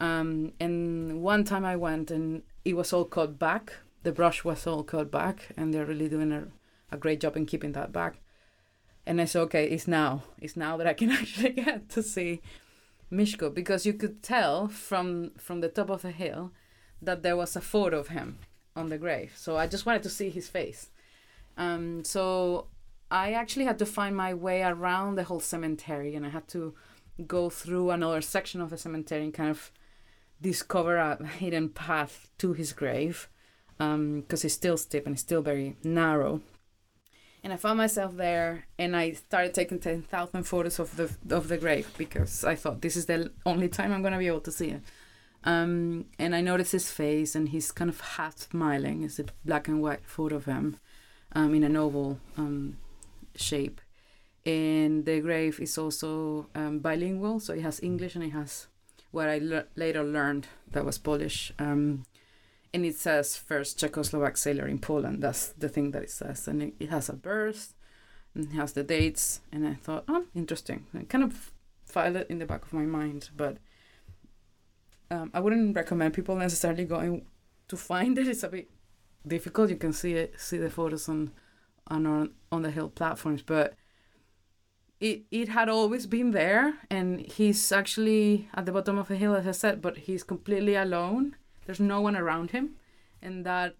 Um, 0.00 0.52
and 0.58 1.22
one 1.22 1.44
time 1.44 1.64
I 1.64 1.76
went 1.76 2.10
and 2.10 2.42
it 2.64 2.74
was 2.74 2.92
all 2.92 3.04
cut 3.04 3.38
back. 3.38 3.74
The 4.02 4.12
brush 4.12 4.44
was 4.44 4.66
all 4.66 4.82
cut 4.82 5.10
back, 5.10 5.48
and 5.58 5.74
they're 5.74 5.84
really 5.84 6.08
doing 6.08 6.32
a, 6.32 6.48
a 6.90 6.96
great 6.96 7.20
job 7.20 7.36
in 7.36 7.44
keeping 7.44 7.72
that 7.72 7.92
back. 7.92 8.16
And 9.06 9.20
I 9.20 9.26
said, 9.26 9.42
okay, 9.42 9.66
it's 9.66 9.86
now. 9.86 10.22
It's 10.38 10.56
now 10.56 10.78
that 10.78 10.86
I 10.86 10.94
can 10.94 11.10
actually 11.20 11.50
get 11.50 11.90
to 11.90 12.02
see 12.02 12.40
Mishko 13.12 13.52
because 13.52 13.84
you 13.84 13.92
could 13.92 14.22
tell 14.22 14.68
from 14.68 15.32
from 15.36 15.60
the 15.60 15.68
top 15.68 15.90
of 15.90 16.02
the 16.02 16.12
hill 16.12 16.52
that 17.02 17.22
there 17.22 17.36
was 17.36 17.56
a 17.56 17.60
photo 17.60 17.98
of 17.98 18.08
him 18.08 18.38
on 18.76 18.88
the 18.88 18.98
grave. 18.98 19.32
So 19.36 19.56
I 19.56 19.66
just 19.66 19.84
wanted 19.84 20.02
to 20.04 20.10
see 20.10 20.30
his 20.30 20.48
face. 20.48 20.90
Um, 21.56 22.04
so 22.04 22.66
I 23.10 23.32
actually 23.32 23.64
had 23.64 23.78
to 23.80 23.86
find 23.86 24.16
my 24.16 24.32
way 24.32 24.62
around 24.62 25.16
the 25.16 25.24
whole 25.24 25.40
cemetery, 25.40 26.14
and 26.14 26.24
I 26.24 26.30
had 26.30 26.48
to 26.48 26.74
go 27.26 27.50
through 27.50 27.90
another 27.90 28.22
section 28.22 28.60
of 28.60 28.70
the 28.70 28.78
cemetery 28.78 29.24
and 29.24 29.34
kind 29.34 29.50
of 29.50 29.70
discover 30.40 30.96
a 30.96 31.26
hidden 31.26 31.68
path 31.68 32.30
to 32.38 32.52
his 32.52 32.72
grave 32.72 33.28
because 33.78 34.44
it's 34.44 34.54
still 34.54 34.76
steep 34.76 35.06
and 35.06 35.14
it's 35.14 35.22
still 35.22 35.42
very 35.42 35.76
narrow. 35.82 36.42
And 37.42 37.52
I 37.52 37.56
found 37.56 37.78
myself 37.78 38.16
there, 38.16 38.66
and 38.78 38.94
I 38.94 39.12
started 39.12 39.54
taking 39.54 39.78
ten 39.78 40.02
thousand 40.02 40.44
photos 40.44 40.78
of 40.78 40.96
the 40.96 41.10
of 41.34 41.48
the 41.48 41.56
grave 41.56 41.90
because 41.96 42.44
I 42.44 42.54
thought 42.54 42.82
this 42.82 42.96
is 42.96 43.06
the 43.06 43.32
only 43.46 43.68
time 43.68 43.92
I'm 43.92 44.02
gonna 44.02 44.18
be 44.18 44.26
able 44.26 44.42
to 44.42 44.52
see 44.52 44.70
it. 44.70 44.82
Um, 45.44 46.04
and 46.18 46.34
I 46.34 46.42
noticed 46.42 46.72
his 46.72 46.90
face, 46.90 47.34
and 47.34 47.48
he's 47.48 47.72
kind 47.72 47.88
of 47.88 47.98
half 48.00 48.36
smiling. 48.36 49.04
It's 49.04 49.18
a 49.18 49.24
black 49.42 49.68
and 49.68 49.80
white 49.80 50.04
photo 50.04 50.36
of 50.36 50.44
him 50.44 50.76
um, 51.32 51.54
in 51.54 51.64
an 51.64 51.76
oval 51.76 52.20
um, 52.36 52.76
shape. 53.36 53.80
And 54.44 55.06
the 55.06 55.20
grave 55.20 55.60
is 55.60 55.78
also 55.78 56.48
um, 56.54 56.80
bilingual, 56.80 57.40
so 57.40 57.54
it 57.54 57.62
has 57.62 57.82
English 57.82 58.16
and 58.16 58.24
it 58.24 58.30
has 58.30 58.66
what 59.10 59.28
I 59.28 59.38
le- 59.38 59.66
later 59.76 60.04
learned 60.04 60.46
that 60.72 60.84
was 60.84 60.98
Polish. 60.98 61.52
Um, 61.58 62.04
and 62.72 62.84
it 62.84 62.96
says 62.96 63.36
first 63.36 63.78
Czechoslovak 63.78 64.36
sailor 64.38 64.66
in 64.66 64.78
Poland. 64.78 65.22
That's 65.22 65.48
the 65.48 65.68
thing 65.68 65.90
that 65.90 66.02
it 66.02 66.10
says, 66.10 66.46
and 66.46 66.62
it, 66.62 66.74
it 66.78 66.90
has 66.90 67.08
a 67.08 67.14
birth, 67.14 67.74
and 68.34 68.44
it 68.44 68.52
has 68.52 68.72
the 68.72 68.84
dates. 68.84 69.40
And 69.52 69.66
I 69.66 69.74
thought, 69.74 70.04
oh, 70.08 70.26
interesting. 70.34 70.86
I 70.94 71.02
kind 71.04 71.24
of 71.24 71.52
filed 71.84 72.16
it 72.16 72.30
in 72.30 72.38
the 72.38 72.46
back 72.46 72.64
of 72.64 72.72
my 72.72 72.84
mind, 72.84 73.30
but 73.36 73.58
um, 75.10 75.30
I 75.34 75.40
wouldn't 75.40 75.74
recommend 75.74 76.14
people 76.14 76.36
necessarily 76.36 76.84
going 76.84 77.26
to 77.68 77.76
find 77.76 78.16
it. 78.18 78.28
It's 78.28 78.44
a 78.44 78.48
bit 78.48 78.70
difficult. 79.26 79.70
You 79.70 79.76
can 79.76 79.92
see 79.92 80.14
it, 80.14 80.40
see 80.40 80.58
the 80.58 80.70
photos 80.70 81.08
on 81.08 81.32
on 81.88 82.06
on, 82.06 82.30
on 82.52 82.62
the 82.62 82.70
hill 82.70 82.88
platforms, 82.88 83.42
but 83.42 83.74
it 85.00 85.24
it 85.30 85.48
had 85.48 85.68
always 85.68 86.06
been 86.06 86.30
there, 86.30 86.74
and 86.90 87.20
he's 87.20 87.72
actually 87.72 88.48
at 88.54 88.66
the 88.66 88.72
bottom 88.72 88.98
of 88.98 89.08
the 89.08 89.16
hill, 89.16 89.34
as 89.34 89.46
I 89.46 89.52
said, 89.52 89.80
but 89.80 89.96
he's 89.96 90.22
completely 90.22 90.74
alone. 90.74 91.36
There's 91.64 91.80
no 91.80 92.00
one 92.00 92.16
around 92.16 92.50
him, 92.50 92.76
and 93.22 93.46
that 93.46 93.76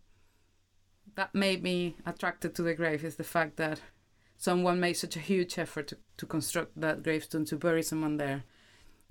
that 1.15 1.35
made 1.35 1.63
me 1.63 1.97
attracted 2.07 2.55
to 2.55 2.63
the 2.63 2.75
grave 2.75 3.05
is 3.05 3.17
the 3.17 3.25
fact 3.25 3.57
that 3.57 3.81
someone 4.39 4.81
made 4.81 4.95
such 4.95 5.17
a 5.17 5.21
huge 5.21 5.59
effort 5.59 5.89
to, 5.89 5.99
to 6.17 6.25
construct 6.25 6.81
that 6.81 7.03
gravestone 7.03 7.45
to 7.45 7.57
bury 7.57 7.83
someone 7.83 8.17
there. 8.17 8.45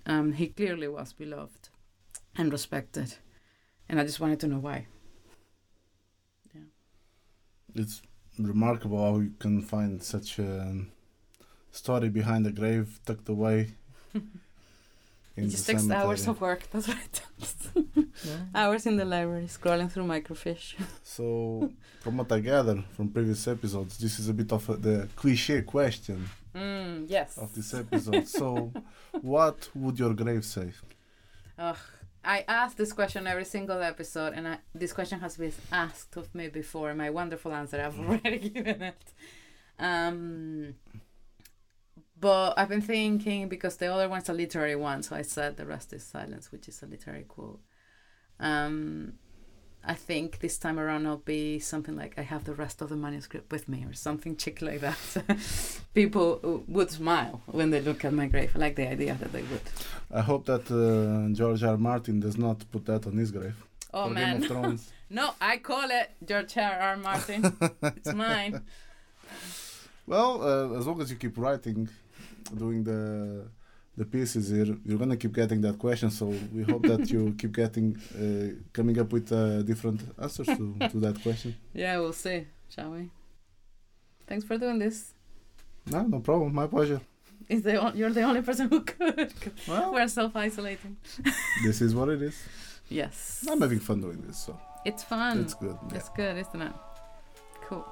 Um, 0.06 0.32
he 0.32 0.48
clearly 0.48 0.88
was 0.88 1.12
beloved 1.12 1.68
and 2.36 2.50
respected, 2.50 3.14
and 3.88 4.00
I 4.00 4.04
just 4.04 4.18
wanted 4.18 4.40
to 4.40 4.48
know 4.48 4.58
why. 4.58 4.86
yeah 6.54 6.62
It's 7.74 8.02
remarkable 8.38 8.98
how 8.98 9.20
you 9.20 9.34
can 9.38 9.62
find 9.62 10.02
such 10.02 10.38
a 10.38 10.74
story 11.72 12.08
behind 12.08 12.44
the 12.46 12.52
grave 12.52 13.00
tucked 13.06 13.28
away. 13.28 13.74
in 14.14 14.22
It 15.36 15.42
the 15.42 15.48
just 15.48 15.66
takes 15.66 15.88
hours 15.90 16.26
of 16.28 16.40
work. 16.40 16.68
That's 16.70 16.88
what 16.88 16.98
it 16.98 17.20
does. 17.38 18.06
hours 18.54 18.86
in 18.86 18.96
the 18.96 19.04
library, 19.04 19.46
scrolling 19.46 19.90
through 19.90 20.04
microfiche. 20.04 20.74
So, 21.02 21.70
from 22.00 22.16
what 22.18 22.30
I 22.32 22.40
gather 22.40 22.82
from 22.96 23.08
previous 23.10 23.46
episodes, 23.48 23.98
this 23.98 24.18
is 24.20 24.28
a 24.28 24.32
bit 24.34 24.52
of 24.52 24.68
a, 24.70 24.76
the 24.76 25.08
cliche 25.16 25.62
question 25.62 26.28
Mm, 26.54 27.06
yes. 27.08 27.38
of 27.38 27.54
this 27.54 27.72
episode. 27.74 28.26
so, 28.28 28.72
what 29.20 29.68
would 29.74 29.98
your 29.98 30.14
grave 30.14 30.44
say? 30.44 30.72
Ugh. 31.58 31.76
I 32.22 32.44
ask 32.46 32.76
this 32.76 32.92
question 32.92 33.26
every 33.26 33.44
single 33.46 33.80
episode, 33.82 34.34
and 34.34 34.46
I, 34.46 34.58
this 34.74 34.92
question 34.92 35.20
has 35.20 35.36
been 35.38 35.52
asked 35.72 36.16
of 36.18 36.34
me 36.34 36.48
before. 36.48 36.94
My 36.94 37.08
wonderful 37.10 37.52
answer, 37.52 37.80
I've 37.80 37.98
already 37.98 38.50
given 38.50 38.82
it. 38.82 39.02
Um, 39.78 40.74
but 42.20 42.54
I've 42.58 42.68
been 42.68 42.82
thinking 42.82 43.48
because 43.48 43.76
the 43.76 43.86
other 43.86 44.08
one's 44.08 44.28
a 44.28 44.32
literary 44.32 44.76
one, 44.76 45.02
so 45.02 45.16
I 45.16 45.22
said 45.22 45.56
the 45.56 45.66
rest 45.66 45.92
is 45.92 46.02
silence, 46.04 46.52
which 46.52 46.68
is 46.68 46.82
a 46.82 46.86
literary 46.86 47.24
quote. 47.24 47.60
Um, 48.38 49.14
I 49.82 49.94
think 49.94 50.40
this 50.40 50.58
time 50.58 50.78
around 50.78 51.06
I'll 51.06 51.16
be 51.16 51.58
something 51.58 51.96
like 51.96 52.18
I 52.18 52.22
have 52.22 52.44
the 52.44 52.52
rest 52.52 52.82
of 52.82 52.90
the 52.90 52.96
manuscript 52.96 53.50
with 53.50 53.68
me, 53.68 53.84
or 53.88 53.94
something 53.94 54.36
chick 54.42 54.60
like 54.60 54.80
that. 54.80 54.98
People 55.94 56.62
would 56.68 56.90
smile 56.90 57.40
when 57.46 57.70
they 57.70 57.80
look 57.80 58.04
at 58.04 58.12
my 58.12 58.26
grave. 58.26 58.52
I 58.54 58.58
like 58.58 58.76
the 58.76 58.88
idea 58.88 59.14
that 59.14 59.32
they 59.32 59.42
would. 59.42 59.62
I 60.12 60.20
hope 60.20 60.44
that 60.46 60.70
uh, 60.70 61.32
George 61.34 61.62
R. 61.62 61.70
R. 61.70 61.76
Martin 61.78 62.20
does 62.20 62.36
not 62.36 62.64
put 62.70 62.84
that 62.86 63.06
on 63.06 63.16
his 63.16 63.30
grave. 63.30 63.64
Oh 63.94 64.08
man. 64.08 64.78
No, 65.12 65.34
I 65.40 65.56
call 65.56 65.90
it 65.90 66.12
George 66.24 66.56
R. 66.56 66.72
R. 66.72 66.96
Martin. 66.96 67.52
it's 67.82 68.14
mine. 68.14 68.62
Well, 70.06 70.42
uh, 70.42 70.78
as 70.78 70.86
long 70.86 71.00
as 71.02 71.10
you 71.10 71.16
keep 71.16 71.36
writing, 71.36 71.88
doing 72.56 72.84
the 72.84 73.48
the 73.96 74.04
pieces 74.04 74.48
here, 74.48 74.76
you're 74.84 74.98
gonna 74.98 75.16
keep 75.16 75.34
getting 75.34 75.60
that 75.62 75.78
question. 75.78 76.10
So 76.10 76.26
we 76.54 76.62
hope 76.62 76.82
that 76.86 77.10
you 77.10 77.34
keep 77.38 77.52
getting 77.52 77.96
uh, 78.16 78.62
coming 78.72 78.98
up 78.98 79.12
with 79.12 79.30
uh, 79.32 79.62
different 79.62 80.00
answers 80.20 80.46
to, 80.46 80.74
to 80.88 80.98
that 81.00 81.20
question. 81.22 81.54
Yeah, 81.74 81.98
we'll 81.98 82.12
see, 82.14 82.46
shall 82.74 82.90
we? 82.92 83.10
Thanks 84.26 84.44
for 84.44 84.56
doing 84.56 84.78
this. 84.78 85.12
No, 85.90 86.02
no 86.02 86.20
problem. 86.20 86.54
My 86.54 86.66
pleasure. 86.66 87.00
Is 87.48 87.62
the 87.62 87.92
you're 87.96 88.10
the 88.10 88.22
only 88.22 88.42
person 88.42 88.68
who 88.68 88.80
could. 88.82 89.32
Well, 89.66 89.92
We're 89.92 90.06
self-isolating. 90.08 90.96
this 91.64 91.80
is 91.82 91.94
what 91.94 92.08
it 92.08 92.22
is. 92.22 92.36
Yes. 92.88 93.44
I'm 93.50 93.60
having 93.60 93.80
fun 93.80 94.00
doing 94.00 94.22
this, 94.26 94.38
so 94.38 94.58
It's 94.84 95.02
fun. 95.02 95.40
it's 95.40 95.54
good. 95.54 95.76
yeah. 95.90 95.96
It's 95.98 96.08
good, 96.10 96.36
isn't 96.38 96.62
it? 96.62 96.72
Cool. 97.66 97.84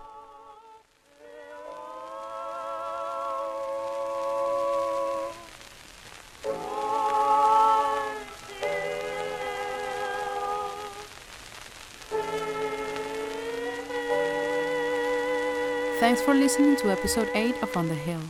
Thanks 16.09 16.23
for 16.23 16.33
listening 16.33 16.75
to 16.77 16.91
episode 16.91 17.29
8 17.35 17.63
of 17.63 17.77
On 17.77 17.87
the 17.87 17.95
Hill. 17.95 18.23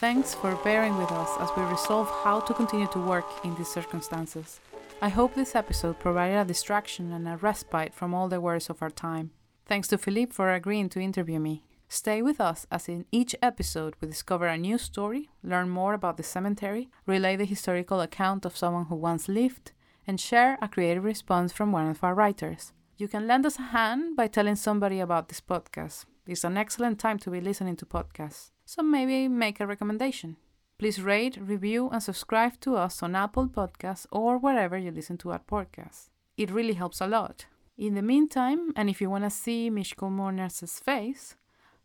Thanks 0.00 0.34
for 0.34 0.56
bearing 0.64 0.98
with 0.98 1.12
us 1.12 1.30
as 1.38 1.48
we 1.56 1.62
resolve 1.62 2.10
how 2.24 2.40
to 2.40 2.52
continue 2.52 2.88
to 2.88 2.98
work 2.98 3.24
in 3.44 3.54
these 3.54 3.68
circumstances. 3.68 4.58
I 5.00 5.10
hope 5.10 5.32
this 5.32 5.54
episode 5.54 6.00
provided 6.00 6.38
a 6.38 6.44
distraction 6.44 7.12
and 7.12 7.28
a 7.28 7.36
respite 7.36 7.94
from 7.94 8.14
all 8.14 8.28
the 8.28 8.40
worries 8.40 8.68
of 8.68 8.82
our 8.82 8.90
time. 8.90 9.30
Thanks 9.64 9.86
to 9.88 9.96
Philippe 9.96 10.32
for 10.32 10.52
agreeing 10.52 10.88
to 10.88 11.00
interview 11.00 11.38
me. 11.38 11.62
Stay 11.88 12.20
with 12.20 12.40
us 12.40 12.66
as 12.68 12.88
in 12.88 13.04
each 13.12 13.36
episode 13.40 13.94
we 14.00 14.08
discover 14.08 14.48
a 14.48 14.58
new 14.58 14.76
story, 14.76 15.30
learn 15.44 15.68
more 15.68 15.94
about 15.94 16.16
the 16.16 16.24
cemetery, 16.24 16.88
relay 17.06 17.36
the 17.36 17.44
historical 17.44 18.00
account 18.00 18.44
of 18.44 18.56
someone 18.56 18.86
who 18.86 18.96
once 18.96 19.28
lived, 19.28 19.70
and 20.04 20.18
share 20.18 20.58
a 20.60 20.66
creative 20.66 21.04
response 21.04 21.52
from 21.52 21.70
one 21.70 21.88
of 21.88 22.02
our 22.02 22.12
writers. 22.12 22.72
You 22.96 23.06
can 23.06 23.28
lend 23.28 23.46
us 23.46 23.60
a 23.60 23.70
hand 23.70 24.16
by 24.16 24.26
telling 24.26 24.56
somebody 24.56 24.98
about 24.98 25.28
this 25.28 25.40
podcast. 25.40 26.06
It's 26.26 26.44
an 26.44 26.56
excellent 26.56 26.98
time 26.98 27.18
to 27.18 27.30
be 27.30 27.40
listening 27.40 27.76
to 27.76 27.86
podcasts, 27.86 28.50
so 28.64 28.82
maybe 28.82 29.28
make 29.28 29.60
a 29.60 29.66
recommendation. 29.66 30.36
Please 30.78 31.00
rate, 31.00 31.36
review, 31.40 31.90
and 31.90 32.02
subscribe 32.02 32.58
to 32.60 32.76
us 32.76 33.02
on 33.02 33.14
Apple 33.14 33.46
Podcasts 33.46 34.06
or 34.10 34.38
wherever 34.38 34.76
you 34.78 34.90
listen 34.90 35.18
to 35.18 35.30
our 35.30 35.38
podcasts. 35.38 36.08
It 36.36 36.50
really 36.50 36.72
helps 36.72 37.00
a 37.00 37.06
lot. 37.06 37.46
In 37.76 37.94
the 37.94 38.02
meantime, 38.02 38.72
and 38.74 38.88
if 38.88 39.00
you 39.00 39.10
want 39.10 39.24
to 39.24 39.30
see 39.30 39.70
Mishko 39.70 40.10
Molnar's 40.10 40.80
face, 40.80 41.36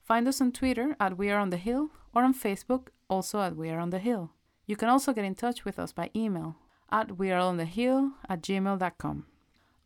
find 0.03 0.27
us 0.27 0.39
on 0.39 0.51
Twitter 0.51 0.95
at 0.99 1.17
We 1.17 1.29
Are 1.29 1.39
On 1.39 1.49
The 1.49 1.57
Hill 1.57 1.89
or 2.15 2.23
on 2.23 2.33
Facebook 2.33 2.87
also 3.09 3.41
at 3.41 3.55
We 3.55 3.69
Are 3.69 3.79
On 3.79 3.89
The 3.89 3.99
Hill. 3.99 4.31
You 4.65 4.75
can 4.75 4.87
also 4.87 5.13
get 5.13 5.25
in 5.25 5.35
touch 5.35 5.65
with 5.65 5.77
us 5.79 5.91
by 5.91 6.11
email 6.15 6.55
at 6.91 7.09
weareonthehill 7.09 8.11
at 8.29 8.41
gmail.com. 8.41 9.25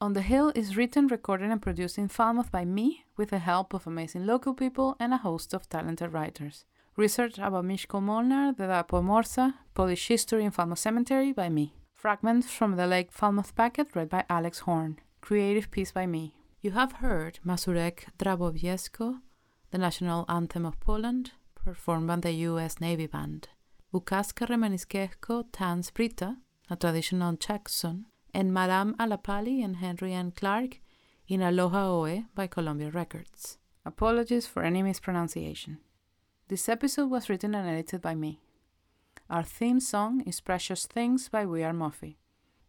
On 0.02 0.14
the 0.14 0.22
Hill 0.22 0.52
is 0.56 0.76
written, 0.76 1.08
recorded, 1.08 1.50
and 1.50 1.62
produced 1.62 1.98
in 1.98 2.08
Falmouth 2.10 2.52
by 2.52 2.66
me 2.66 3.06
with 3.16 3.30
the 3.30 3.40
help 3.40 3.74
of 3.74 3.88
amazing 3.88 4.26
local 4.26 4.54
people 4.54 4.96
and 5.00 5.14
a 5.14 5.18
host 5.18 5.54
of 5.54 5.70
talented 5.70 6.12
writers. 6.12 6.66
Research 6.96 7.38
about 7.38 7.66
Mishko 7.66 8.02
Molnar, 8.02 8.54
the 8.54 8.68
Dar 8.68 8.84
Pomorza, 8.84 9.54
Polish 9.74 10.08
history 10.08 10.44
in 10.44 10.52
Falmouth 10.52 10.80
Cemetery 10.80 11.32
by 11.32 11.50
me. 11.50 11.74
Fragments 11.96 12.52
from 12.52 12.76
the 12.76 12.86
Lake 12.86 13.12
Falmouth 13.12 13.56
Packet 13.56 13.96
read 13.96 14.10
by 14.10 14.26
Alex 14.30 14.60
Horn. 14.60 15.00
Creative 15.22 15.72
piece 15.72 15.92
by 15.92 16.06
me. 16.06 16.36
You 16.62 16.72
have 16.72 16.94
heard 16.94 17.40
Mazurek 17.46 18.06
Dąbrowskiego, 18.20 19.22
the 19.72 19.78
national 19.78 20.26
anthem 20.28 20.66
of 20.66 20.80
Poland, 20.80 21.32
performed 21.56 22.08
by 22.08 22.18
the 22.18 22.32
U.S. 22.50 22.80
Navy 22.80 23.08
Band. 23.08 23.48
Ukaska 23.94 24.48
Remeniskeko 24.48 25.46
Tans 25.52 25.92
a 26.70 26.76
traditional 26.76 27.38
Czech 27.38 27.70
song, 27.70 28.06
and 28.34 28.54
Madame 28.54 28.96
Alapali 29.00 29.64
and 29.64 29.78
Henry 29.78 30.14
N. 30.14 30.32
Clark 30.32 30.80
in 31.28 31.42
Aloha 31.42 31.90
Oe 31.90 32.24
by 32.36 32.48
Columbia 32.48 32.90
Records. 32.90 33.58
Apologies 33.86 34.48
for 34.48 34.64
any 34.64 34.82
mispronunciation. 34.82 35.80
This 36.48 36.68
episode 36.68 37.10
was 37.10 37.30
written 37.30 37.56
and 37.56 37.68
edited 37.70 38.02
by 38.02 38.16
me. 38.16 38.40
Our 39.30 39.44
theme 39.44 39.80
song 39.80 40.22
is 40.26 40.42
Precious 40.42 40.86
Things 40.86 41.30
by 41.30 41.46
We 41.46 41.64
Are 41.64 41.74
Muffy. 41.74 42.18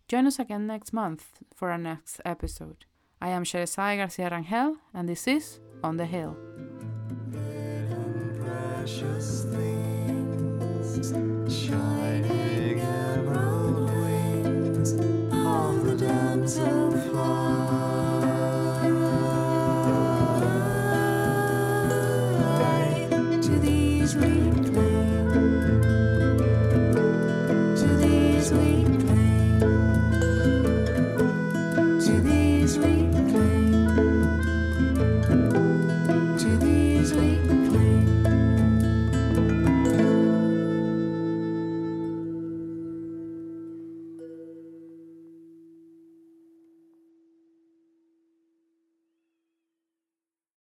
Join 0.08 0.26
us 0.26 0.38
again 0.38 0.66
next 0.66 0.92
month 0.92 1.40
for 1.54 1.70
our 1.70 1.78
next 1.78 2.20
episode. 2.24 2.84
I 3.20 3.30
am 3.30 3.44
Sherezade 3.44 3.98
Garcia 3.98 4.30
Rangel, 4.30 4.76
and 4.92 5.08
this 5.08 5.26
is 5.26 5.60
On 5.82 5.96
the 5.96 6.06
Hill. 6.06 6.36
precious 8.84 9.44
things, 9.44 11.08
shining 11.48 12.80
emerald 12.80 13.90
wings, 13.90 14.92
arms 16.14 16.58
of 16.58 17.03